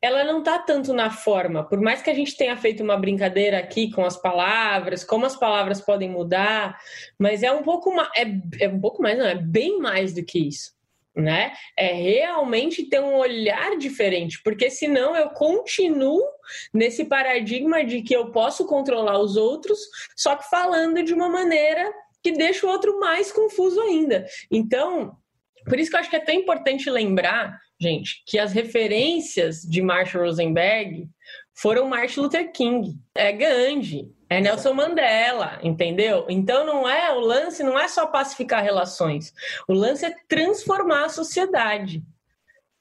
ela 0.00 0.24
não 0.24 0.38
está 0.38 0.58
tanto 0.58 0.94
na 0.94 1.10
forma. 1.10 1.64
Por 1.64 1.80
mais 1.80 2.00
que 2.00 2.08
a 2.08 2.14
gente 2.14 2.36
tenha 2.36 2.56
feito 2.56 2.82
uma 2.82 2.96
brincadeira 2.96 3.58
aqui 3.58 3.90
com 3.90 4.04
as 4.04 4.16
palavras, 4.16 5.04
como 5.04 5.26
as 5.26 5.36
palavras 5.36 5.80
podem 5.80 6.08
mudar, 6.08 6.78
mas 7.18 7.42
é 7.42 7.52
um 7.52 7.62
pouco 7.62 7.94
mais, 7.94 8.08
é, 8.16 8.64
é 8.64 8.68
um 8.68 8.80
pouco 8.80 9.02
mais, 9.02 9.18
não, 9.18 9.26
é 9.26 9.34
bem 9.34 9.78
mais 9.78 10.14
do 10.14 10.24
que 10.24 10.38
isso. 10.38 10.75
Né? 11.16 11.54
É 11.74 11.94
realmente 11.94 12.84
ter 12.90 13.00
um 13.00 13.14
olhar 13.14 13.78
diferente, 13.78 14.38
porque 14.44 14.68
senão 14.68 15.16
eu 15.16 15.30
continuo 15.30 16.22
nesse 16.74 17.06
paradigma 17.06 17.82
de 17.82 18.02
que 18.02 18.14
eu 18.14 18.30
posso 18.30 18.66
controlar 18.66 19.18
os 19.18 19.34
outros, 19.34 19.78
só 20.14 20.36
que 20.36 20.46
falando 20.50 21.02
de 21.02 21.14
uma 21.14 21.30
maneira 21.30 21.90
que 22.22 22.32
deixa 22.32 22.66
o 22.66 22.70
outro 22.70 23.00
mais 23.00 23.32
confuso 23.32 23.80
ainda. 23.80 24.26
Então, 24.50 25.16
por 25.64 25.78
isso 25.78 25.90
que 25.90 25.96
eu 25.96 26.00
acho 26.00 26.10
que 26.10 26.16
é 26.16 26.20
tão 26.20 26.34
importante 26.34 26.90
lembrar, 26.90 27.58
gente, 27.80 28.22
que 28.26 28.38
as 28.38 28.52
referências 28.52 29.62
de 29.62 29.80
Marshall 29.80 30.24
Rosenberg 30.24 31.08
foram 31.54 31.88
Martin 31.88 32.20
Luther 32.20 32.52
King, 32.52 32.98
é 33.14 33.32
Gandhi, 33.32 34.12
é 34.28 34.40
Nelson 34.40 34.74
Mandela, 34.74 35.58
entendeu? 35.62 36.26
Então 36.28 36.66
não 36.66 36.88
é 36.88 37.12
o 37.12 37.20
lance, 37.20 37.62
não 37.62 37.78
é 37.78 37.86
só 37.88 38.06
pacificar 38.06 38.62
relações. 38.62 39.32
O 39.68 39.72
lance 39.72 40.04
é 40.04 40.14
transformar 40.28 41.04
a 41.04 41.10
sociedade, 41.10 42.02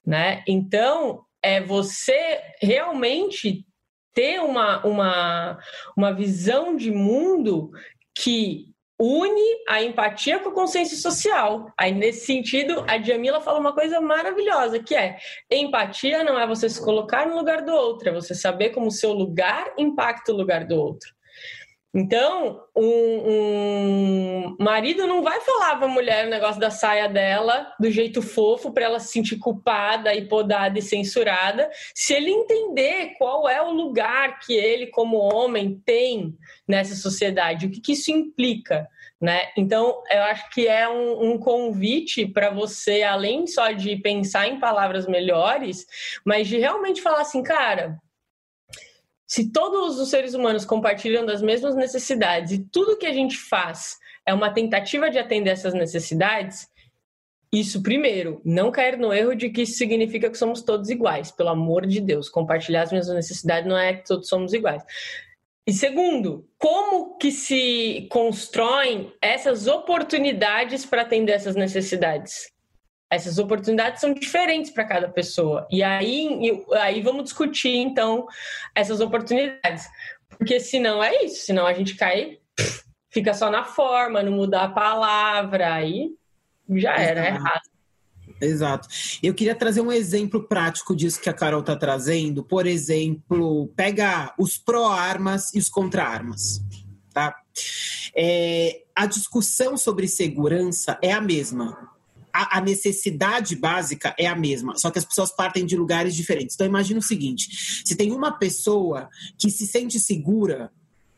né? 0.05 0.43
Então 0.47 1.23
é 1.41 1.61
você 1.61 2.41
realmente 2.61 3.65
ter 4.13 4.39
uma, 4.39 4.83
uma, 4.85 5.59
uma 5.95 6.13
visão 6.13 6.75
de 6.75 6.89
mundo 6.89 7.69
que 8.17 8.73
une 8.99 9.65
a 9.67 9.81
empatia 9.83 10.39
com 10.39 10.49
a 10.49 10.53
consciência 10.53 10.97
social. 10.97 11.71
Aí, 11.77 11.91
nesse 11.91 12.25
sentido, 12.25 12.85
a 12.87 12.97
Jamila 13.01 13.41
fala 13.41 13.59
uma 13.59 13.73
coisa 13.73 13.99
maravilhosa, 13.99 14.81
que 14.81 14.95
é 14.95 15.17
empatia 15.51 16.23
não 16.23 16.39
é 16.39 16.47
você 16.47 16.69
se 16.69 16.83
colocar 16.83 17.27
no 17.27 17.35
lugar 17.35 17.61
do 17.63 17.73
outro, 17.73 18.09
é 18.09 18.13
você 18.13 18.33
saber 18.33 18.69
como 18.69 18.87
o 18.87 18.91
seu 18.91 19.11
lugar 19.11 19.73
impacta 19.77 20.31
o 20.31 20.37
lugar 20.37 20.65
do 20.65 20.75
outro. 20.75 21.14
Então, 21.97 22.61
um, 22.75 24.51
um 24.51 24.55
marido 24.59 25.07
não 25.07 25.23
vai 25.23 25.39
falar 25.39 25.77
para 25.77 25.85
a 25.85 25.89
mulher 25.89 26.27
o 26.27 26.29
negócio 26.29 26.59
da 26.59 26.69
saia 26.69 27.07
dela 27.07 27.73
do 27.79 27.89
jeito 27.89 28.21
fofo 28.21 28.73
para 28.73 28.83
ela 28.83 28.99
se 28.99 29.13
sentir 29.13 29.37
culpada 29.37 30.13
e 30.13 30.27
podada 30.27 30.77
e 30.77 30.81
censurada, 30.81 31.69
se 31.93 32.13
ele 32.13 32.31
entender 32.31 33.13
qual 33.17 33.47
é 33.47 33.61
o 33.61 33.71
lugar 33.71 34.39
que 34.39 34.53
ele, 34.53 34.87
como 34.87 35.17
homem, 35.17 35.81
tem 35.85 36.35
nessa 36.67 36.95
sociedade, 36.95 37.65
o 37.65 37.71
que, 37.71 37.79
que 37.79 37.93
isso 37.93 38.11
implica. 38.11 38.89
Né? 39.21 39.43
Então, 39.55 40.03
eu 40.11 40.23
acho 40.23 40.49
que 40.49 40.67
é 40.67 40.89
um, 40.89 41.31
um 41.31 41.37
convite 41.37 42.25
para 42.25 42.49
você, 42.49 43.03
além 43.03 43.47
só 43.47 43.71
de 43.71 43.95
pensar 43.95 44.49
em 44.49 44.59
palavras 44.59 45.07
melhores, 45.07 45.87
mas 46.25 46.49
de 46.49 46.57
realmente 46.57 47.01
falar 47.01 47.21
assim, 47.21 47.41
cara, 47.41 47.97
se 49.27 49.51
todos 49.51 49.99
os 49.99 50.09
seres 50.09 50.33
humanos 50.33 50.65
compartilham 50.65 51.25
das 51.25 51.41
mesmas 51.41 51.75
necessidades 51.75 52.51
e 52.51 52.59
tudo 52.59 52.97
que 52.97 53.05
a 53.05 53.13
gente 53.13 53.37
faz 53.37 53.97
é 54.25 54.33
uma 54.33 54.53
tentativa 54.53 55.09
de 55.09 55.17
atender 55.17 55.51
essas 55.51 55.73
necessidades, 55.73 56.67
isso, 57.51 57.81
primeiro, 57.81 58.41
não 58.43 58.71
cair 58.71 58.97
no 58.97 59.13
erro 59.13 59.33
de 59.33 59.49
que 59.49 59.61
isso 59.61 59.77
significa 59.77 60.29
que 60.29 60.37
somos 60.37 60.61
todos 60.61 60.89
iguais. 60.89 61.31
Pelo 61.31 61.49
amor 61.49 61.85
de 61.85 62.01
Deus, 62.01 62.27
compartilhar 62.27 62.81
as 62.81 62.91
mesmas 62.91 63.15
necessidades 63.15 63.69
não 63.69 63.77
é 63.77 63.93
que 63.93 64.05
todos 64.05 64.27
somos 64.27 64.53
iguais. 64.53 64.83
E 65.65 65.71
segundo, 65.71 66.47
como 66.57 67.17
que 67.17 67.31
se 67.31 68.07
constroem 68.11 69.11
essas 69.21 69.67
oportunidades 69.67 70.85
para 70.85 71.03
atender 71.03 71.31
essas 71.31 71.55
necessidades? 71.55 72.51
Essas 73.15 73.37
oportunidades 73.37 74.01
são 74.01 74.13
diferentes 74.13 74.71
para 74.71 74.83
cada 74.83 75.07
pessoa. 75.07 75.65
E 75.71 75.81
aí, 75.81 76.63
aí 76.73 77.01
vamos 77.01 77.23
discutir, 77.23 77.77
então, 77.77 78.27
essas 78.75 78.99
oportunidades. 78.99 79.87
Porque 80.37 80.59
senão 80.59 81.01
é 81.01 81.23
isso, 81.23 81.45
senão 81.45 81.65
a 81.65 81.73
gente 81.73 81.95
cai, 81.95 82.39
fica 83.09 83.33
só 83.33 83.49
na 83.49 83.63
forma, 83.63 84.21
não 84.21 84.33
muda 84.33 84.61
a 84.63 84.69
palavra, 84.69 85.73
aí 85.73 86.11
já 86.69 86.95
era, 86.97 87.25
é 87.25 87.29
errado. 87.29 87.61
Exato. 88.41 88.89
Eu 89.23 89.33
queria 89.33 89.55
trazer 89.55 89.79
um 89.79 89.91
exemplo 89.91 90.45
prático 90.45 90.93
disso 90.93 91.21
que 91.21 91.29
a 91.29 91.33
Carol 91.33 91.61
está 91.61 91.75
trazendo. 91.75 92.43
Por 92.43 92.67
exemplo, 92.67 93.71
pega 93.77 94.33
os 94.37 94.57
pró-armas 94.57 95.53
e 95.53 95.59
os 95.59 95.69
contra-armas. 95.69 96.61
Tá? 97.13 97.33
É, 98.13 98.83
a 98.93 99.05
discussão 99.05 99.77
sobre 99.77 100.05
segurança 100.07 100.99
é 101.01 101.13
a 101.13 101.21
mesma 101.21 101.94
a, 102.35 102.57
a, 102.57 102.61
necessidade 102.61 103.55
básica 103.55 104.13
é 104.19 104.27
a 104.27 104.35
mesma, 104.35 104.77
só 104.77 104.91
que 104.91 104.99
as 104.99 105.05
pessoas 105.05 105.33
partem 105.33 105.65
de 105.65 105.77
lugares 105.77 106.13
diferentes. 106.13 106.55
Então, 106.55 106.67
imagina 106.67 106.99
o 106.99 107.03
seguinte: 107.03 107.81
se 107.85 107.95
tem 107.95 108.11
uma 108.11 108.31
pessoa 108.31 109.09
que 109.37 109.49
se 109.49 109.65
sente 109.65 109.99
segura 109.99 110.69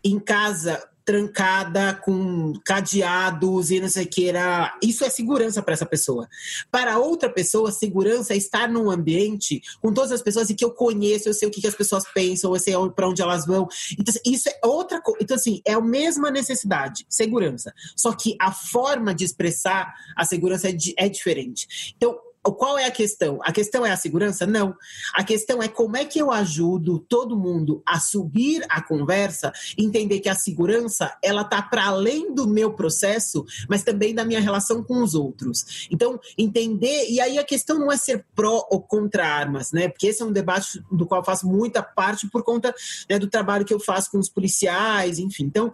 em 0.03 0.19
casa 0.19 0.87
trancada 1.07 1.93
com 2.03 2.51
cadeados 2.65 3.71
e 3.71 3.79
não 3.79 3.87
sei 3.87 4.03
o 4.03 4.09
que 4.09 4.27
era. 4.27 4.77
Isso 4.83 5.05
é 5.05 5.09
segurança 5.09 5.63
para 5.63 5.73
essa 5.73 5.85
pessoa. 5.85 6.27
Para 6.69 6.99
outra 6.99 7.29
pessoa, 7.29 7.71
segurança 7.71 8.33
é 8.33 8.37
estar 8.37 8.67
num 8.67 8.91
ambiente 8.91 9.61
com 9.81 9.93
todas 9.93 10.11
as 10.11 10.21
pessoas 10.21 10.49
e 10.49 10.53
que 10.53 10.65
eu 10.65 10.71
conheço, 10.71 11.29
eu 11.29 11.33
sei 11.33 11.47
o 11.47 11.51
que, 11.51 11.61
que 11.61 11.67
as 11.67 11.75
pessoas 11.75 12.03
pensam, 12.13 12.53
eu 12.53 12.59
sei 12.59 12.73
para 12.93 13.07
onde 13.07 13.21
elas 13.21 13.45
vão. 13.45 13.69
Então, 13.97 14.13
assim, 14.13 14.19
isso 14.25 14.49
é 14.49 14.67
outra 14.67 15.01
coisa. 15.01 15.19
Então, 15.21 15.37
assim, 15.37 15.61
é 15.65 15.75
a 15.75 15.81
mesma 15.81 16.29
necessidade, 16.29 17.05
segurança. 17.07 17.73
Só 17.95 18.11
que 18.11 18.35
a 18.37 18.51
forma 18.51 19.15
de 19.15 19.23
expressar 19.23 19.93
a 20.13 20.25
segurança 20.25 20.67
é, 20.67 20.75
é 20.97 21.07
diferente. 21.07 21.93
Então, 21.95 22.19
qual 22.53 22.77
é 22.77 22.85
a 22.85 22.91
questão? 22.91 23.39
A 23.43 23.51
questão 23.51 23.85
é 23.85 23.91
a 23.91 23.97
segurança? 23.97 24.45
Não. 24.45 24.75
A 25.13 25.23
questão 25.23 25.61
é 25.61 25.67
como 25.67 25.97
é 25.97 26.05
que 26.05 26.19
eu 26.19 26.31
ajudo 26.31 26.99
todo 26.99 27.37
mundo 27.37 27.81
a 27.85 27.99
subir 27.99 28.65
a 28.69 28.81
conversa, 28.81 29.51
entender 29.77 30.19
que 30.19 30.29
a 30.29 30.35
segurança 30.35 31.15
ela 31.23 31.43
tá 31.43 31.61
para 31.61 31.85
além 31.85 32.33
do 32.33 32.47
meu 32.47 32.73
processo, 32.73 33.45
mas 33.69 33.83
também 33.83 34.13
da 34.13 34.25
minha 34.25 34.39
relação 34.39 34.83
com 34.83 35.01
os 35.01 35.15
outros. 35.15 35.87
Então, 35.91 36.19
entender 36.37 37.09
e 37.09 37.19
aí 37.19 37.37
a 37.37 37.43
questão 37.43 37.79
não 37.79 37.91
é 37.91 37.97
ser 37.97 38.25
pró 38.35 38.67
ou 38.69 38.81
contra 38.81 39.27
armas, 39.27 39.71
né? 39.71 39.87
Porque 39.87 40.07
esse 40.07 40.21
é 40.21 40.25
um 40.25 40.31
debate 40.31 40.83
do 40.91 41.05
qual 41.05 41.21
eu 41.21 41.25
faço 41.25 41.47
muita 41.47 41.81
parte 41.81 42.27
por 42.29 42.43
conta 42.43 42.73
né, 43.09 43.19
do 43.19 43.27
trabalho 43.27 43.65
que 43.65 43.73
eu 43.73 43.79
faço 43.79 44.11
com 44.11 44.19
os 44.19 44.29
policiais, 44.29 45.19
enfim. 45.19 45.43
Então, 45.43 45.71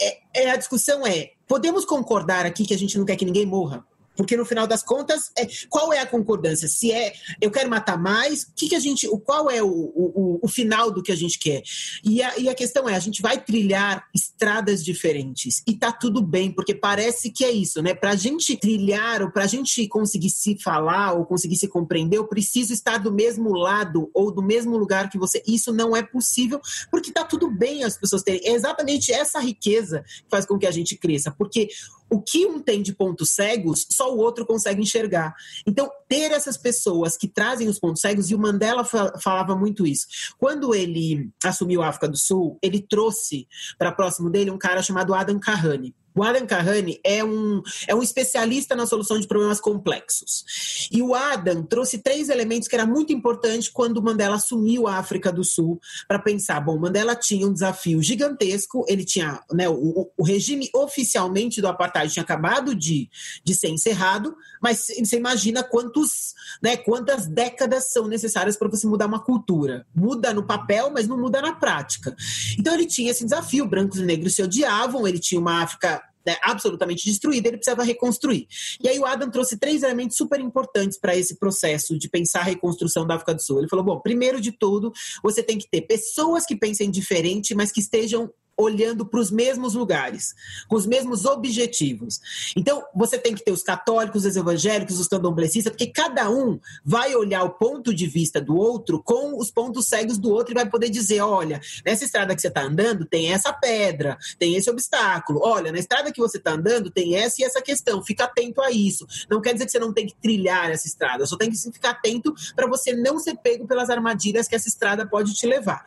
é, 0.00 0.18
é 0.34 0.50
a 0.50 0.56
discussão 0.56 1.06
é 1.06 1.32
podemos 1.46 1.84
concordar 1.84 2.46
aqui 2.46 2.64
que 2.64 2.74
a 2.74 2.78
gente 2.78 2.96
não 2.98 3.04
quer 3.04 3.16
que 3.16 3.24
ninguém 3.24 3.46
morra? 3.46 3.84
Porque 4.18 4.36
no 4.36 4.44
final 4.44 4.66
das 4.66 4.82
contas, 4.82 5.30
é, 5.38 5.46
qual 5.70 5.92
é 5.92 6.00
a 6.00 6.06
concordância? 6.06 6.66
Se 6.66 6.90
é 6.90 7.12
eu 7.40 7.52
quero 7.52 7.70
matar 7.70 7.96
mais, 7.96 8.44
que, 8.44 8.68
que 8.68 8.74
a 8.74 8.80
gente. 8.80 9.06
O, 9.06 9.16
qual 9.16 9.48
é 9.48 9.62
o, 9.62 9.68
o, 9.68 10.40
o 10.42 10.48
final 10.48 10.90
do 10.90 11.04
que 11.04 11.12
a 11.12 11.16
gente 11.16 11.38
quer? 11.38 11.62
E 12.02 12.20
a, 12.20 12.36
e 12.36 12.48
a 12.48 12.54
questão 12.54 12.88
é, 12.88 12.96
a 12.96 12.98
gente 12.98 13.22
vai 13.22 13.40
trilhar 13.40 14.08
estradas 14.12 14.84
diferentes. 14.84 15.62
E 15.68 15.76
tá 15.76 15.92
tudo 15.92 16.20
bem, 16.20 16.50
porque 16.50 16.74
parece 16.74 17.30
que 17.30 17.44
é 17.44 17.52
isso, 17.52 17.80
né? 17.80 17.94
Pra 17.94 18.16
gente 18.16 18.56
trilhar, 18.56 19.22
ou 19.22 19.30
pra 19.30 19.46
gente 19.46 19.86
conseguir 19.86 20.30
se 20.30 20.60
falar, 20.60 21.12
ou 21.12 21.24
conseguir 21.24 21.56
se 21.56 21.68
compreender, 21.68 22.18
eu 22.18 22.26
preciso 22.26 22.72
estar 22.72 22.98
do 22.98 23.12
mesmo 23.12 23.52
lado 23.52 24.10
ou 24.12 24.32
do 24.32 24.42
mesmo 24.42 24.76
lugar 24.76 25.08
que 25.08 25.16
você. 25.16 25.40
Isso 25.46 25.72
não 25.72 25.96
é 25.96 26.02
possível, 26.02 26.60
porque 26.90 27.12
tá 27.12 27.22
tudo 27.22 27.48
bem 27.48 27.84
as 27.84 27.96
pessoas 27.96 28.24
terem. 28.24 28.40
É 28.42 28.50
exatamente 28.50 29.12
essa 29.12 29.38
riqueza 29.38 30.02
que 30.02 30.28
faz 30.28 30.44
com 30.44 30.58
que 30.58 30.66
a 30.66 30.72
gente 30.72 30.96
cresça. 30.96 31.30
Porque 31.30 31.68
o 32.10 32.20
que 32.20 32.46
um 32.46 32.60
tem 32.60 32.82
de 32.82 32.92
pontos 32.92 33.30
cegos, 33.30 33.86
só 33.90 34.12
o 34.14 34.18
outro 34.18 34.46
consegue 34.46 34.80
enxergar. 34.80 35.34
Então, 35.66 35.90
ter 36.08 36.30
essas 36.32 36.56
pessoas 36.56 37.16
que 37.16 37.28
trazem 37.28 37.68
os 37.68 37.78
pontos 37.78 38.00
cegos, 38.00 38.30
e 38.30 38.34
o 38.34 38.38
Mandela 38.38 38.84
falava 38.84 39.54
muito 39.54 39.86
isso. 39.86 40.06
Quando 40.38 40.74
ele 40.74 41.30
assumiu 41.44 41.82
a 41.82 41.88
África 41.88 42.08
do 42.08 42.16
Sul, 42.16 42.58
ele 42.62 42.80
trouxe 42.80 43.46
para 43.78 43.92
próximo 43.92 44.30
dele 44.30 44.50
um 44.50 44.58
cara 44.58 44.82
chamado 44.82 45.14
Adam 45.14 45.38
Kahane. 45.38 45.94
O 46.14 46.22
Adam 46.22 46.46
Kahane 46.46 46.98
é 47.04 47.22
um, 47.22 47.62
é 47.86 47.94
um 47.94 48.02
especialista 48.02 48.74
na 48.74 48.86
solução 48.86 49.18
de 49.20 49.26
problemas 49.26 49.60
complexos. 49.60 50.88
E 50.90 51.00
o 51.00 51.14
Adam 51.14 51.62
trouxe 51.62 51.98
três 51.98 52.28
elementos 52.28 52.66
que 52.66 52.74
era 52.74 52.86
muito 52.86 53.12
importante 53.12 53.70
quando 53.70 54.02
Mandela 54.02 54.36
assumiu 54.36 54.88
a 54.88 54.96
África 54.96 55.30
do 55.30 55.44
Sul 55.44 55.80
para 56.06 56.18
pensar, 56.18 56.60
bom, 56.60 56.78
Mandela 56.78 57.14
tinha 57.14 57.46
um 57.46 57.52
desafio 57.52 58.02
gigantesco, 58.02 58.84
ele 58.88 59.04
tinha, 59.04 59.40
né, 59.52 59.68
o, 59.68 60.10
o 60.16 60.24
regime 60.24 60.68
oficialmente 60.74 61.60
do 61.60 61.68
apartheid 61.68 62.12
tinha 62.12 62.22
acabado 62.22 62.74
de, 62.74 63.08
de 63.44 63.54
ser 63.54 63.68
encerrado, 63.68 64.36
mas 64.60 64.86
você 64.98 65.16
imagina 65.16 65.62
quantos, 65.62 66.34
né, 66.62 66.76
quantas 66.76 67.26
décadas 67.26 67.92
são 67.92 68.08
necessárias 68.08 68.56
para 68.56 68.68
você 68.68 68.86
mudar 68.86 69.06
uma 69.06 69.22
cultura. 69.22 69.86
Muda 69.94 70.34
no 70.34 70.46
papel, 70.46 70.90
mas 70.90 71.06
não 71.06 71.18
muda 71.18 71.40
na 71.40 71.52
prática. 71.52 72.16
Então 72.58 72.74
ele 72.74 72.86
tinha 72.86 73.10
esse 73.10 73.24
desafio, 73.24 73.66
brancos 73.66 73.98
e 73.98 74.04
negros 74.04 74.34
se 74.34 74.42
odiavam, 74.42 75.06
ele 75.06 75.18
tinha 75.18 75.40
uma 75.40 75.62
África 75.62 76.02
né, 76.28 76.36
absolutamente 76.42 77.06
destruída, 77.06 77.48
ele 77.48 77.56
precisava 77.56 77.82
reconstruir. 77.82 78.46
E 78.82 78.88
aí 78.88 78.98
o 78.98 79.06
Adam 79.06 79.30
trouxe 79.30 79.56
três 79.56 79.82
elementos 79.82 80.16
super 80.16 80.38
importantes 80.38 80.98
para 80.98 81.16
esse 81.16 81.38
processo 81.38 81.98
de 81.98 82.08
pensar 82.08 82.40
a 82.40 82.44
reconstrução 82.44 83.06
da 83.06 83.14
África 83.14 83.34
do 83.34 83.42
Sul. 83.42 83.58
Ele 83.58 83.68
falou: 83.68 83.84
bom, 83.84 84.00
primeiro 84.00 84.40
de 84.40 84.52
tudo, 84.52 84.92
você 85.22 85.42
tem 85.42 85.56
que 85.56 85.68
ter 85.70 85.82
pessoas 85.82 86.44
que 86.44 86.54
pensem 86.54 86.90
diferente, 86.90 87.54
mas 87.54 87.72
que 87.72 87.80
estejam 87.80 88.30
olhando 88.58 89.06
para 89.06 89.20
os 89.20 89.30
mesmos 89.30 89.74
lugares, 89.74 90.34
com 90.66 90.74
os 90.74 90.84
mesmos 90.84 91.24
objetivos. 91.24 92.20
Então, 92.56 92.84
você 92.94 93.16
tem 93.16 93.34
que 93.34 93.44
ter 93.44 93.52
os 93.52 93.62
católicos, 93.62 94.24
os 94.24 94.36
evangélicos, 94.36 94.98
os 94.98 95.06
candomblecistas, 95.06 95.70
porque 95.70 95.86
cada 95.86 96.28
um 96.28 96.58
vai 96.84 97.14
olhar 97.14 97.44
o 97.44 97.50
ponto 97.50 97.94
de 97.94 98.06
vista 98.06 98.40
do 98.40 98.56
outro 98.56 99.00
com 99.02 99.38
os 99.38 99.50
pontos 99.50 99.86
cegos 99.86 100.18
do 100.18 100.30
outro 100.30 100.52
e 100.52 100.54
vai 100.54 100.68
poder 100.68 100.90
dizer: 100.90 101.20
olha, 101.20 101.60
nessa 101.84 102.04
estrada 102.04 102.34
que 102.34 102.40
você 102.40 102.48
está 102.48 102.62
andando 102.62 103.04
tem 103.04 103.32
essa 103.32 103.52
pedra, 103.52 104.18
tem 104.38 104.56
esse 104.56 104.68
obstáculo. 104.68 105.40
Olha, 105.42 105.70
na 105.70 105.78
estrada 105.78 106.12
que 106.12 106.20
você 106.20 106.38
está 106.38 106.52
andando 106.52 106.90
tem 106.90 107.14
essa 107.14 107.40
e 107.40 107.44
essa 107.44 107.62
questão. 107.62 108.02
Fica 108.02 108.24
atento 108.24 108.60
a 108.60 108.70
isso. 108.70 109.06
Não 109.30 109.40
quer 109.40 109.52
dizer 109.52 109.66
que 109.66 109.72
você 109.72 109.78
não 109.78 109.92
tem 109.92 110.06
que 110.06 110.14
trilhar 110.16 110.70
essa 110.70 110.86
estrada, 110.86 111.26
só 111.26 111.36
tem 111.36 111.50
que 111.50 111.56
ficar 111.72 111.90
atento 111.90 112.34
para 112.56 112.66
você 112.66 112.92
não 112.92 113.18
ser 113.18 113.36
pego 113.36 113.66
pelas 113.66 113.90
armadilhas 113.90 114.48
que 114.48 114.56
essa 114.56 114.68
estrada 114.68 115.06
pode 115.06 115.34
te 115.34 115.46
levar. 115.46 115.84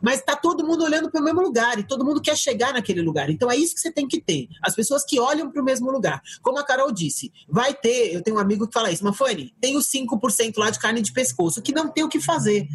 Mas 0.00 0.20
está 0.20 0.36
todo 0.36 0.66
mundo 0.66 0.84
olhando 0.84 1.10
para 1.10 1.20
o 1.20 1.24
mesmo 1.24 1.40
lugar 1.40 1.78
e 1.78 1.82
todo 1.82 2.04
mundo 2.04 2.11
mundo 2.12 2.22
quer 2.22 2.36
chegar 2.36 2.72
naquele 2.72 3.02
lugar. 3.02 3.30
Então 3.30 3.50
é 3.50 3.56
isso 3.56 3.74
que 3.74 3.80
você 3.80 3.90
tem 3.90 4.06
que 4.06 4.20
ter. 4.20 4.48
As 4.62 4.74
pessoas 4.74 5.04
que 5.04 5.18
olham 5.18 5.50
para 5.50 5.60
o 5.60 5.64
mesmo 5.64 5.90
lugar. 5.90 6.22
Como 6.42 6.58
a 6.58 6.64
Carol 6.64 6.92
disse, 6.92 7.32
vai 7.48 7.74
ter, 7.74 8.14
eu 8.14 8.22
tenho 8.22 8.36
um 8.36 8.40
amigo 8.40 8.66
que 8.66 8.72
fala 8.72 8.90
isso, 8.90 9.04
Mafone, 9.04 9.54
tem 9.60 9.76
os 9.76 9.90
5% 9.90 10.56
lá 10.56 10.70
de 10.70 10.78
carne 10.78 11.00
de 11.00 11.12
pescoço, 11.12 11.62
que 11.62 11.72
não 11.72 11.88
tem 11.88 12.04
o 12.04 12.08
que 12.08 12.20
fazer. 12.20 12.66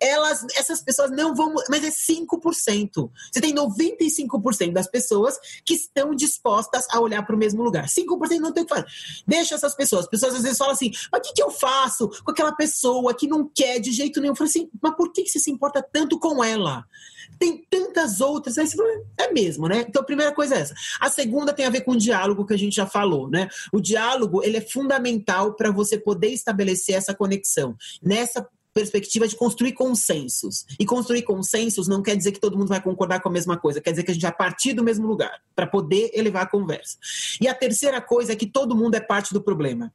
Elas, 0.00 0.44
essas 0.56 0.80
pessoas 0.80 1.10
não 1.10 1.34
vão, 1.34 1.54
mas 1.68 1.84
é 1.84 1.90
5%. 1.90 3.10
Você 3.32 3.40
tem 3.40 3.54
95% 3.54 4.72
das 4.72 4.86
pessoas 4.86 5.38
que 5.64 5.74
estão 5.74 6.14
dispostas 6.14 6.86
a 6.90 7.00
olhar 7.00 7.24
para 7.24 7.34
o 7.34 7.38
mesmo 7.38 7.62
lugar. 7.62 7.86
5% 7.86 8.38
não 8.38 8.52
tem 8.52 8.62
o 8.62 8.66
que 8.66 8.74
fazer. 8.74 8.86
Deixa 9.26 9.54
essas 9.54 9.74
pessoas. 9.74 10.04
As 10.04 10.10
pessoas 10.10 10.34
às 10.34 10.42
vezes 10.42 10.58
falam 10.58 10.72
assim, 10.72 10.90
mas 11.12 11.20
o 11.20 11.22
que, 11.22 11.34
que 11.34 11.42
eu 11.42 11.50
faço 11.50 12.08
com 12.24 12.30
aquela 12.30 12.52
pessoa 12.52 13.14
que 13.14 13.26
não 13.26 13.48
quer 13.48 13.78
de 13.78 13.92
jeito 13.92 14.20
nenhum? 14.20 14.32
Eu 14.32 14.36
falo 14.36 14.48
assim, 14.48 14.70
mas 14.80 14.94
por 14.94 15.12
que, 15.12 15.22
que 15.22 15.30
você 15.30 15.38
se 15.38 15.50
importa 15.50 15.82
tanto 15.82 16.18
com 16.18 16.42
ela? 16.42 16.84
Tem 17.38 17.64
tantas 17.70 18.20
outras. 18.20 18.58
Aí 18.58 18.66
você 18.66 18.76
fala, 18.76 18.88
é 19.18 19.32
mesmo, 19.32 19.68
né? 19.68 19.84
Então 19.88 20.02
a 20.02 20.04
primeira 20.04 20.32
coisa 20.32 20.54
é 20.54 20.60
essa. 20.60 20.74
A 21.00 21.08
segunda 21.10 21.52
tem 21.52 21.66
a 21.66 21.70
ver 21.70 21.82
com 21.82 21.92
o 21.92 21.98
diálogo 21.98 22.46
que 22.46 22.54
a 22.54 22.58
gente 22.58 22.76
já 22.76 22.86
falou, 22.86 23.28
né? 23.28 23.48
O 23.72 23.80
diálogo 23.80 24.42
ele 24.42 24.56
é 24.56 24.60
fundamental 24.60 25.54
para 25.54 25.70
você 25.70 25.98
poder 25.98 26.28
estabelecer 26.28 26.94
essa 26.94 27.14
conexão. 27.14 27.76
Nessa 28.02 28.46
perspectiva 28.78 29.26
de 29.26 29.34
construir 29.34 29.72
consensos. 29.72 30.64
E 30.78 30.86
construir 30.86 31.22
consensos 31.22 31.88
não 31.88 32.02
quer 32.02 32.16
dizer 32.16 32.32
que 32.32 32.40
todo 32.40 32.56
mundo 32.56 32.68
vai 32.68 32.80
concordar 32.80 33.20
com 33.20 33.28
a 33.28 33.32
mesma 33.32 33.56
coisa, 33.56 33.80
quer 33.80 33.90
dizer 33.90 34.04
que 34.04 34.12
a 34.12 34.14
gente 34.14 34.22
vai 34.22 34.34
partir 34.34 34.72
do 34.72 34.84
mesmo 34.84 35.06
lugar 35.06 35.40
para 35.54 35.66
poder 35.66 36.10
elevar 36.14 36.44
a 36.44 36.48
conversa. 36.48 36.96
E 37.40 37.48
a 37.48 37.54
terceira 37.54 38.00
coisa 38.00 38.32
é 38.32 38.36
que 38.36 38.46
todo 38.46 38.76
mundo 38.76 38.94
é 38.94 39.00
parte 39.00 39.34
do 39.34 39.42
problema. 39.42 39.92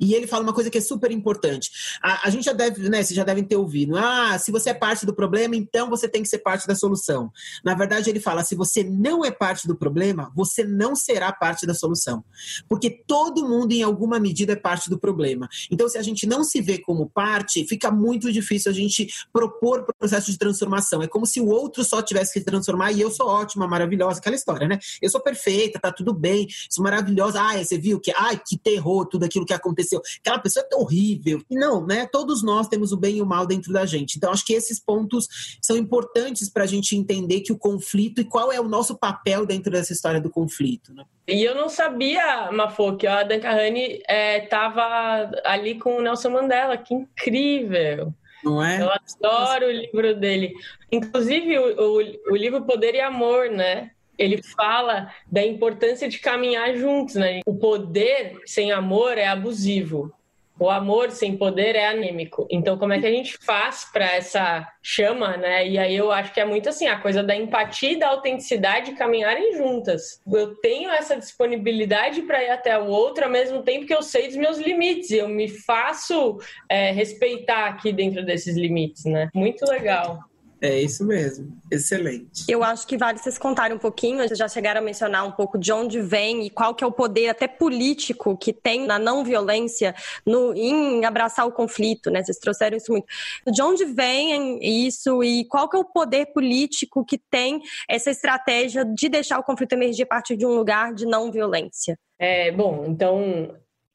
E 0.00 0.14
ele 0.14 0.26
fala 0.26 0.42
uma 0.42 0.52
coisa 0.52 0.70
que 0.70 0.78
é 0.78 0.80
super 0.80 1.10
importante. 1.10 1.70
A, 2.02 2.26
a, 2.26 2.30
gente 2.30 2.44
já 2.44 2.52
deve, 2.52 2.88
né? 2.88 3.02
Vocês 3.02 3.16
já 3.16 3.24
devem 3.24 3.44
ter 3.44 3.56
ouvido. 3.56 3.96
Ah, 3.96 4.38
se 4.38 4.50
você 4.50 4.70
é 4.70 4.74
parte 4.74 5.04
do 5.04 5.14
problema, 5.14 5.56
então 5.56 5.90
você 5.90 6.08
tem 6.08 6.22
que 6.22 6.28
ser 6.28 6.38
parte 6.38 6.66
da 6.66 6.74
solução. 6.74 7.30
Na 7.64 7.74
verdade, 7.74 8.08
ele 8.08 8.20
fala: 8.20 8.44
se 8.44 8.54
você 8.54 8.84
não 8.84 9.24
é 9.24 9.30
parte 9.30 9.66
do 9.66 9.76
problema, 9.76 10.32
você 10.34 10.64
não 10.64 10.94
será 10.94 11.32
parte 11.32 11.66
da 11.66 11.74
solução. 11.74 12.24
Porque 12.68 12.90
todo 12.90 13.48
mundo, 13.48 13.72
em 13.72 13.82
alguma 13.82 14.18
medida, 14.20 14.52
é 14.52 14.56
parte 14.56 14.88
do 14.88 14.98
problema. 14.98 15.48
Então, 15.70 15.88
se 15.88 15.98
a 15.98 16.02
gente 16.02 16.26
não 16.26 16.44
se 16.44 16.60
vê 16.60 16.78
como 16.78 17.08
parte, 17.10 17.66
fica 17.66 17.90
muito 17.90 18.32
difícil 18.32 18.70
a 18.70 18.74
gente 18.74 19.08
propor 19.32 19.84
processo 19.98 20.30
de 20.30 20.38
transformação. 20.38 21.02
É 21.02 21.08
como 21.08 21.26
se 21.26 21.40
o 21.40 21.48
outro 21.48 21.84
só 21.84 22.00
tivesse 22.02 22.32
que 22.32 22.38
se 22.38 22.44
transformar 22.44 22.92
e 22.92 23.00
eu 23.00 23.10
sou 23.10 23.26
ótima, 23.26 23.66
maravilhosa, 23.66 24.18
aquela 24.18 24.36
história, 24.36 24.68
né? 24.68 24.78
Eu 25.00 25.10
sou 25.10 25.20
perfeita, 25.20 25.80
tá 25.80 25.90
tudo 25.90 26.12
bem, 26.12 26.46
sou 26.70 26.84
maravilhosa. 26.84 27.40
Ah, 27.40 27.56
você 27.62 27.76
viu 27.78 27.98
que, 27.98 28.12
ai, 28.16 28.40
que 28.44 28.56
terror, 28.56 29.06
tudo 29.06 29.24
aquilo 29.24 29.44
que 29.44 29.55
aconteceu. 29.56 30.00
Aquela 30.20 30.38
pessoa 30.38 30.66
é 30.70 30.76
horrível. 30.76 31.42
E 31.50 31.54
não, 31.54 31.84
né? 31.84 32.06
Todos 32.06 32.42
nós 32.42 32.68
temos 32.68 32.92
o 32.92 32.96
bem 32.96 33.16
e 33.16 33.22
o 33.22 33.26
mal 33.26 33.46
dentro 33.46 33.72
da 33.72 33.84
gente. 33.84 34.16
Então, 34.16 34.30
acho 34.30 34.44
que 34.44 34.52
esses 34.52 34.80
pontos 34.80 35.58
são 35.60 35.76
importantes 35.76 36.48
para 36.48 36.64
a 36.64 36.66
gente 36.66 36.96
entender 36.96 37.40
que 37.40 37.52
o 37.52 37.58
conflito 37.58 38.20
e 38.20 38.24
qual 38.24 38.52
é 38.52 38.60
o 38.60 38.68
nosso 38.68 38.96
papel 38.96 39.46
dentro 39.46 39.70
dessa 39.70 39.92
história 39.92 40.20
do 40.20 40.30
conflito. 40.30 40.94
Né? 40.94 41.04
E 41.26 41.42
eu 41.42 41.54
não 41.54 41.68
sabia, 41.68 42.50
Mafô, 42.52 42.96
que 42.96 43.06
a 43.06 43.22
Dan 43.22 43.40
Carrani 43.40 44.00
estava 44.08 45.30
é, 45.34 45.50
ali 45.50 45.78
com 45.78 45.96
o 45.96 46.02
Nelson 46.02 46.30
Mandela. 46.30 46.76
Que 46.76 46.94
incrível! 46.94 48.14
Não 48.44 48.62
é? 48.64 48.80
Eu 48.80 48.90
adoro 48.90 49.66
o 49.66 49.72
livro 49.72 50.14
dele. 50.14 50.54
Inclusive, 50.92 51.58
o, 51.58 51.98
o, 51.98 52.32
o 52.32 52.36
livro 52.36 52.62
Poder 52.62 52.94
e 52.94 53.00
Amor, 53.00 53.50
né? 53.50 53.90
Ele 54.18 54.42
fala 54.42 55.10
da 55.30 55.44
importância 55.44 56.08
de 56.08 56.18
caminhar 56.18 56.74
juntos, 56.74 57.16
né? 57.16 57.40
O 57.46 57.54
poder 57.54 58.40
sem 58.44 58.72
amor 58.72 59.18
é 59.18 59.26
abusivo. 59.26 60.12
O 60.58 60.70
amor 60.70 61.10
sem 61.10 61.36
poder 61.36 61.76
é 61.76 61.86
anêmico. 61.86 62.46
Então, 62.50 62.78
como 62.78 62.94
é 62.94 62.98
que 62.98 63.06
a 63.06 63.10
gente 63.10 63.36
faz 63.44 63.86
para 63.92 64.06
essa 64.06 64.66
chama, 64.82 65.36
né? 65.36 65.68
E 65.68 65.78
aí 65.78 65.94
eu 65.94 66.10
acho 66.10 66.32
que 66.32 66.40
é 66.40 66.46
muito 66.46 66.70
assim, 66.70 66.86
a 66.86 66.98
coisa 66.98 67.22
da 67.22 67.36
empatia 67.36 67.92
e 67.92 67.98
da 67.98 68.08
autenticidade 68.08 68.92
caminharem 68.92 69.54
juntas. 69.54 70.18
Eu 70.26 70.54
tenho 70.56 70.90
essa 70.90 71.14
disponibilidade 71.14 72.22
para 72.22 72.42
ir 72.42 72.50
até 72.50 72.78
o 72.78 72.86
outro 72.86 73.24
ao 73.24 73.30
mesmo 73.30 73.62
tempo 73.62 73.84
que 73.84 73.94
eu 73.94 74.00
sei 74.00 74.28
dos 74.28 74.36
meus 74.36 74.58
limites. 74.58 75.10
Eu 75.10 75.28
me 75.28 75.46
faço 75.46 76.38
é, 76.70 76.90
respeitar 76.90 77.66
aqui 77.66 77.92
dentro 77.92 78.24
desses 78.24 78.56
limites, 78.56 79.04
né? 79.04 79.28
Muito 79.34 79.62
legal. 79.66 80.20
É 80.66 80.80
isso 80.80 81.06
mesmo, 81.06 81.56
excelente. 81.70 82.44
Eu 82.48 82.64
acho 82.64 82.88
que 82.88 82.98
vale 82.98 83.18
vocês 83.18 83.38
contarem 83.38 83.76
um 83.76 83.78
pouquinho, 83.78 84.18
vocês 84.18 84.36
já 84.36 84.48
chegaram 84.48 84.80
a 84.80 84.84
mencionar 84.84 85.24
um 85.24 85.30
pouco 85.30 85.56
de 85.56 85.72
onde 85.72 86.00
vem 86.00 86.44
e 86.44 86.50
qual 86.50 86.74
que 86.74 86.82
é 86.82 86.86
o 86.86 86.90
poder 86.90 87.28
até 87.28 87.46
político 87.46 88.36
que 88.36 88.52
tem 88.52 88.84
na 88.84 88.98
não 88.98 89.22
violência 89.22 89.94
no, 90.26 90.52
em 90.54 91.04
abraçar 91.04 91.46
o 91.46 91.52
conflito, 91.52 92.10
né? 92.10 92.20
Vocês 92.20 92.38
trouxeram 92.38 92.76
isso 92.76 92.90
muito. 92.90 93.06
De 93.46 93.62
onde 93.62 93.84
vem 93.84 94.58
isso 94.60 95.22
e 95.22 95.44
qual 95.44 95.68
que 95.68 95.76
é 95.76 95.78
o 95.78 95.84
poder 95.84 96.26
político 96.32 97.04
que 97.04 97.16
tem 97.30 97.62
essa 97.88 98.10
estratégia 98.10 98.84
de 98.84 99.08
deixar 99.08 99.38
o 99.38 99.44
conflito 99.44 99.72
emergir 99.72 100.02
a 100.02 100.06
partir 100.06 100.36
de 100.36 100.44
um 100.44 100.56
lugar 100.56 100.92
de 100.92 101.06
não 101.06 101.30
violência? 101.30 101.96
É, 102.18 102.50
bom, 102.50 102.86
então 102.88 103.54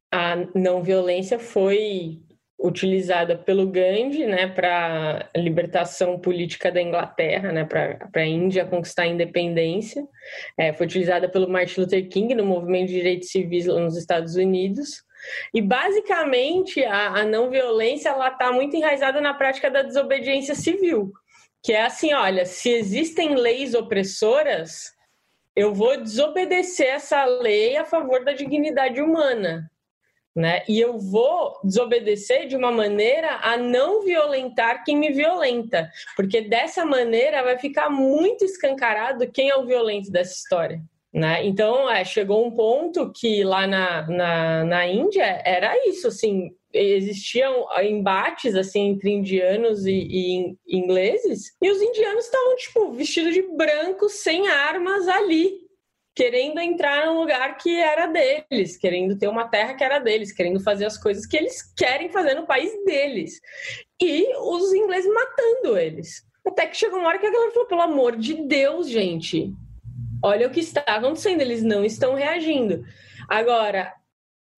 a 0.09 0.38
não 0.55 0.82
violência 0.82 1.38
foi 1.38 2.22
utilizada 2.64 3.36
pelo 3.36 3.66
Gandhi 3.66 4.26
né, 4.26 4.47
para 4.47 5.30
a 5.34 5.38
libertação 5.38 6.20
política 6.20 6.72
da 6.72 6.82
Inglaterra, 6.82 7.51
né, 7.51 7.66
para 7.66 8.07
a 8.16 8.26
Índia 8.26 8.66
conquistar 8.66 9.03
a 9.03 9.07
independência. 9.07 10.05
É, 10.57 10.72
foi 10.72 10.86
utilizada 10.86 11.28
pelo 11.28 11.49
Martin 11.49 11.82
Luther 11.82 12.07
King 12.07 12.36
no 12.36 12.45
movimento 12.45 12.88
de 12.88 12.93
direitos 12.93 13.30
civis 13.30 13.66
nos 13.66 13.97
Estados 13.97 14.36
Unidos. 14.36 15.03
E 15.53 15.62
basicamente 15.62 16.84
a, 16.86 17.20
a 17.20 17.26
não 17.26 17.49
violência 17.49 18.09
ela 18.09 18.30
está 18.30 18.51
muito 18.51 18.76
enraizada 18.76 19.20
na 19.20 19.34
prática 19.34 19.70
da 19.70 19.82
desobediência 19.82 20.55
civil, 20.55 21.12
que 21.64 21.74
é 21.74 21.84
assim, 21.84 22.14
olha, 22.14 22.45
se 22.45 22.70
existem 22.70 23.36
leis 23.36 23.74
opressoras, 23.74 24.91
eu 25.55 25.74
vou 25.74 25.97
desobedecer 26.01 26.88
essa 26.88 27.24
lei 27.26 27.76
a 27.78 27.86
favor 27.86 28.24
da 28.24 28.34
dignidade 28.34 29.01
humana 29.01 29.70
né? 30.36 30.64
E 30.68 30.80
eu 30.80 30.98
vou 30.98 31.60
desobedecer 31.64 32.48
de 32.48 32.56
uma 32.56 32.72
maneira 32.72 33.40
a 33.42 33.58
não 33.58 34.02
violentar 34.02 34.84
quem 34.84 34.98
me 34.98 35.12
violenta, 35.12 35.90
porque 36.16 36.42
dessa 36.42 36.86
maneira 36.86 37.44
vai 37.44 37.58
ficar 37.58 37.90
muito 37.90 38.46
escancarado 38.46 39.30
quem 39.32 39.50
é 39.50 39.56
o 39.56 39.66
violento 39.66 40.12
dessa 40.12 40.34
história. 40.34 40.82
Né? 41.14 41.46
Então, 41.46 41.92
é, 41.92 42.06
chegou 42.06 42.46
um 42.46 42.52
ponto 42.52 43.12
que 43.12 43.44
lá 43.44 43.68
na, 43.68 44.08
na, 44.08 44.64
na 44.64 44.88
Índia 44.88 45.42
era 45.44 45.76
isso, 45.90 46.08
assim, 46.08 46.56
existiam 46.74 47.68
embates 47.84 48.56
assim 48.56 48.92
entre 48.92 49.12
indianos 49.12 49.86
e, 49.86 49.92
e 49.92 50.56
ingleses, 50.70 51.54
e 51.62 51.70
os 51.70 51.82
indianos 51.82 52.24
estavam 52.24 52.56
tipo 52.56 52.92
vestidos 52.94 53.34
de 53.34 53.42
branco, 53.42 54.08
sem 54.08 54.48
armas 54.48 55.06
ali, 55.10 55.70
querendo 56.14 56.59
entrar 56.59 57.05
num 57.05 57.20
lugar 57.20 57.57
que 57.57 57.80
era 57.80 58.05
deles, 58.05 58.78
querendo 58.78 59.18
ter 59.18 59.28
uma 59.28 59.47
terra 59.47 59.74
que 59.74 59.84
era 59.84 59.99
deles, 59.99 60.32
querendo 60.32 60.59
fazer 60.59 60.86
as 60.86 60.97
coisas 60.97 61.26
que 61.26 61.38
eles 61.38 61.62
querem 61.76 62.09
fazer 62.09 62.34
no 62.34 62.45
país 62.45 62.72
deles. 62.86 63.39
E 64.01 64.36
os 64.38 64.74
ingleses 64.74 65.12
matando 65.14 65.78
eles. 65.78 66.24
Até 66.45 66.68
que 66.68 66.78
chegou 66.78 66.99
uma 66.99 67.07
hora 67.07 67.20
que 67.20 67.28
a 67.28 67.32
galera 67.32 67.51
falou: 67.51 67.68
pelo 67.68 67.82
amor 67.82 68.16
de 68.18 68.34
Deus, 68.45 68.89
gente, 68.89 69.53
olha 70.24 70.47
o 70.47 70.51
que 70.51 70.59
está 70.59 70.82
acontecendo, 70.82 71.41
eles 71.41 71.64
não 71.64 71.86
estão 71.86 72.16
reagindo. 72.16 72.84
Agora, 73.30 73.93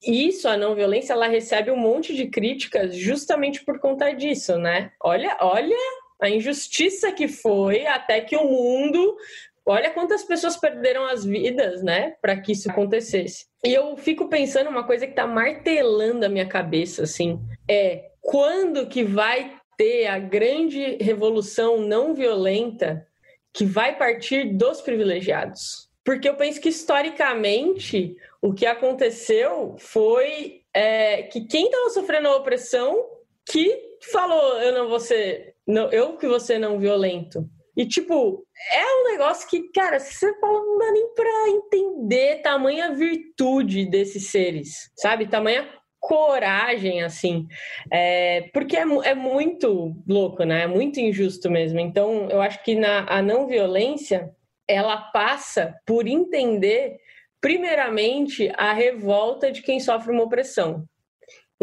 isso, 0.01 0.47
a 0.47 0.57
não 0.57 0.75
violência, 0.75 1.13
ela 1.13 1.27
recebe 1.27 1.71
um 1.71 1.77
monte 1.77 2.15
de 2.15 2.27
críticas 2.27 2.95
justamente 2.95 3.63
por 3.63 3.79
conta 3.79 4.11
disso, 4.11 4.57
né? 4.57 4.91
Olha, 5.01 5.37
olha 5.39 5.77
a 6.21 6.29
injustiça 6.29 7.11
que 7.11 7.27
foi 7.27 7.85
até 7.85 8.21
que 8.21 8.35
o 8.35 8.45
mundo 8.45 9.17
Olha 9.65 9.91
quantas 9.91 10.23
pessoas 10.23 10.57
perderam 10.57 11.05
as 11.05 11.23
vidas, 11.23 11.81
né, 11.81 12.15
para 12.21 12.39
que 12.39 12.51
isso 12.51 12.69
acontecesse. 12.69 13.45
E 13.63 13.73
eu 13.73 13.95
fico 13.95 14.27
pensando 14.27 14.69
uma 14.69 14.85
coisa 14.85 15.07
que 15.07 15.13
tá 15.13 15.25
martelando 15.25 16.25
a 16.25 16.29
minha 16.29 16.47
cabeça, 16.47 17.03
assim, 17.03 17.39
é 17.69 18.09
quando 18.21 18.87
que 18.87 19.03
vai 19.03 19.55
ter 19.77 20.07
a 20.07 20.19
grande 20.19 20.97
revolução 21.01 21.79
não 21.79 22.13
violenta 22.13 23.07
que 23.53 23.65
vai 23.65 23.97
partir 23.97 24.55
dos 24.55 24.81
privilegiados? 24.81 25.89
porque 26.03 26.27
eu 26.27 26.35
penso 26.35 26.59
que 26.59 26.69
historicamente 26.69 28.15
o 28.41 28.53
que 28.53 28.65
aconteceu 28.65 29.75
foi 29.79 30.61
é, 30.73 31.23
que 31.23 31.45
quem 31.45 31.65
estava 31.65 31.89
sofrendo 31.89 32.27
a 32.27 32.35
opressão 32.35 33.09
que 33.45 33.97
falou 34.11 34.59
eu 34.61 34.73
não 34.73 34.89
vou 34.89 34.99
ser, 34.99 35.55
não, 35.65 35.89
eu 35.91 36.17
que 36.17 36.27
vou 36.27 36.39
ser 36.39 36.59
não 36.59 36.79
violento. 36.79 37.47
E, 37.75 37.85
tipo, 37.87 38.45
é 38.71 39.01
um 39.01 39.11
negócio 39.11 39.49
que, 39.49 39.71
cara, 39.71 39.99
você 39.99 40.33
fala, 40.39 40.59
não 40.59 40.77
dá 40.77 40.91
nem 40.91 41.13
pra 41.13 41.49
entender 41.49 42.41
tamanha 42.41 42.93
virtude 42.93 43.85
desses 43.85 44.29
seres, 44.29 44.91
sabe? 44.95 45.27
Tamanha 45.27 45.67
coragem, 45.99 47.01
assim. 47.01 47.47
É, 47.91 48.49
porque 48.53 48.75
é, 48.75 48.81
é, 48.81 49.15
muito 49.15 49.95
louco, 50.07 50.43
né? 50.43 50.63
É 50.63 50.67
muito 50.67 50.99
injusto 50.99 51.49
mesmo. 51.49 51.79
Então, 51.79 52.29
eu 52.29 52.41
acho 52.41 52.61
que 52.63 52.75
na, 52.75 53.05
a 53.09 53.21
não 53.21 53.47
violência, 53.47 54.29
ela 54.67 54.97
passa 54.97 55.73
por 55.85 56.07
entender, 56.07 56.97
primeiramente, 57.41 58.51
a 58.55 58.73
revolta 58.73 59.51
de 59.51 59.61
quem 59.61 59.79
sofre 59.79 60.11
uma 60.11 60.23
opressão 60.23 60.85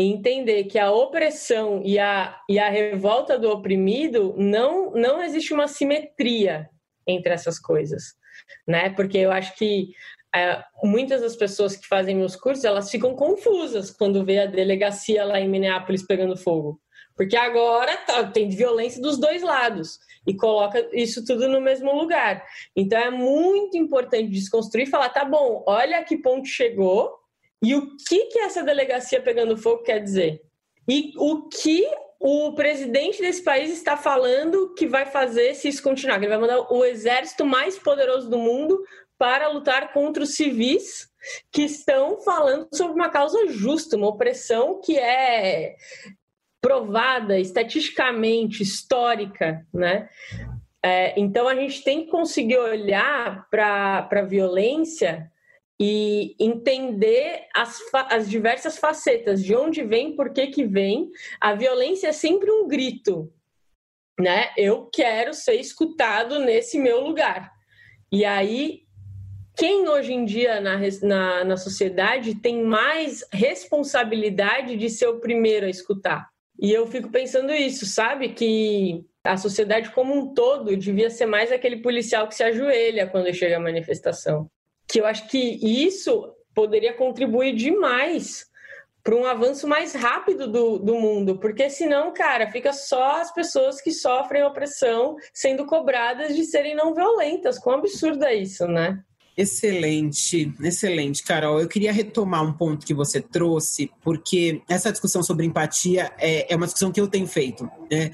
e 0.01 0.11
entender 0.11 0.65
que 0.65 0.79
a 0.79 0.91
opressão 0.91 1.83
e 1.85 1.99
a, 1.99 2.41
e 2.49 2.59
a 2.59 2.71
revolta 2.71 3.39
do 3.39 3.51
oprimido 3.51 4.35
não, 4.39 4.93
não 4.93 5.23
existe 5.23 5.53
uma 5.53 5.69
simetria 5.69 6.69
entre 7.07 7.33
essas 7.33 7.59
coisas, 7.59 8.15
né? 8.67 8.89
Porque 8.91 9.19
eu 9.19 9.31
acho 9.31 9.55
que 9.57 9.91
é, 10.35 10.63
muitas 10.83 11.21
das 11.21 11.37
pessoas 11.37 11.77
que 11.77 11.87
fazem 11.87 12.17
meus 12.17 12.35
cursos 12.35 12.65
elas 12.65 12.91
ficam 12.91 13.15
confusas 13.15 13.91
quando 13.91 14.25
vê 14.25 14.39
a 14.39 14.47
delegacia 14.47 15.25
lá 15.25 15.39
em 15.39 15.49
Minneapolis 15.49 16.07
pegando 16.07 16.37
fogo, 16.37 16.81
porque 17.15 17.37
agora 17.37 17.95
tá, 17.99 18.25
tem 18.25 18.49
violência 18.49 19.03
dos 19.03 19.19
dois 19.19 19.43
lados 19.43 19.99
e 20.27 20.35
coloca 20.35 20.89
isso 20.95 21.25
tudo 21.27 21.47
no 21.47 21.61
mesmo 21.61 21.95
lugar. 21.95 22.43
Então 22.75 22.99
é 22.99 23.11
muito 23.11 23.77
importante 23.77 24.31
desconstruir 24.31 24.87
e 24.87 24.91
falar, 24.91 25.11
tá 25.11 25.27
bom, 25.27 25.63
olha 25.67 26.03
que 26.05 26.17
ponto 26.17 26.49
chegou 26.49 27.20
e 27.63 27.75
o 27.75 27.97
que, 27.97 28.27
que 28.27 28.39
essa 28.39 28.63
delegacia 28.63 29.21
pegando 29.21 29.57
fogo 29.57 29.83
quer 29.83 29.99
dizer? 30.01 30.43
E 30.89 31.13
o 31.17 31.49
que 31.49 31.87
o 32.19 32.53
presidente 32.55 33.21
desse 33.21 33.43
país 33.43 33.71
está 33.71 33.97
falando 33.97 34.75
que 34.75 34.87
vai 34.87 35.07
fazer 35.07 35.55
se 35.55 35.69
isso 35.69 35.83
continuar? 35.83 36.19
Que 36.19 36.27
ele 36.27 36.37
vai 36.37 36.41
mandar 36.41 36.73
o 36.73 36.85
exército 36.85 37.45
mais 37.45 37.79
poderoso 37.79 38.29
do 38.29 38.39
mundo 38.39 38.83
para 39.19 39.49
lutar 39.49 39.93
contra 39.93 40.23
os 40.23 40.35
civis 40.35 41.09
que 41.53 41.63
estão 41.63 42.21
falando 42.21 42.69
sobre 42.73 42.95
uma 42.95 43.11
causa 43.11 43.47
justa, 43.49 43.97
uma 43.97 44.09
opressão 44.09 44.81
que 44.81 44.99
é 44.99 45.77
provada 46.61 47.39
estatisticamente, 47.39 48.63
histórica, 48.63 49.67
né? 49.73 50.09
É, 50.83 51.19
então 51.19 51.47
a 51.47 51.55
gente 51.55 51.83
tem 51.85 52.05
que 52.05 52.11
conseguir 52.11 52.59
olhar 52.59 53.47
para 53.51 54.09
a 54.11 54.23
violência 54.23 55.31
e 55.83 56.37
entender 56.39 57.47
as, 57.57 57.81
as 58.11 58.29
diversas 58.29 58.77
facetas, 58.77 59.43
de 59.43 59.57
onde 59.57 59.83
vem, 59.83 60.15
por 60.15 60.31
que 60.31 60.49
que 60.49 60.63
vem. 60.63 61.11
A 61.41 61.55
violência 61.55 62.09
é 62.09 62.13
sempre 62.13 62.51
um 62.51 62.69
grito, 62.69 63.33
né? 64.21 64.51
Eu 64.59 64.91
quero 64.93 65.33
ser 65.33 65.55
escutado 65.55 66.39
nesse 66.39 66.79
meu 66.79 67.01
lugar. 67.01 67.51
E 68.13 68.27
aí, 68.27 68.83
quem 69.57 69.89
hoje 69.89 70.13
em 70.13 70.27
dia 70.27 70.61
na, 70.61 70.79
na, 71.03 71.45
na 71.45 71.57
sociedade 71.57 72.35
tem 72.35 72.63
mais 72.63 73.25
responsabilidade 73.33 74.77
de 74.77 74.91
ser 74.91 75.07
o 75.07 75.19
primeiro 75.19 75.65
a 75.65 75.71
escutar? 75.71 76.29
E 76.61 76.71
eu 76.71 76.87
fico 76.87 77.09
pensando 77.09 77.55
isso, 77.55 77.87
sabe? 77.87 78.35
Que 78.35 79.03
a 79.25 79.39
sociedade 79.39 79.89
como 79.93 80.15
um 80.15 80.35
todo 80.35 80.77
devia 80.77 81.09
ser 81.09 81.25
mais 81.25 81.51
aquele 81.51 81.79
policial 81.79 82.29
que 82.29 82.35
se 82.35 82.43
ajoelha 82.43 83.07
quando 83.07 83.33
chega 83.33 83.57
a 83.57 83.61
manifestação 83.61 84.51
que 84.91 85.01
eu 85.01 85.07
acho 85.07 85.29
que 85.29 85.39
isso 85.63 86.35
poderia 86.55 86.93
contribuir 86.93 87.55
demais 87.55 88.51
para 89.03 89.15
um 89.15 89.25
avanço 89.25 89.67
mais 89.67 89.95
rápido 89.95 90.47
do, 90.47 90.79
do 90.79 90.95
mundo, 90.95 91.39
porque 91.39 91.71
senão, 91.71 92.13
cara, 92.13 92.51
fica 92.51 92.73
só 92.73 93.21
as 93.21 93.33
pessoas 93.33 93.81
que 93.81 93.93
sofrem 93.93 94.45
opressão 94.45 95.17
sendo 95.33 95.65
cobradas 95.65 96.37
de 96.37 96.45
serem 96.45 96.75
não 96.75 96.95
violentas. 96.95 97.59
Quão 97.59 97.79
absurdo 97.79 98.25
é 98.25 98.35
isso, 98.35 98.67
né? 98.67 99.03
Excelente, 99.41 100.53
excelente, 100.63 101.23
Carol. 101.23 101.63
Eu 101.63 101.67
queria 101.67 101.91
retomar 101.91 102.45
um 102.45 102.53
ponto 102.53 102.85
que 102.85 102.93
você 102.93 103.23
trouxe, 103.23 103.91
porque 104.05 104.61
essa 104.69 104.93
discussão 104.93 105.23
sobre 105.23 105.47
empatia 105.47 106.13
é, 106.19 106.53
é 106.53 106.55
uma 106.55 106.67
discussão 106.67 106.93
que 106.93 107.01
eu 107.01 107.09
tenho 107.09 107.27
feito. 107.27 107.65
Né? 107.91 108.11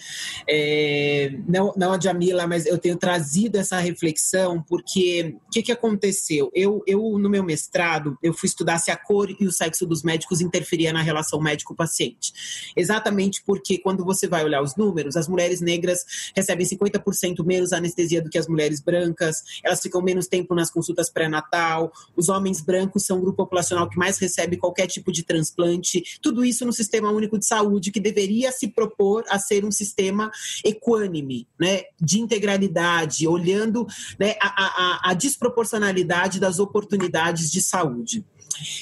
É, 0.48 1.36
não, 1.48 1.74
não 1.76 1.92
a 1.92 1.98
Jamila, 1.98 2.46
mas 2.46 2.64
eu 2.64 2.78
tenho 2.78 2.96
trazido 2.96 3.58
essa 3.58 3.80
reflexão, 3.80 4.62
porque 4.62 5.34
o 5.48 5.50
que, 5.50 5.64
que 5.64 5.72
aconteceu? 5.72 6.48
Eu, 6.54 6.80
eu, 6.86 7.18
no 7.18 7.28
meu 7.28 7.42
mestrado, 7.42 8.16
eu 8.22 8.32
fui 8.32 8.46
estudar 8.46 8.78
se 8.78 8.92
a 8.92 8.96
cor 8.96 9.28
e 9.28 9.48
o 9.48 9.52
sexo 9.52 9.84
dos 9.84 10.04
médicos 10.04 10.40
interferia 10.40 10.92
na 10.92 11.02
relação 11.02 11.40
médico-paciente. 11.40 12.70
Exatamente 12.76 13.42
porque 13.44 13.78
quando 13.78 14.04
você 14.04 14.28
vai 14.28 14.44
olhar 14.44 14.62
os 14.62 14.76
números, 14.76 15.16
as 15.16 15.26
mulheres 15.26 15.60
negras 15.60 16.30
recebem 16.36 16.64
50% 16.64 17.44
menos 17.44 17.72
anestesia 17.72 18.22
do 18.22 18.30
que 18.30 18.38
as 18.38 18.46
mulheres 18.46 18.80
brancas, 18.80 19.42
elas 19.64 19.80
ficam 19.80 20.00
menos 20.00 20.28
tempo 20.28 20.54
nas 20.54 20.70
consultas 20.70 21.10
pré-natal, 21.16 21.90
os 22.14 22.28
homens 22.28 22.60
brancos 22.60 23.06
são 23.06 23.16
o 23.16 23.22
grupo 23.22 23.38
populacional 23.38 23.88
que 23.88 23.96
mais 23.96 24.18
recebe 24.18 24.58
qualquer 24.58 24.86
tipo 24.86 25.10
de 25.10 25.22
transplante, 25.22 26.18
tudo 26.20 26.44
isso 26.44 26.66
no 26.66 26.74
Sistema 26.74 27.10
Único 27.10 27.38
de 27.38 27.46
Saúde, 27.46 27.90
que 27.90 27.98
deveria 27.98 28.52
se 28.52 28.68
propor 28.68 29.24
a 29.30 29.38
ser 29.38 29.64
um 29.64 29.70
sistema 29.70 30.30
equânime, 30.62 31.48
né, 31.58 31.84
de 31.98 32.20
integralidade, 32.20 33.26
olhando 33.26 33.86
né, 34.18 34.34
a, 34.42 34.48
a, 34.48 35.10
a 35.10 35.14
desproporcionalidade 35.14 36.38
das 36.38 36.58
oportunidades 36.58 37.50
de 37.50 37.62
saúde. 37.62 38.22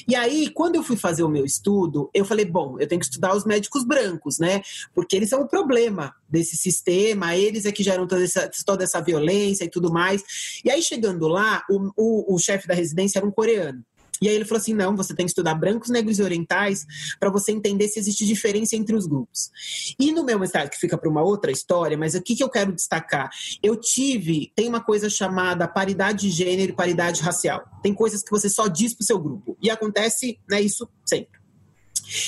E 0.07 0.15
aí, 0.15 0.49
quando 0.49 0.75
eu 0.75 0.83
fui 0.83 0.97
fazer 0.97 1.23
o 1.23 1.29
meu 1.29 1.45
estudo, 1.45 2.09
eu 2.13 2.25
falei, 2.25 2.45
bom, 2.45 2.77
eu 2.79 2.87
tenho 2.87 2.99
que 2.99 3.05
estudar 3.05 3.35
os 3.35 3.45
médicos 3.45 3.83
brancos, 3.83 4.39
né? 4.39 4.61
Porque 4.93 5.15
eles 5.15 5.29
são 5.29 5.41
o 5.41 5.47
problema 5.47 6.13
desse 6.29 6.57
sistema, 6.57 7.35
eles 7.35 7.65
é 7.65 7.71
que 7.71 7.83
geram 7.83 8.07
toda 8.07 8.23
essa, 8.23 8.49
toda 8.65 8.83
essa 8.83 9.01
violência 9.01 9.63
e 9.65 9.69
tudo 9.69 9.91
mais. 9.91 10.23
E 10.63 10.69
aí, 10.69 10.81
chegando 10.81 11.27
lá, 11.27 11.63
o, 11.69 11.91
o, 11.95 12.35
o 12.35 12.39
chefe 12.39 12.67
da 12.67 12.73
residência 12.73 13.19
era 13.19 13.27
um 13.27 13.31
coreano. 13.31 13.83
E 14.21 14.29
aí 14.29 14.35
ele 14.35 14.45
falou 14.45 14.61
assim: 14.61 14.73
não, 14.73 14.95
você 14.95 15.13
tem 15.13 15.25
que 15.25 15.31
estudar 15.31 15.55
brancos, 15.55 15.89
negros 15.89 16.19
e 16.19 16.23
orientais 16.23 16.85
para 17.19 17.29
você 17.29 17.51
entender 17.51 17.87
se 17.87 17.99
existe 17.99 18.25
diferença 18.25 18.75
entre 18.75 18.95
os 18.95 19.05
grupos. 19.05 19.51
E 19.99 20.11
no 20.11 20.23
meu 20.23 20.39
mestrado, 20.39 20.69
que 20.69 20.77
fica 20.77 20.97
para 20.97 21.09
uma 21.09 21.23
outra 21.23 21.51
história, 21.51 21.97
mas 21.97 22.15
o 22.15 22.21
que, 22.21 22.35
que 22.35 22.43
eu 22.43 22.49
quero 22.49 22.73
destacar? 22.73 23.29
Eu 23.61 23.75
tive, 23.75 24.51
tem 24.55 24.67
uma 24.67 24.81
coisa 24.81 25.09
chamada 25.09 25.67
paridade 25.67 26.21
de 26.21 26.31
gênero 26.31 26.71
e 26.71 26.75
paridade 26.75 27.21
racial. 27.21 27.63
Tem 27.81 27.93
coisas 27.93 28.23
que 28.23 28.31
você 28.31 28.49
só 28.49 28.67
diz 28.67 28.93
para 28.93 29.03
o 29.03 29.05
seu 29.05 29.19
grupo. 29.19 29.57
E 29.61 29.69
acontece 29.69 30.39
né, 30.49 30.61
isso 30.61 30.87
sempre. 31.05 31.45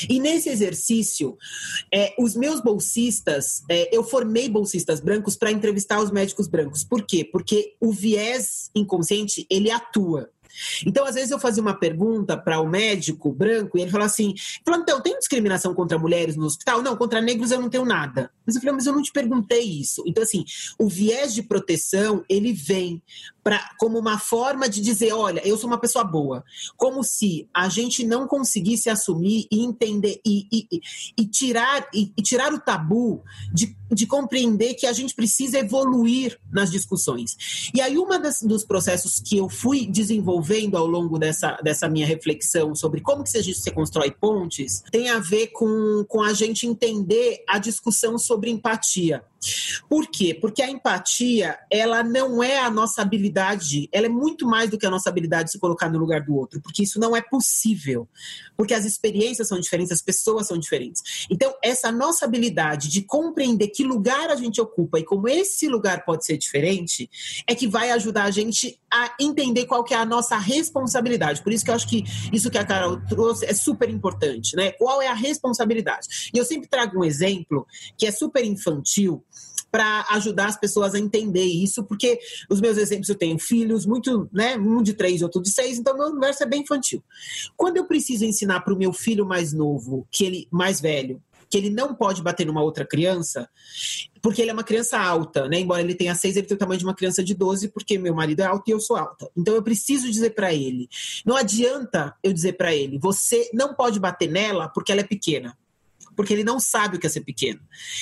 E 0.10 0.20
nesse 0.20 0.50
exercício, 0.50 1.38
é, 1.94 2.14
os 2.18 2.36
meus 2.36 2.62
bolsistas, 2.62 3.64
é, 3.70 3.96
eu 3.96 4.04
formei 4.04 4.50
bolsistas 4.50 5.00
brancos 5.00 5.36
para 5.36 5.52
entrevistar 5.52 6.02
os 6.02 6.12
médicos 6.12 6.48
brancos. 6.48 6.84
Por 6.84 7.06
quê? 7.06 7.24
Porque 7.24 7.76
o 7.80 7.92
viés 7.92 8.70
inconsciente, 8.76 9.46
ele 9.50 9.70
atua. 9.70 10.30
Então, 10.86 11.06
às 11.06 11.16
vezes, 11.16 11.32
eu 11.32 11.40
fazia 11.40 11.62
uma 11.62 11.74
pergunta 11.74 12.38
para 12.38 12.60
o 12.60 12.68
médico 12.68 13.32
branco 13.32 13.78
e 13.78 13.82
ele 13.82 13.92
falava 13.92 14.10
assim: 14.10 14.34
então, 14.68 15.02
tem 15.02 15.18
discriminação 15.18 15.74
contra 15.74 16.00
mulheres 16.00 16.36
no 16.36 16.46
hospital? 16.46 16.82
Não, 16.82 16.96
contra 16.96 17.22
negros 17.22 17.52
eu 17.52 17.60
não 17.60 17.70
tenho 17.70 17.86
nada. 17.86 18.32
Mas 18.46 18.56
eu 18.56 18.62
falei, 18.62 18.76
mas 18.76 18.86
eu 18.86 18.94
não 18.94 19.02
te 19.02 19.12
perguntei 19.12 19.62
isso. 19.62 20.02
Então, 20.06 20.24
assim, 20.24 20.46
o 20.80 20.88
viés 20.88 21.34
de 21.34 21.44
proteção, 21.44 22.24
ele 22.30 22.54
vem 22.54 23.02
pra, 23.44 23.72
como 23.78 24.00
uma 24.00 24.18
forma 24.18 24.70
de 24.70 24.82
dizer: 24.82 25.14
olha, 25.14 25.46
eu 25.46 25.58
sou 25.58 25.70
uma 25.70 25.80
pessoa 25.80 26.04
boa. 26.04 26.44
Como 26.76 27.04
se 27.04 27.50
a 27.54 27.68
gente 27.70 28.06
não 28.06 28.28
conseguisse 28.28 28.90
assumir 28.90 29.48
e 29.52 29.64
entender 29.64 30.22
e, 30.26 30.48
e, 30.52 30.82
e 31.18 31.26
tirar, 31.26 31.88
e, 31.94 32.14
e, 32.18 32.22
tirar 32.22 32.54
o 32.54 32.60
tabu 32.60 33.24
de, 33.54 33.76
de 33.92 34.06
compreender 34.06 34.76
que 34.76 34.86
a 34.86 34.94
gente 34.94 35.14
precisa 35.14 35.60
evoluir 35.60 36.40
nas 36.52 36.72
discussões. 36.72 37.36
E 37.74 37.82
aí, 37.82 37.98
um 37.98 38.08
dos 38.48 38.64
processos 38.64 39.20
que 39.20 39.38
eu 39.38 39.50
fui 39.50 39.86
desenvolvendo 39.86 40.37
ao 40.78 40.86
longo 40.86 41.18
dessa, 41.18 41.58
dessa 41.64 41.90
minha 41.90 42.06
reflexão 42.06 42.76
sobre 42.76 43.02
como 43.02 43.24
que 43.24 43.30
se 43.30 43.38
constrói 43.72 44.12
pontes 44.12 44.84
tem 44.92 45.10
a 45.10 45.20
ver 45.20 45.48
com, 45.48 46.06
com 46.08 46.22
a 46.22 46.34
gente 46.34 46.66
entender 46.66 47.44
a 47.48 47.58
discussão 47.60 48.18
sobre 48.18 48.50
empatia. 48.50 49.24
Por 49.90 50.08
quê? 50.08 50.34
Porque 50.34 50.62
a 50.62 50.70
empatia, 50.70 51.58
ela 51.72 52.04
não 52.04 52.44
é 52.44 52.60
a 52.60 52.70
nossa 52.70 53.02
habilidade, 53.02 53.88
ela 53.92 54.06
é 54.06 54.10
muito 54.10 54.46
mais 54.46 54.70
do 54.70 54.78
que 54.78 54.86
a 54.86 54.90
nossa 54.90 55.10
habilidade 55.10 55.46
de 55.46 55.52
se 55.52 55.60
colocar 55.60 55.90
no 55.90 56.00
lugar 56.00 56.22
do 56.22 56.36
outro, 56.36 56.62
porque 56.62 56.84
isso 56.84 57.00
não 57.00 57.16
é 57.16 57.22
possível. 57.22 58.08
Porque 58.56 58.74
as 58.74 58.86
experiências 58.86 59.48
são 59.48 59.60
diferentes, 59.60 59.92
as 59.92 60.02
pessoas 60.02 60.48
são 60.48 60.58
diferentes. 60.58 61.28
Então, 61.30 61.54
essa 61.64 61.92
nossa 61.92 62.26
habilidade 62.26 62.90
de 62.90 63.02
compreender 63.02 63.68
que 63.70 63.84
lugar 63.84 64.30
a 64.30 64.36
gente 64.36 64.60
ocupa 64.60 65.00
e 65.00 65.06
como 65.06 65.28
esse 65.28 65.68
lugar 65.68 66.04
pode 66.06 66.26
ser 66.26 66.38
diferente, 66.38 67.10
é 67.48 67.54
que 67.54 67.68
vai 67.68 67.92
ajudar 67.92 68.24
a 68.24 68.32
gente 68.32 68.80
a 68.92 69.14
entender 69.20 69.66
qual 69.66 69.84
que 69.84 69.94
é 69.94 69.98
a 69.98 70.06
nossa 70.06 70.38
responsabilidade. 70.38 71.44
Por 71.44 71.52
isso 71.52 71.64
que 71.64 71.72
eu 71.72 71.76
acho 71.76 71.88
que 71.88 72.04
isso 72.32 72.50
que 72.50 72.58
a 72.58 72.66
Carol 72.66 73.00
trouxe 73.08 73.46
é 73.46 73.54
super 73.54 73.90
importante, 73.90 74.56
né? 74.56 74.72
Qual 74.72 75.02
é 75.02 75.08
a 75.08 75.14
responsabilidade? 75.14 76.32
E 76.34 76.38
eu 76.38 76.46
sempre 76.46 76.68
trago 76.68 77.00
um 77.00 77.04
exemplo 77.04 77.68
que 77.98 78.06
é 78.06 78.12
super 78.12 78.44
infantil, 78.44 79.24
para 79.78 80.08
ajudar 80.10 80.48
as 80.48 80.60
pessoas 80.60 80.96
a 80.96 81.00
entender 81.00 81.44
isso, 81.44 81.84
porque 81.84 82.18
os 82.50 82.60
meus 82.60 82.80
exemplos 82.80 83.08
eu 83.10 83.16
tenho 83.16 83.38
filhos, 83.38 83.86
muito, 83.86 84.28
né, 84.34 84.58
um 84.58 84.82
de 84.82 84.96
três, 84.96 85.22
outro 85.22 85.40
de 85.40 85.52
seis, 85.52 85.78
então 85.78 85.96
meu 85.96 86.08
universo 86.08 86.42
é 86.42 86.48
bem 86.48 86.64
infantil. 86.64 87.04
Quando 87.56 87.78
eu 87.78 87.86
preciso 87.86 88.26
ensinar 88.26 88.62
para 88.62 88.74
o 88.74 88.78
meu 88.78 88.92
filho 88.92 89.24
mais 89.24 89.54
novo, 89.54 90.08
que 90.10 90.26
ele 90.26 90.48
mais 90.52 90.82
velho, 90.82 91.22
que 91.48 91.56
ele 91.56 91.70
não 91.70 91.94
pode 91.94 92.24
bater 92.24 92.44
numa 92.44 92.64
outra 92.64 92.84
criança, 92.88 93.48
porque 94.20 94.42
ele 94.42 94.50
é 94.50 94.54
uma 94.54 94.64
criança 94.64 94.98
alta, 94.98 95.48
né? 95.48 95.60
Embora 95.60 95.82
ele 95.82 95.94
tenha 95.94 96.16
seis, 96.16 96.36
ele 96.36 96.48
tem 96.48 96.56
o 96.56 96.60
tamanho 96.60 96.80
de 96.80 96.84
uma 96.84 96.96
criança 96.96 97.24
de 97.24 97.36
12, 97.36 97.68
porque 97.68 98.00
meu 98.00 98.16
marido 98.16 98.40
é 98.40 98.46
alto 98.46 98.68
e 98.68 98.72
eu 98.72 98.80
sou 98.80 98.96
alta. 98.96 99.30
Então 99.38 99.54
eu 99.54 99.62
preciso 99.62 100.10
dizer 100.10 100.32
para 100.32 100.52
ele, 100.52 100.90
não 101.24 101.36
adianta 101.36 102.16
eu 102.24 102.34
dizer 102.34 102.54
para 102.54 102.74
ele, 102.74 102.98
você 102.98 103.48
não 103.54 103.76
pode 103.76 104.00
bater 104.00 104.28
nela 104.28 104.70
porque 104.70 104.92
ela 104.92 105.02
é 105.02 105.06
pequena. 105.06 105.56
Porque 106.18 106.34
ele 106.34 106.44
não 106.44 106.60
sabe 106.60 106.98
o 106.98 107.00
que 107.00 107.08
é 107.08 107.10
ser 107.10 107.22
pequeno. 107.22 107.62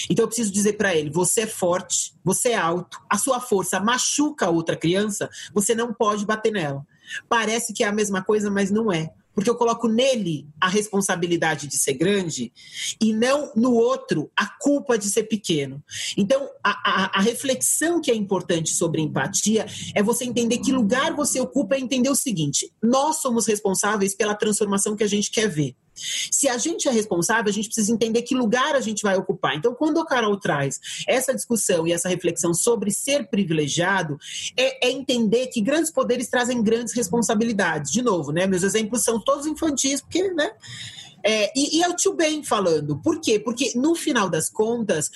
Então 0.09 0.23
eu 0.23 0.27
preciso 0.27 0.51
dizer 0.51 0.73
para 0.73 0.95
ele: 0.95 1.11
você 1.11 1.41
é 1.41 1.47
forte, 1.47 2.15
você 2.23 2.49
é 2.49 2.55
alto, 2.55 2.99
a 3.07 3.17
sua 3.17 3.39
força 3.39 3.79
machuca 3.79 4.47
a 4.47 4.49
outra 4.49 4.75
criança, 4.75 5.29
você 5.53 5.75
não 5.75 5.93
pode 5.93 6.25
bater 6.25 6.51
nela. 6.51 6.83
Parece 7.29 7.73
que 7.73 7.83
é 7.83 7.87
a 7.87 7.91
mesma 7.91 8.23
coisa, 8.23 8.49
mas 8.49 8.71
não 8.71 8.91
é 8.91 9.11
porque 9.35 9.49
eu 9.49 9.55
coloco 9.55 9.89
nele 9.89 10.47
a 10.59 10.69
responsabilidade 10.69 11.67
de 11.67 11.77
ser 11.77 11.93
grande 11.93 12.53
e 13.01 13.11
não 13.11 13.51
no 13.53 13.73
outro 13.73 14.31
a 14.35 14.47
culpa 14.47 14.97
de 14.97 15.09
ser 15.09 15.23
pequeno. 15.23 15.83
Então, 16.15 16.49
a, 16.63 16.69
a, 16.69 17.19
a, 17.19 17.21
reflexão 17.21 17.99
que 17.99 18.09
é 18.09 18.15
importante 18.15 18.73
sobre 18.73 19.01
empatia 19.01 19.65
é 19.93 20.01
você 20.01 20.23
entender 20.23 20.59
que 20.59 20.71
lugar 20.71 21.13
você 21.13 21.39
ocupa 21.41 21.77
e 21.77 21.81
entender 21.81 22.09
o 22.09 22.15
seguinte: 22.15 22.71
nós 22.81 23.17
somos 23.17 23.45
responsáveis 23.45 24.15
pela 24.15 24.33
transformação 24.33 24.95
que 24.95 25.03
a 25.03 25.07
gente 25.07 25.29
quer 25.29 25.49
ver. 25.49 25.75
Se 25.95 26.47
a 26.49 26.57
gente 26.57 26.87
é 26.87 26.91
responsável, 26.91 27.49
a 27.49 27.53
gente 27.53 27.67
precisa 27.67 27.91
entender 27.91 28.21
que 28.23 28.35
lugar 28.35 28.75
a 28.75 28.81
gente 28.81 29.01
vai 29.01 29.15
ocupar. 29.15 29.55
Então, 29.55 29.73
quando 29.73 29.97
o 29.97 30.05
Carol 30.05 30.37
traz 30.39 30.79
essa 31.07 31.33
discussão 31.33 31.87
e 31.87 31.93
essa 31.93 32.09
reflexão 32.09 32.53
sobre 32.53 32.91
ser 32.91 33.27
privilegiado, 33.27 34.17
é, 34.57 34.87
é 34.87 34.91
entender 34.91 35.47
que 35.47 35.61
grandes 35.61 35.91
poderes 35.91 36.27
trazem 36.27 36.61
grandes 36.61 36.93
responsabilidades. 36.93 37.91
De 37.91 38.01
novo, 38.01 38.31
né? 38.31 38.45
Meus 38.45 38.63
exemplos 38.63 39.03
são 39.03 39.19
todos 39.19 39.45
infantis, 39.45 40.01
porque, 40.01 40.31
né? 40.31 40.51
É, 41.27 41.51
e, 41.55 41.79
e, 41.79 41.83
é 41.83 41.89
o 41.89 41.95
tio 41.95 42.13
Ben 42.13 42.43
falando. 42.43 42.97
Por 42.97 43.19
quê? 43.19 43.39
Porque, 43.39 43.71
no 43.75 43.95
final 43.95 44.29
das 44.29 44.47
contas, 44.47 45.09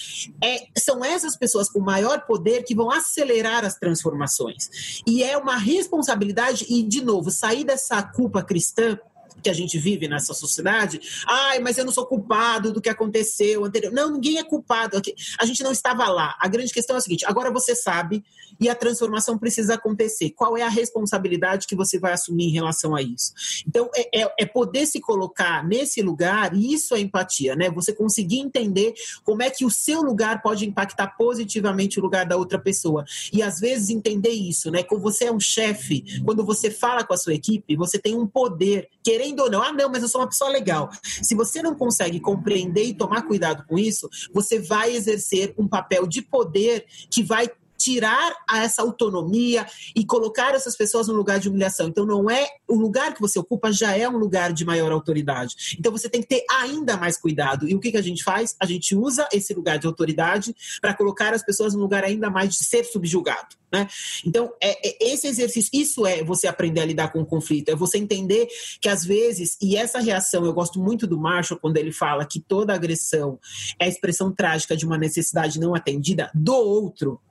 é, 0.44 0.66
são 0.76 1.06
essas 1.06 1.38
pessoas 1.38 1.70
com 1.70 1.80
maior 1.80 2.26
poder 2.26 2.64
que 2.64 2.74
vão 2.74 2.90
acelerar 2.90 3.64
as 3.64 3.76
transformações. 3.76 5.04
E 5.06 5.24
é 5.24 5.38
uma 5.38 5.56
responsabilidade, 5.56 6.66
e, 6.68 6.82
de 6.82 7.04
novo, 7.04 7.30
sair 7.30 7.64
dessa 7.64 8.02
culpa 8.02 8.42
cristã 8.42 8.98
que 9.42 9.50
a 9.50 9.54
gente 9.54 9.78
vive 9.78 10.08
nessa 10.08 10.34
sociedade, 10.34 11.00
ai, 11.28 11.60
mas 11.60 11.78
eu 11.78 11.86
não 11.86 11.92
sou 11.92 12.06
culpado 12.06 12.72
do 12.72 12.82
que 12.82 12.90
aconteceu 12.90 13.66
anterior. 13.66 13.92
Não, 13.92 14.12
ninguém 14.12 14.38
é 14.38 14.44
culpado. 14.44 15.02
A 15.40 15.46
gente 15.46 15.64
não 15.64 15.72
estava 15.72 16.08
lá. 16.10 16.36
A 16.40 16.48
grande 16.48 16.74
questão 16.74 16.96
é 16.96 17.00
a 17.00 17.02
seguinte: 17.02 17.26
agora 17.26 17.52
você 17.52 17.76
sabe 17.76 18.24
e 18.60 18.70
a 18.70 18.76
transformação 18.76 19.38
precisa 19.38 19.76
acontecer. 19.76 20.32
Qual 20.32 20.58
é 20.58 20.62
a 20.62 20.70
responsabilidade 20.70 21.68
que 21.68 21.76
você 21.76 22.00
vai 22.00 22.14
assumir 22.14 22.46
em 22.46 22.52
relação 22.52 22.96
a 22.96 23.02
isso? 23.02 23.34
Então, 23.68 23.90
é, 23.96 24.22
é, 24.22 24.34
é 24.40 24.46
poder 24.46 24.86
se 24.86 25.00
colocar 25.00 25.66
nesse 25.66 26.02
lugar, 26.02 26.56
e 26.56 26.74
isso 26.74 26.94
é 26.96 27.00
empatia, 27.00 27.56
né? 27.56 27.70
Você 27.70 27.94
conseguir 27.94 28.40
entender 28.40 28.94
como 29.24 29.42
é 29.42 29.50
que 29.50 29.66
o 29.66 29.70
seu 29.70 30.02
lugar 30.02 30.42
pode 30.42 30.66
impactar 30.66 31.16
positivamente 31.18 32.00
o 32.00 32.04
lugar 32.04 32.26
da 32.26 32.38
outra 32.38 32.60
pessoa. 32.60 33.06
E 33.32 33.42
às 33.42 33.60
vezes 33.60 33.90
entender 33.90 34.32
isso, 34.32 34.70
né? 34.72 34.84
Quando 34.84 35.02
você 35.02 35.26
é 35.26 35.32
um 35.32 35.40
chefe, 35.40 36.22
quando 36.24 36.46
você 36.46 36.70
fala 36.70 37.04
com 37.04 37.14
a 37.14 37.18
sua 37.18 37.34
equipe, 37.34 37.76
você 37.76 37.98
tem 37.98 38.16
um 38.16 38.28
poder, 38.28 38.90
querendo 39.10 39.39
ou 39.39 39.49
não, 39.49 39.64
ah, 39.64 39.74
não, 39.74 39.89
mas 39.89 40.03
eu 40.03 40.07
sou 40.07 40.22
uma 40.22 40.28
pessoa 40.28 40.51
legal. 40.51 40.88
Se 41.01 41.34
você 41.34 41.64
não 41.64 41.74
consegue 41.74 42.20
compreender 42.20 42.84
e 42.84 42.93
tomar 42.93 43.24
cuidado 43.24 43.66
com 43.68 43.76
isso, 43.76 44.07
você 44.32 44.60
vai 44.60 44.95
exercer 44.95 45.51
um 45.57 45.68
papel 45.68 46.05
de 46.05 46.22
poder 46.22 46.86
que 47.10 47.24
vai 47.24 47.49
tirar 47.80 48.36
essa 48.52 48.82
autonomia 48.82 49.66
e 49.96 50.06
colocar 50.06 50.54
essas 50.54 50.76
pessoas 50.76 51.08
no 51.08 51.14
lugar 51.14 51.40
de 51.40 51.50
humilhação. 51.50 51.88
Então, 51.88 52.06
não 52.06 52.30
é 52.30 52.48
o 52.68 52.76
lugar 52.76 53.14
que 53.14 53.22
você 53.22 53.40
ocupa 53.40 53.72
já 53.72 53.96
é 53.96 54.08
um 54.08 54.18
lugar 54.18 54.52
de 54.52 54.66
maior 54.66 54.92
autoridade. 54.92 55.76
Então, 55.80 55.92
você 55.92 56.10
tem 56.10 56.22
que 56.22 56.28
ter 56.28 56.44
ainda 56.50 56.98
mais 56.98 57.18
cuidado. 57.18 57.68
E 57.68 57.74
o 57.74 57.80
que, 57.80 57.92
que 57.92 57.98
a 57.98 58.02
gente 58.02 58.24
faz? 58.24 58.56
A 58.60 58.66
gente 58.66 58.96
usa 58.96 59.28
esse 59.32 59.54
lugar 59.54 59.80
de 59.80 59.88
autoridade 59.88 60.56
para 60.82 60.94
colocar 60.94 61.34
as 61.34 61.44
pessoas 61.44 61.74
no 61.74 61.80
lugar 61.80 62.04
ainda 62.04 62.30
mais 62.30 62.56
de 62.56 62.66
ser 62.66 62.84
subjugado. 62.84 63.60
Né? 63.72 63.88
Então, 64.26 64.52
é, 64.62 64.88
é, 64.88 65.14
esse 65.14 65.28
exercício, 65.28 65.70
isso 65.74 66.06
é 66.06 66.24
você 66.24 66.48
aprender 66.48 66.82
a 66.82 66.86
lidar 66.86 67.12
com 67.12 67.22
o 67.22 67.26
conflito, 67.26 67.70
é 67.70 67.76
você 67.76 67.98
entender 67.98 68.48
que 68.82 68.90
às 68.90 69.06
vezes, 69.06 69.58
e 69.62 69.76
essa 69.76 70.00
reação, 70.00 70.44
eu 70.46 70.54
gosto 70.54 70.80
muito 70.80 71.06
do 71.06 71.20
Marshall 71.20 71.60
quando 71.60 71.78
ele 71.78 71.92
fala 71.92 72.26
que 72.26 72.40
toda 72.40 72.74
agressão 72.74 73.40
é 73.80 73.86
a 73.86 73.88
expressão 73.88 74.32
trágica 74.32 74.76
de 74.76 74.86
uma 74.86 74.98
necessidade 74.98 75.60
não 75.60 75.76
atendida 75.76 76.32
do 76.34 76.56
outro, 76.56 77.22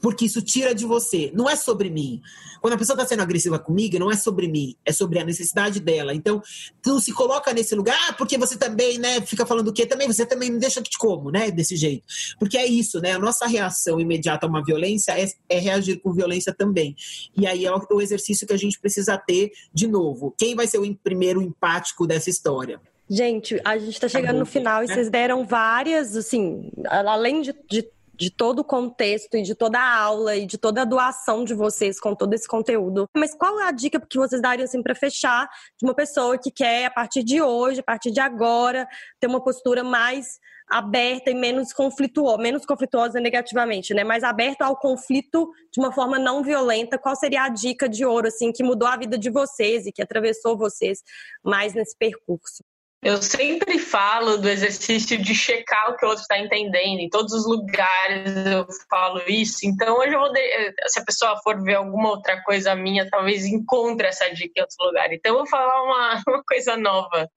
porque 0.00 0.24
isso 0.26 0.42
tira 0.42 0.74
de 0.74 0.84
você. 0.84 1.30
Não 1.34 1.48
é 1.48 1.56
sobre 1.56 1.90
mim. 1.90 2.20
Quando 2.60 2.74
a 2.74 2.78
pessoa 2.78 2.94
está 2.94 3.06
sendo 3.06 3.22
agressiva 3.22 3.58
comigo, 3.58 3.98
não 3.98 4.10
é 4.10 4.16
sobre 4.16 4.48
mim, 4.48 4.74
é 4.84 4.92
sobre 4.92 5.18
a 5.18 5.24
necessidade 5.24 5.78
dela. 5.80 6.14
Então, 6.14 6.42
tu 6.82 7.00
se 7.00 7.12
coloca 7.12 7.52
nesse 7.52 7.74
lugar, 7.74 7.96
ah, 8.08 8.12
porque 8.12 8.36
você 8.36 8.56
também, 8.56 8.98
né, 8.98 9.20
fica 9.20 9.46
falando 9.46 9.68
o 9.68 9.72
quê? 9.72 9.86
Também, 9.86 10.06
você 10.06 10.26
também 10.26 10.50
me 10.50 10.58
deixa 10.58 10.82
que 10.82 10.90
te 10.90 10.98
como, 10.98 11.30
né, 11.30 11.50
desse 11.50 11.76
jeito. 11.76 12.04
Porque 12.38 12.58
é 12.58 12.66
isso, 12.66 13.00
né, 13.00 13.12
a 13.12 13.18
nossa 13.18 13.46
reação 13.46 14.00
imediata 14.00 14.46
a 14.46 14.48
uma 14.48 14.64
violência 14.64 15.12
é, 15.12 15.28
é 15.48 15.58
reagir 15.58 16.00
com 16.00 16.12
violência 16.12 16.52
também. 16.52 16.96
E 17.36 17.46
aí 17.46 17.64
é 17.64 17.72
o, 17.72 17.86
o 17.90 18.00
exercício 18.00 18.46
que 18.46 18.52
a 18.52 18.58
gente 18.58 18.80
precisa 18.80 19.16
ter, 19.16 19.52
de 19.72 19.86
novo. 19.86 20.34
Quem 20.36 20.54
vai 20.54 20.66
ser 20.66 20.78
o 20.78 20.94
primeiro 20.96 21.40
empático 21.40 22.06
dessa 22.06 22.30
história? 22.30 22.80
Gente, 23.08 23.60
a 23.64 23.78
gente 23.78 23.92
está 23.92 24.08
chegando 24.08 24.40
no 24.40 24.46
final 24.46 24.82
e 24.82 24.88
né? 24.88 24.94
vocês 24.94 25.08
deram 25.08 25.44
várias, 25.44 26.16
assim, 26.16 26.72
além 26.88 27.40
de, 27.40 27.54
de 27.70 27.88
de 28.16 28.30
todo 28.30 28.60
o 28.60 28.64
contexto 28.64 29.36
e 29.36 29.42
de 29.42 29.54
toda 29.54 29.78
a 29.78 29.98
aula 29.98 30.36
e 30.36 30.46
de 30.46 30.56
toda 30.56 30.82
a 30.82 30.84
doação 30.84 31.44
de 31.44 31.54
vocês 31.54 32.00
com 32.00 32.14
todo 32.14 32.32
esse 32.34 32.48
conteúdo. 32.48 33.08
Mas 33.16 33.34
qual 33.34 33.60
é 33.60 33.64
a 33.64 33.70
dica 33.70 34.00
que 34.00 34.18
vocês 34.18 34.40
dariam 34.40 34.64
assim 34.64 34.82
para 34.82 34.94
fechar 34.94 35.48
de 35.78 35.84
uma 35.86 35.94
pessoa 35.94 36.38
que 36.38 36.50
quer 36.50 36.86
a 36.86 36.90
partir 36.90 37.22
de 37.22 37.42
hoje, 37.42 37.80
a 37.80 37.82
partir 37.82 38.10
de 38.10 38.20
agora, 38.20 38.88
ter 39.20 39.26
uma 39.26 39.42
postura 39.42 39.84
mais 39.84 40.38
aberta 40.68 41.30
e 41.30 41.34
menos 41.34 41.72
conflituosa, 41.72 42.38
menos 42.38 42.66
conflituosa 42.66 43.20
negativamente, 43.20 43.94
né? 43.94 44.02
Mais 44.02 44.24
aberta 44.24 44.64
ao 44.64 44.76
conflito 44.76 45.48
de 45.72 45.78
uma 45.78 45.92
forma 45.92 46.18
não 46.18 46.42
violenta. 46.42 46.98
Qual 46.98 47.14
seria 47.14 47.44
a 47.44 47.48
dica 47.48 47.88
de 47.88 48.04
ouro 48.04 48.28
assim 48.28 48.50
que 48.52 48.64
mudou 48.64 48.88
a 48.88 48.96
vida 48.96 49.16
de 49.16 49.30
vocês 49.30 49.86
e 49.86 49.92
que 49.92 50.02
atravessou 50.02 50.56
vocês 50.56 51.02
mais 51.44 51.72
nesse 51.72 51.96
percurso? 51.96 52.64
Eu 53.02 53.22
sempre 53.22 53.78
falo 53.78 54.38
do 54.38 54.48
exercício 54.48 55.18
de 55.18 55.34
checar 55.34 55.90
o 55.90 55.96
que 55.96 56.04
o 56.04 56.08
outro 56.08 56.22
está 56.22 56.38
entendendo. 56.38 57.00
Em 57.00 57.08
todos 57.08 57.32
os 57.32 57.46
lugares 57.46 58.46
eu 58.46 58.66
falo 58.90 59.22
isso. 59.28 59.58
Então, 59.64 59.98
hoje 59.98 60.14
eu 60.14 60.18
vou. 60.18 60.32
De... 60.32 60.74
Se 60.88 60.98
a 60.98 61.04
pessoa 61.04 61.40
for 61.42 61.62
ver 61.62 61.74
alguma 61.74 62.10
outra 62.10 62.42
coisa 62.42 62.74
minha, 62.74 63.08
talvez 63.08 63.44
encontre 63.44 64.08
essa 64.08 64.28
dica 64.30 64.52
em 64.56 64.62
outro 64.62 64.76
lugar. 64.86 65.12
Então, 65.12 65.32
eu 65.32 65.38
vou 65.38 65.46
falar 65.46 65.82
uma, 65.82 66.22
uma 66.26 66.42
coisa 66.44 66.76
nova. 66.76 67.28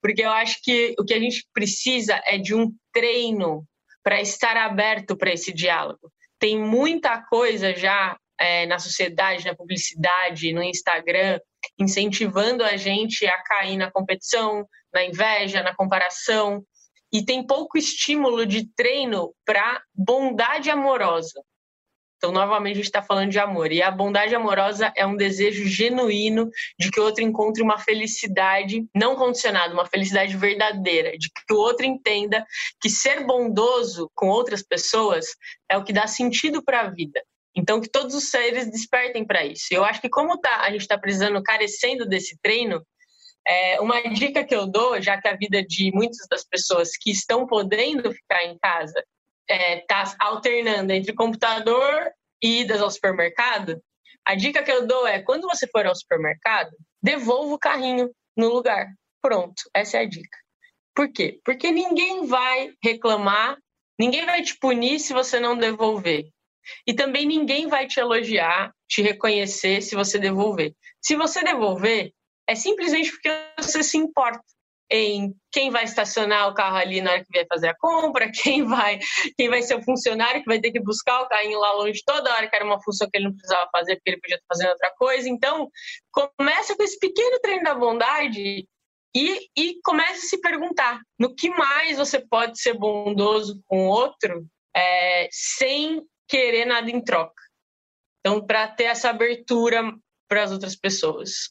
Porque 0.00 0.22
eu 0.22 0.30
acho 0.30 0.58
que 0.62 0.94
o 0.98 1.04
que 1.04 1.14
a 1.14 1.20
gente 1.20 1.46
precisa 1.52 2.20
é 2.24 2.38
de 2.38 2.54
um 2.54 2.70
treino 2.92 3.64
para 4.02 4.20
estar 4.20 4.56
aberto 4.56 5.16
para 5.16 5.32
esse 5.32 5.52
diálogo. 5.52 6.12
Tem 6.38 6.58
muita 6.58 7.20
coisa 7.22 7.74
já 7.74 8.16
é, 8.38 8.66
na 8.66 8.78
sociedade, 8.78 9.44
na 9.44 9.54
publicidade, 9.54 10.52
no 10.52 10.62
Instagram, 10.62 11.40
incentivando 11.78 12.64
a 12.64 12.76
gente 12.76 13.26
a 13.26 13.42
cair 13.42 13.76
na 13.76 13.90
competição, 13.90 14.66
na 14.92 15.04
inveja, 15.04 15.62
na 15.62 15.74
comparação, 15.74 16.64
e 17.12 17.24
tem 17.24 17.46
pouco 17.46 17.78
estímulo 17.78 18.44
de 18.44 18.68
treino 18.74 19.34
para 19.44 19.82
bondade 19.94 20.70
amorosa. 20.70 21.42
Então, 22.18 22.32
novamente, 22.32 22.72
a 22.72 22.76
gente 22.76 22.86
está 22.86 23.00
falando 23.00 23.30
de 23.30 23.38
amor. 23.38 23.70
E 23.70 23.80
a 23.80 23.92
bondade 23.92 24.34
amorosa 24.34 24.92
é 24.96 25.06
um 25.06 25.16
desejo 25.16 25.64
genuíno 25.68 26.50
de 26.78 26.90
que 26.90 26.98
o 26.98 27.04
outro 27.04 27.22
encontre 27.22 27.62
uma 27.62 27.78
felicidade 27.78 28.84
não 28.92 29.14
condicionada, 29.14 29.72
uma 29.72 29.86
felicidade 29.86 30.36
verdadeira, 30.36 31.16
de 31.16 31.28
que 31.30 31.54
o 31.54 31.58
outro 31.58 31.86
entenda 31.86 32.44
que 32.80 32.90
ser 32.90 33.24
bondoso 33.24 34.10
com 34.16 34.26
outras 34.26 34.62
pessoas 34.62 35.26
é 35.68 35.76
o 35.76 35.84
que 35.84 35.92
dá 35.92 36.08
sentido 36.08 36.62
para 36.62 36.80
a 36.80 36.90
vida. 36.90 37.22
Então, 37.58 37.80
que 37.80 37.90
todos 37.90 38.14
os 38.14 38.30
seres 38.30 38.70
despertem 38.70 39.26
para 39.26 39.44
isso. 39.44 39.66
Eu 39.72 39.84
acho 39.84 40.00
que, 40.00 40.08
como 40.08 40.38
tá, 40.38 40.60
a 40.60 40.70
gente 40.70 40.82
está 40.82 40.96
precisando, 40.96 41.42
carecendo 41.42 42.06
desse 42.06 42.38
treino, 42.40 42.80
é, 43.44 43.80
uma 43.80 44.00
dica 44.10 44.44
que 44.44 44.54
eu 44.54 44.64
dou, 44.64 45.02
já 45.02 45.20
que 45.20 45.26
a 45.26 45.34
vida 45.34 45.60
de 45.60 45.90
muitas 45.92 46.24
das 46.30 46.44
pessoas 46.44 46.90
que 46.96 47.10
estão 47.10 47.48
podendo 47.48 48.12
ficar 48.12 48.44
em 48.44 48.56
casa 48.58 49.04
está 49.48 49.54
é, 49.54 49.80
tá 49.80 50.14
alternando 50.20 50.92
entre 50.92 51.12
computador 51.12 52.12
e 52.40 52.60
idas 52.60 52.80
ao 52.80 52.92
supermercado, 52.92 53.82
a 54.24 54.36
dica 54.36 54.62
que 54.62 54.70
eu 54.70 54.86
dou 54.86 55.04
é: 55.04 55.20
quando 55.20 55.48
você 55.48 55.66
for 55.66 55.84
ao 55.84 55.96
supermercado, 55.96 56.70
devolva 57.02 57.54
o 57.54 57.58
carrinho 57.58 58.08
no 58.36 58.50
lugar. 58.50 58.86
Pronto, 59.20 59.64
essa 59.74 59.96
é 59.96 60.02
a 60.02 60.08
dica. 60.08 60.38
Por 60.94 61.10
quê? 61.10 61.40
Porque 61.44 61.72
ninguém 61.72 62.24
vai 62.24 62.70
reclamar, 62.80 63.56
ninguém 63.98 64.24
vai 64.24 64.42
te 64.42 64.56
punir 64.56 65.00
se 65.00 65.12
você 65.12 65.40
não 65.40 65.58
devolver. 65.58 66.28
E 66.86 66.94
também 66.94 67.26
ninguém 67.26 67.66
vai 67.66 67.86
te 67.86 68.00
elogiar, 68.00 68.72
te 68.88 69.02
reconhecer 69.02 69.82
se 69.82 69.94
você 69.94 70.18
devolver. 70.18 70.74
Se 71.00 71.16
você 71.16 71.42
devolver, 71.42 72.12
é 72.48 72.54
simplesmente 72.54 73.10
porque 73.10 73.30
você 73.58 73.82
se 73.82 73.98
importa. 73.98 74.42
em 74.90 75.34
quem 75.52 75.70
vai 75.70 75.84
estacionar 75.84 76.48
o 76.48 76.54
carro 76.54 76.76
ali 76.76 77.02
na 77.02 77.10
hora 77.12 77.24
que 77.24 77.38
vai 77.38 77.44
fazer 77.46 77.68
a 77.68 77.76
compra, 77.76 78.30
quem 78.32 78.64
vai, 78.64 78.98
quem 79.36 79.48
vai 79.50 79.60
ser 79.60 79.74
o 79.74 79.82
funcionário 79.82 80.40
que 80.40 80.48
vai 80.48 80.60
ter 80.60 80.72
que 80.72 80.80
buscar 80.80 81.20
o 81.20 81.28
carrinho 81.28 81.58
lá 81.58 81.72
longe 81.74 82.02
toda 82.06 82.32
hora, 82.32 82.48
que 82.48 82.56
era 82.56 82.64
uma 82.64 82.82
função 82.82 83.06
que 83.10 83.18
ele 83.18 83.26
não 83.26 83.34
precisava 83.34 83.68
fazer 83.70 83.96
porque 83.96 84.10
ele 84.10 84.20
podia 84.20 84.36
estar 84.36 84.46
fazendo 84.48 84.70
outra 84.70 84.90
coisa. 84.96 85.28
Então, 85.28 85.68
começa 86.10 86.74
com 86.74 86.82
esse 86.82 86.98
pequeno 86.98 87.38
treino 87.40 87.64
da 87.64 87.74
bondade 87.74 88.66
e, 89.14 89.48
e 89.56 89.78
comece 89.84 90.26
a 90.26 90.28
se 90.28 90.40
perguntar 90.40 91.00
no 91.18 91.34
que 91.34 91.50
mais 91.50 91.98
você 91.98 92.18
pode 92.20 92.60
ser 92.60 92.74
bondoso 92.74 93.60
com 93.66 93.88
o 93.88 93.90
outro 93.90 94.46
é, 94.74 95.28
sem 95.30 96.02
querer 96.28 96.66
nada 96.66 96.90
em 96.90 97.00
troca. 97.00 97.42
Então, 98.20 98.44
para 98.44 98.68
ter 98.68 98.84
essa 98.84 99.10
abertura 99.10 99.82
para 100.28 100.42
as 100.42 100.52
outras 100.52 100.76
pessoas, 100.76 101.50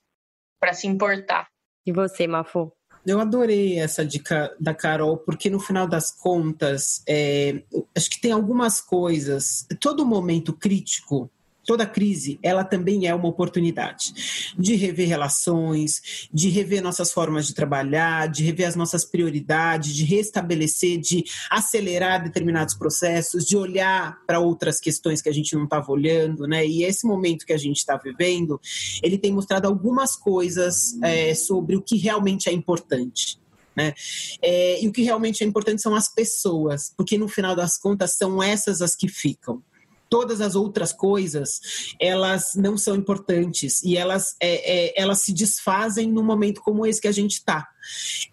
para 0.59 0.73
se 0.73 0.87
importar. 0.87 1.47
E 1.85 1.91
você, 1.91 2.27
Mafu? 2.27 2.71
Eu 3.05 3.21
adorei 3.21 3.79
essa 3.79 4.05
dica 4.05 4.53
da 4.59 4.73
Carol, 4.73 5.17
porque 5.17 5.49
no 5.49 5.59
final 5.59 5.87
das 5.87 6.11
contas, 6.11 7.01
é, 7.07 7.63
acho 7.95 8.09
que 8.09 8.19
tem 8.19 8.33
algumas 8.33 8.81
coisas. 8.81 9.65
Todo 9.79 10.05
momento 10.05 10.51
crítico 10.51 11.31
toda 11.67 11.85
crise, 11.85 12.39
ela 12.41 12.63
também 12.63 13.07
é 13.07 13.13
uma 13.13 13.27
oportunidade 13.27 14.53
de 14.57 14.73
rever 14.75 15.09
relações, 15.09 16.29
de 16.33 16.47
rever 16.47 16.81
nossas 16.81 17.11
formas 17.11 17.45
de 17.45 17.53
trabalhar, 17.53 18.29
de 18.29 18.41
rever 18.41 18.65
as 18.69 18.75
nossas 18.75 19.03
prioridades, 19.03 19.93
de 19.93 20.05
restabelecer, 20.05 20.97
de 20.97 21.25
acelerar 21.51 22.23
determinados 22.23 22.73
processos, 22.73 23.45
de 23.45 23.57
olhar 23.57 24.17
para 24.25 24.39
outras 24.39 24.79
questões 24.79 25.21
que 25.21 25.27
a 25.27 25.33
gente 25.33 25.53
não 25.55 25.65
estava 25.65 25.91
olhando, 25.91 26.47
né? 26.47 26.65
E 26.65 26.85
esse 26.85 27.05
momento 27.05 27.45
que 27.45 27.53
a 27.53 27.57
gente 27.57 27.77
está 27.77 27.97
vivendo, 27.97 28.59
ele 29.03 29.17
tem 29.17 29.33
mostrado 29.33 29.67
algumas 29.67 30.15
coisas 30.15 30.97
é, 31.03 31.35
sobre 31.35 31.75
o 31.75 31.81
que 31.81 31.97
realmente 31.97 32.47
é 32.47 32.53
importante. 32.53 33.37
Né? 33.75 33.93
É, 34.41 34.81
e 34.81 34.87
o 34.87 34.91
que 34.91 35.03
realmente 35.03 35.43
é 35.43 35.45
importante 35.45 35.81
são 35.81 35.93
as 35.93 36.07
pessoas, 36.07 36.91
porque 36.95 37.17
no 37.17 37.27
final 37.27 37.55
das 37.55 37.77
contas 37.77 38.17
são 38.17 38.41
essas 38.41 38.81
as 38.81 38.95
que 38.95 39.07
ficam 39.07 39.61
todas 40.09 40.41
as 40.41 40.55
outras 40.55 40.93
coisas 40.93 41.59
elas 41.99 42.53
não 42.55 42.77
são 42.77 42.95
importantes 42.95 43.81
e 43.83 43.97
elas, 43.97 44.35
é, 44.41 44.87
é, 44.87 45.01
elas 45.01 45.21
se 45.21 45.33
desfazem 45.33 46.11
num 46.11 46.23
momento 46.23 46.61
como 46.61 46.85
esse 46.85 47.01
que 47.01 47.07
a 47.07 47.11
gente 47.11 47.33
está. 47.33 47.67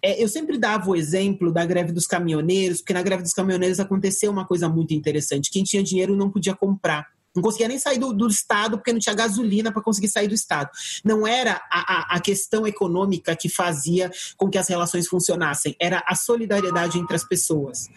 É, 0.01 0.21
eu 0.21 0.27
sempre 0.27 0.57
dava 0.57 0.89
o 0.89 0.95
exemplo 0.95 1.51
da 1.51 1.65
greve 1.65 1.91
dos 1.91 2.07
caminhoneiros, 2.07 2.79
porque 2.79 2.93
na 2.93 3.01
greve 3.01 3.23
dos 3.23 3.33
caminhoneiros 3.33 3.79
aconteceu 3.79 4.31
uma 4.31 4.45
coisa 4.45 4.67
muito 4.67 4.93
interessante: 4.93 5.51
quem 5.51 5.63
tinha 5.63 5.83
dinheiro 5.83 6.15
não 6.15 6.29
podia 6.29 6.55
comprar. 6.55 7.14
Não 7.35 7.41
conseguia 7.43 7.67
nem 7.67 7.77
sair 7.77 7.99
do, 7.99 8.13
do 8.13 8.27
estado 8.27 8.77
porque 8.77 8.93
não 8.93 8.99
tinha 8.99 9.15
gasolina 9.15 9.71
para 9.71 9.81
conseguir 9.81 10.07
sair 10.07 10.27
do 10.27 10.33
estado. 10.33 10.69
Não 11.03 11.27
era 11.27 11.61
a, 11.71 12.13
a, 12.13 12.15
a, 12.15 12.19
questão 12.19 12.65
econômica 12.65 13.35
que 13.35 13.49
fazia 13.49 14.11
com 14.37 14.49
que 14.49 14.57
as 14.57 14.67
relações 14.67 15.07
funcionassem, 15.07 15.75
era 15.79 16.03
a 16.07 16.15
solidariedade 16.15 16.97
entre 16.97 17.15
as 17.15 17.23
pessoas. 17.23 17.87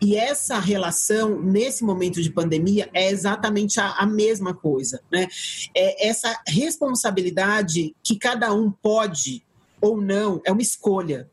E 0.00 0.16
essa 0.16 0.58
relação, 0.58 1.40
nesse 1.40 1.84
momento 1.84 2.22
de 2.22 2.30
pandemia, 2.30 2.88
é 2.94 3.10
exatamente 3.10 3.80
a, 3.80 3.90
a 3.92 4.06
mesma 4.06 4.54
coisa. 4.54 5.00
Né? 5.12 5.28
É 5.74 6.08
essa 6.08 6.40
responsabilidade 6.46 7.94
que 8.02 8.16
cada 8.16 8.52
um 8.52 8.70
pode 8.70 9.42
ou 9.80 10.00
não, 10.00 10.40
é 10.44 10.50
uma 10.50 10.62
escolha 10.62 11.30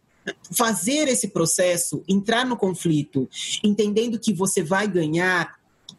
fazer 0.52 1.08
esse 1.08 1.28
processo, 1.28 2.04
entrar 2.08 2.46
no 2.46 2.58
conflito, 2.58 3.30
entendendo 3.64 4.20
que 4.20 4.34
você 4.34 4.64
vai 4.64 4.88
ganhar 4.88 5.56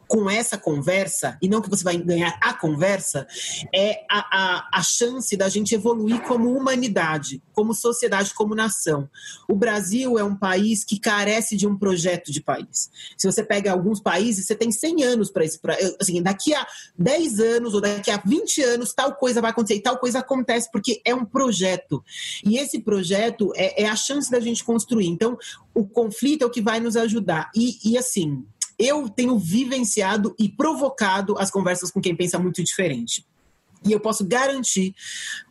com 0.06 0.30
essa 0.30 0.56
conversa, 0.56 1.36
e 1.42 1.48
não 1.48 1.60
que 1.60 1.70
você 1.70 1.82
vai 1.82 1.96
ganhar 1.96 2.38
a 2.40 2.52
conversa, 2.54 3.26
é 3.74 4.04
a, 4.10 4.18
a, 4.18 4.68
a 4.78 4.82
chance 4.82 5.36
da 5.36 5.48
gente 5.48 5.74
evoluir 5.74 6.20
como 6.22 6.52
humanidade, 6.56 7.42
como 7.52 7.74
sociedade, 7.74 8.34
como 8.34 8.54
nação. 8.54 9.08
O 9.48 9.54
Brasil 9.54 10.18
é 10.18 10.24
um 10.24 10.36
país 10.36 10.84
que 10.84 10.98
carece 10.98 11.56
de 11.56 11.66
um 11.66 11.76
projeto 11.76 12.30
de 12.30 12.40
país. 12.40 12.90
Se 13.16 13.30
você 13.30 13.42
pega 13.42 13.72
alguns 13.72 14.00
países, 14.00 14.46
você 14.46 14.54
tem 14.54 14.70
100 14.70 15.04
anos 15.04 15.30
para 15.30 15.44
isso. 15.44 15.60
Pra, 15.60 15.76
assim, 16.00 16.22
daqui 16.22 16.54
a 16.54 16.66
10 16.98 17.40
anos 17.40 17.74
ou 17.74 17.80
daqui 17.80 18.10
a 18.10 18.22
20 18.24 18.62
anos, 18.62 18.92
tal 18.92 19.14
coisa 19.14 19.40
vai 19.40 19.50
acontecer 19.50 19.78
e 19.78 19.82
tal 19.82 19.98
coisa 19.98 20.20
acontece, 20.20 20.70
porque 20.70 21.00
é 21.04 21.14
um 21.14 21.24
projeto. 21.24 22.02
E 22.44 22.58
esse 22.58 22.80
projeto 22.80 23.52
é, 23.56 23.82
é 23.84 23.88
a 23.88 23.96
chance 23.96 24.30
da 24.30 24.40
gente 24.40 24.64
construir. 24.64 25.06
Então, 25.06 25.36
o 25.74 25.86
conflito 25.86 26.42
é 26.42 26.46
o 26.46 26.50
que 26.50 26.62
vai 26.62 26.80
nos 26.80 26.96
ajudar. 26.96 27.50
E, 27.54 27.78
e 27.84 27.98
assim, 27.98 28.44
eu 28.78 29.08
tenho 29.08 29.38
vivenciado 29.38 30.34
e 30.38 30.48
provocado 30.48 31.36
as 31.38 31.50
conversas 31.50 31.90
com 31.90 32.00
quem 32.00 32.14
pensa 32.14 32.38
muito 32.38 32.62
diferente. 32.62 33.24
E 33.86 33.92
eu 33.92 34.00
posso 34.00 34.24
garantir 34.26 34.94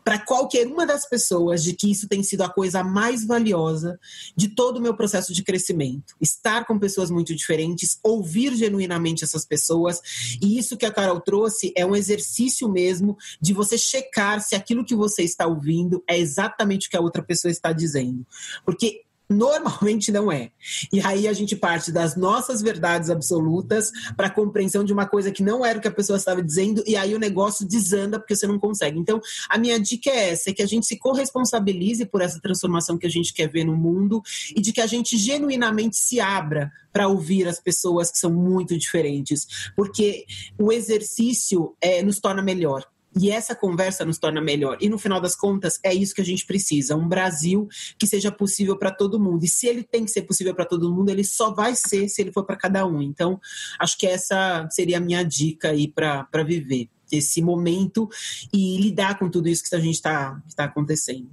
para 0.04 0.18
qualquer 0.18 0.66
uma 0.66 0.86
das 0.86 1.08
pessoas 1.08 1.64
de 1.64 1.72
que 1.72 1.90
isso 1.90 2.06
tem 2.06 2.22
sido 2.22 2.42
a 2.42 2.48
coisa 2.48 2.84
mais 2.84 3.24
valiosa 3.24 3.98
de 4.36 4.48
todo 4.48 4.76
o 4.76 4.80
meu 4.80 4.94
processo 4.94 5.32
de 5.32 5.42
crescimento. 5.42 6.14
Estar 6.20 6.66
com 6.66 6.78
pessoas 6.78 7.10
muito 7.10 7.34
diferentes, 7.34 7.98
ouvir 8.02 8.54
genuinamente 8.54 9.24
essas 9.24 9.46
pessoas. 9.46 10.00
E 10.40 10.58
isso 10.58 10.76
que 10.76 10.84
a 10.84 10.92
Carol 10.92 11.20
trouxe 11.20 11.72
é 11.74 11.86
um 11.86 11.96
exercício 11.96 12.68
mesmo 12.68 13.16
de 13.40 13.54
você 13.54 13.78
checar 13.78 14.40
se 14.42 14.54
aquilo 14.54 14.84
que 14.84 14.94
você 14.94 15.22
está 15.22 15.46
ouvindo 15.46 16.04
é 16.08 16.18
exatamente 16.18 16.88
o 16.88 16.90
que 16.90 16.96
a 16.96 17.00
outra 17.00 17.22
pessoa 17.22 17.50
está 17.50 17.72
dizendo. 17.72 18.26
Porque 18.64 19.05
Normalmente 19.28 20.12
não 20.12 20.30
é. 20.30 20.50
E 20.92 21.00
aí 21.00 21.26
a 21.26 21.32
gente 21.32 21.56
parte 21.56 21.90
das 21.90 22.16
nossas 22.16 22.62
verdades 22.62 23.10
absolutas 23.10 23.90
para 24.16 24.28
a 24.28 24.30
compreensão 24.30 24.84
de 24.84 24.92
uma 24.92 25.06
coisa 25.06 25.32
que 25.32 25.42
não 25.42 25.64
era 25.64 25.78
o 25.78 25.82
que 25.82 25.88
a 25.88 25.92
pessoa 25.92 26.16
estava 26.16 26.40
dizendo, 26.40 26.82
e 26.86 26.96
aí 26.96 27.12
o 27.12 27.18
negócio 27.18 27.66
desanda 27.66 28.20
porque 28.20 28.36
você 28.36 28.46
não 28.46 28.58
consegue. 28.58 28.98
Então, 28.98 29.20
a 29.48 29.58
minha 29.58 29.80
dica 29.80 30.10
é 30.10 30.30
essa: 30.30 30.50
é 30.50 30.52
que 30.52 30.62
a 30.62 30.66
gente 30.66 30.86
se 30.86 30.96
corresponsabilize 30.96 32.06
por 32.06 32.22
essa 32.22 32.40
transformação 32.40 32.96
que 32.96 33.06
a 33.06 33.10
gente 33.10 33.34
quer 33.34 33.50
ver 33.50 33.64
no 33.64 33.76
mundo 33.76 34.22
e 34.54 34.60
de 34.60 34.72
que 34.72 34.80
a 34.80 34.86
gente 34.86 35.16
genuinamente 35.16 35.96
se 35.96 36.20
abra 36.20 36.70
para 36.92 37.08
ouvir 37.08 37.48
as 37.48 37.60
pessoas 37.60 38.10
que 38.10 38.18
são 38.18 38.30
muito 38.30 38.78
diferentes, 38.78 39.46
porque 39.74 40.24
o 40.58 40.72
exercício 40.72 41.76
é, 41.80 42.02
nos 42.02 42.20
torna 42.20 42.42
melhor. 42.42 42.86
E 43.18 43.30
essa 43.30 43.54
conversa 43.54 44.04
nos 44.04 44.18
torna 44.18 44.40
melhor. 44.42 44.76
E 44.80 44.88
no 44.88 44.98
final 44.98 45.20
das 45.20 45.34
contas, 45.34 45.80
é 45.82 45.94
isso 45.94 46.14
que 46.14 46.20
a 46.20 46.24
gente 46.24 46.44
precisa: 46.44 46.94
um 46.94 47.08
Brasil 47.08 47.66
que 47.98 48.06
seja 48.06 48.30
possível 48.30 48.76
para 48.76 48.90
todo 48.90 49.18
mundo. 49.18 49.44
E 49.44 49.48
se 49.48 49.66
ele 49.66 49.82
tem 49.82 50.04
que 50.04 50.10
ser 50.10 50.22
possível 50.22 50.54
para 50.54 50.66
todo 50.66 50.92
mundo, 50.92 51.08
ele 51.08 51.24
só 51.24 51.52
vai 51.52 51.74
ser 51.74 52.08
se 52.08 52.20
ele 52.20 52.32
for 52.32 52.44
para 52.44 52.56
cada 52.56 52.86
um. 52.86 53.00
Então, 53.00 53.40
acho 53.80 53.96
que 53.96 54.06
essa 54.06 54.68
seria 54.70 54.98
a 54.98 55.00
minha 55.00 55.22
dica 55.22 55.70
aí 55.70 55.88
para 55.88 56.44
viver 56.44 56.90
esse 57.10 57.40
momento 57.40 58.08
e 58.52 58.78
lidar 58.78 59.18
com 59.18 59.30
tudo 59.30 59.48
isso 59.48 59.62
que 59.62 59.74
a 59.74 59.80
gente 59.80 59.94
está 59.94 60.42
tá 60.54 60.64
acontecendo. 60.64 61.30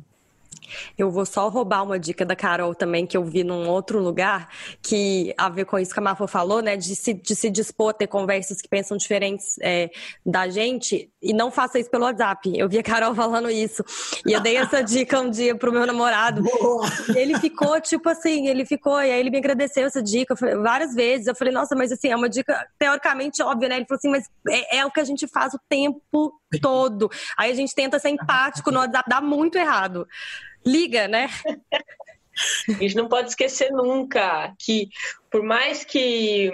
Eu 0.98 1.12
vou 1.12 1.26
só 1.26 1.48
roubar 1.50 1.84
uma 1.84 2.00
dica 2.00 2.26
da 2.26 2.36
Carol 2.36 2.74
também, 2.74 3.06
que 3.06 3.16
eu 3.16 3.24
vi 3.24 3.44
num 3.44 3.68
outro 3.70 4.00
lugar, 4.00 4.50
que 4.82 5.34
a 5.38 5.50
ver 5.50 5.66
com 5.66 5.80
isso 5.80 5.94
que 5.94 6.00
a 6.00 6.04
Mafa 6.04 6.28
falou, 6.28 6.62
né? 6.62 6.76
De 6.76 6.96
se, 6.96 7.14
de 7.14 7.36
se 7.36 7.50
dispor 7.50 7.90
a 7.90 7.94
ter 7.94 8.08
conversas 8.08 8.62
que 8.62 8.68
pensam 8.68 8.98
diferentes 8.98 9.58
é, 9.62 9.90
da 10.26 10.48
gente, 10.50 11.10
e 11.22 11.34
não 11.34 11.50
faça 11.52 11.80
isso 11.80 11.90
pelo 11.90 12.06
WhatsApp. 12.06 12.52
Eu 12.56 12.68
vi 12.68 12.78
a 12.78 12.84
Carol 12.84 13.14
falando 13.16 13.50
isso. 13.50 13.84
E 14.26 14.34
eu 14.34 14.42
dei 14.42 14.58
essa 14.58 14.82
dica 14.84 15.20
um 15.20 15.30
dia 15.30 15.56
pro 15.56 15.72
meu 15.72 15.86
namorado. 15.86 16.44
Boa. 16.44 16.88
Ele 17.16 17.40
ficou, 17.40 17.80
tipo 17.80 18.10
assim, 18.10 18.48
ele 18.48 18.66
ficou, 18.66 19.02
e 19.02 19.12
aí 19.12 19.20
ele 19.20 19.30
me 19.30 19.38
agradeceu 19.38 19.86
essa 19.86 20.02
dica 20.02 20.36
várias 20.62 20.94
vezes. 20.94 21.28
Eu 21.28 21.36
falei, 21.36 21.54
nossa, 21.54 21.76
mas 21.76 21.92
assim, 21.92 22.10
é 22.10 22.16
uma 22.16 22.30
dica 22.30 22.68
teoricamente 22.78 23.42
óbvia, 23.42 23.70
né? 23.70 23.76
Ele 23.78 23.86
falou 23.86 23.98
assim, 23.98 24.10
mas 24.10 24.30
é, 24.50 24.78
é 24.80 24.86
o 24.86 24.92
que 24.92 25.00
a 25.00 25.04
gente 25.04 25.28
faz 25.28 25.54
o 25.54 25.60
tempo 25.70 26.34
todo. 26.60 27.10
Aí 27.38 27.52
a 27.52 27.56
gente 27.56 27.74
tenta 27.76 28.00
ser 28.00 28.10
empático 28.10 28.72
no 28.72 28.80
WhatsApp, 28.80 29.10
dá 29.10 29.22
muito 29.22 29.58
errado 29.58 30.08
liga, 30.66 31.08
né? 31.08 31.30
A 32.68 32.82
gente 32.82 32.96
não 32.96 33.08
pode 33.08 33.30
esquecer 33.30 33.72
nunca 33.72 34.56
que, 34.58 34.90
por 35.30 35.44
mais 35.44 35.86
que 35.86 36.52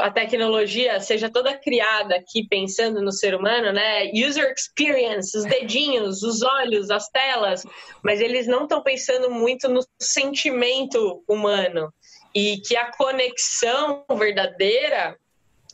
a 0.00 0.10
tecnologia 0.10 1.00
seja 1.00 1.30
toda 1.30 1.56
criada 1.56 2.16
aqui 2.16 2.46
pensando 2.46 3.00
no 3.00 3.10
ser 3.10 3.34
humano, 3.34 3.72
né? 3.72 4.10
User 4.12 4.52
experience, 4.52 5.36
os 5.36 5.44
dedinhos, 5.44 6.22
os 6.22 6.42
olhos, 6.42 6.90
as 6.90 7.08
telas, 7.08 7.64
mas 8.04 8.20
eles 8.20 8.46
não 8.46 8.64
estão 8.64 8.82
pensando 8.82 9.30
muito 9.30 9.70
no 9.70 9.80
sentimento 9.98 11.22
humano. 11.26 11.92
E 12.34 12.58
que 12.58 12.76
a 12.76 12.90
conexão 12.92 14.04
verdadeira 14.18 15.16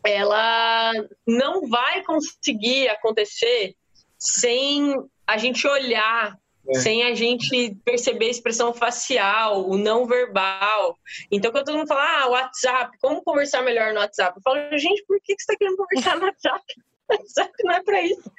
ela 0.09 0.92
não 1.26 1.68
vai 1.68 2.02
conseguir 2.02 2.88
acontecer 2.88 3.74
sem 4.18 4.94
a 5.26 5.36
gente 5.36 5.66
olhar 5.66 6.36
é. 6.68 6.74
sem 6.80 7.02
a 7.04 7.14
gente 7.14 7.74
perceber 7.84 8.26
a 8.26 8.30
expressão 8.30 8.74
facial, 8.74 9.66
o 9.68 9.78
não 9.78 10.06
verbal. 10.06 10.98
Então, 11.30 11.50
quando 11.50 11.64
todo 11.64 11.78
mundo 11.78 11.88
fala, 11.88 12.22
ah, 12.22 12.28
WhatsApp, 12.28 12.96
como 13.00 13.22
conversar 13.22 13.62
melhor 13.62 13.94
no 13.94 14.00
WhatsApp? 14.00 14.36
Eu 14.36 14.42
falo, 14.42 14.78
gente, 14.78 15.02
por 15.06 15.18
que 15.22 15.32
você 15.32 15.42
está 15.42 15.56
querendo 15.56 15.76
conversar 15.76 16.16
no 16.16 16.26
WhatsApp? 16.26 16.64
WhatsApp 17.11 17.52
não 17.64 17.74
é 17.74 17.82
para 17.82 18.02
isso. 18.02 18.30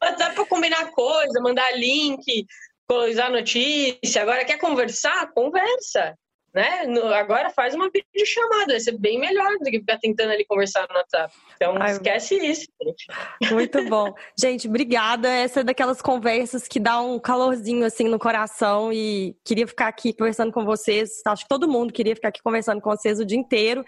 WhatsApp 0.00 0.30
é 0.30 0.34
para 0.34 0.46
combinar 0.46 0.90
coisa, 0.92 1.40
mandar 1.40 1.76
link, 1.76 2.46
coisar 2.88 3.30
notícia. 3.30 4.22
Agora, 4.22 4.44
quer 4.44 4.58
conversar? 4.58 5.32
Conversa. 5.32 6.16
Né? 6.52 6.84
agora 7.14 7.50
faz 7.50 7.74
uma 7.74 7.88
videochamada, 7.90 8.72
vai 8.72 8.80
ser 8.80 8.98
bem 8.98 9.18
melhor 9.18 9.58
do 9.58 9.64
que 9.64 9.80
ficar 9.80 9.98
tentando 9.98 10.32
ali 10.32 10.44
conversar 10.44 10.86
no 10.88 10.94
WhatsApp. 10.94 11.34
Então, 11.56 11.74
Ai, 11.80 11.92
esquece 11.92 12.36
isso, 12.36 12.66
gente. 12.82 13.06
Muito 13.52 13.88
bom. 13.88 14.12
gente, 14.38 14.68
obrigada. 14.68 15.28
Essa 15.28 15.60
é 15.60 15.64
daquelas 15.64 16.02
conversas 16.02 16.68
que 16.68 16.78
dá 16.78 17.00
um 17.00 17.18
calorzinho 17.18 17.84
assim 17.86 18.08
no 18.08 18.18
coração 18.18 18.92
e 18.92 19.36
queria 19.44 19.66
ficar 19.66 19.88
aqui 19.88 20.12
conversando 20.12 20.52
com 20.52 20.64
vocês. 20.64 21.22
Acho 21.26 21.44
que 21.44 21.48
todo 21.48 21.68
mundo 21.68 21.92
queria 21.92 22.14
ficar 22.14 22.28
aqui 22.28 22.42
conversando 22.42 22.80
com 22.80 22.90
vocês 22.90 23.18
o 23.18 23.24
dia 23.24 23.38
inteiro. 23.38 23.84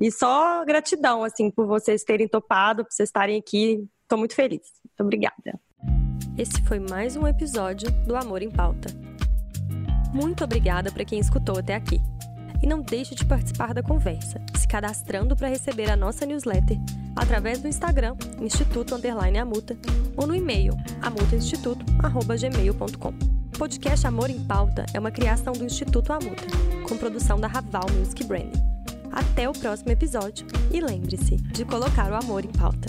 E 0.00 0.10
só 0.10 0.64
gratidão, 0.64 1.24
assim, 1.24 1.50
por 1.50 1.66
vocês 1.66 2.04
terem 2.04 2.28
topado, 2.28 2.84
por 2.84 2.92
vocês 2.92 3.08
estarem 3.08 3.38
aqui. 3.38 3.84
Estou 4.02 4.18
muito 4.18 4.34
feliz. 4.34 4.62
Muito 4.84 5.00
obrigada. 5.00 5.60
Esse 6.36 6.62
foi 6.66 6.78
mais 6.78 7.16
um 7.16 7.26
episódio 7.26 7.90
do 8.06 8.16
Amor 8.16 8.42
em 8.42 8.50
Pauta. 8.50 9.13
Muito 10.14 10.44
obrigada 10.44 10.92
para 10.92 11.04
quem 11.04 11.18
escutou 11.18 11.58
até 11.58 11.74
aqui. 11.74 12.00
E 12.62 12.68
não 12.68 12.80
deixe 12.80 13.16
de 13.16 13.24
participar 13.24 13.74
da 13.74 13.82
conversa, 13.82 14.40
se 14.56 14.66
cadastrando 14.66 15.34
para 15.34 15.48
receber 15.48 15.90
a 15.90 15.96
nossa 15.96 16.24
newsletter 16.24 16.78
através 17.16 17.60
do 17.60 17.66
Instagram, 17.66 18.14
Instituto 18.40 18.94
Underline 18.94 19.38
Amuta, 19.38 19.76
ou 20.16 20.24
no 20.26 20.34
e-mail, 20.34 20.72
amutainstituto.gmail.com. 21.02 23.08
O 23.08 23.58
podcast 23.58 24.06
Amor 24.06 24.30
em 24.30 24.40
Pauta 24.40 24.86
é 24.94 25.00
uma 25.00 25.10
criação 25.10 25.52
do 25.52 25.64
Instituto 25.64 26.12
Amuta, 26.12 26.46
com 26.88 26.96
produção 26.96 27.40
da 27.40 27.48
Raval 27.48 27.86
Music 27.98 28.22
Branding. 28.24 28.62
Até 29.10 29.48
o 29.48 29.52
próximo 29.52 29.90
episódio 29.90 30.46
e 30.72 30.80
lembre-se 30.80 31.34
de 31.36 31.64
colocar 31.64 32.12
o 32.12 32.14
amor 32.14 32.44
em 32.44 32.52
pauta. 32.52 32.86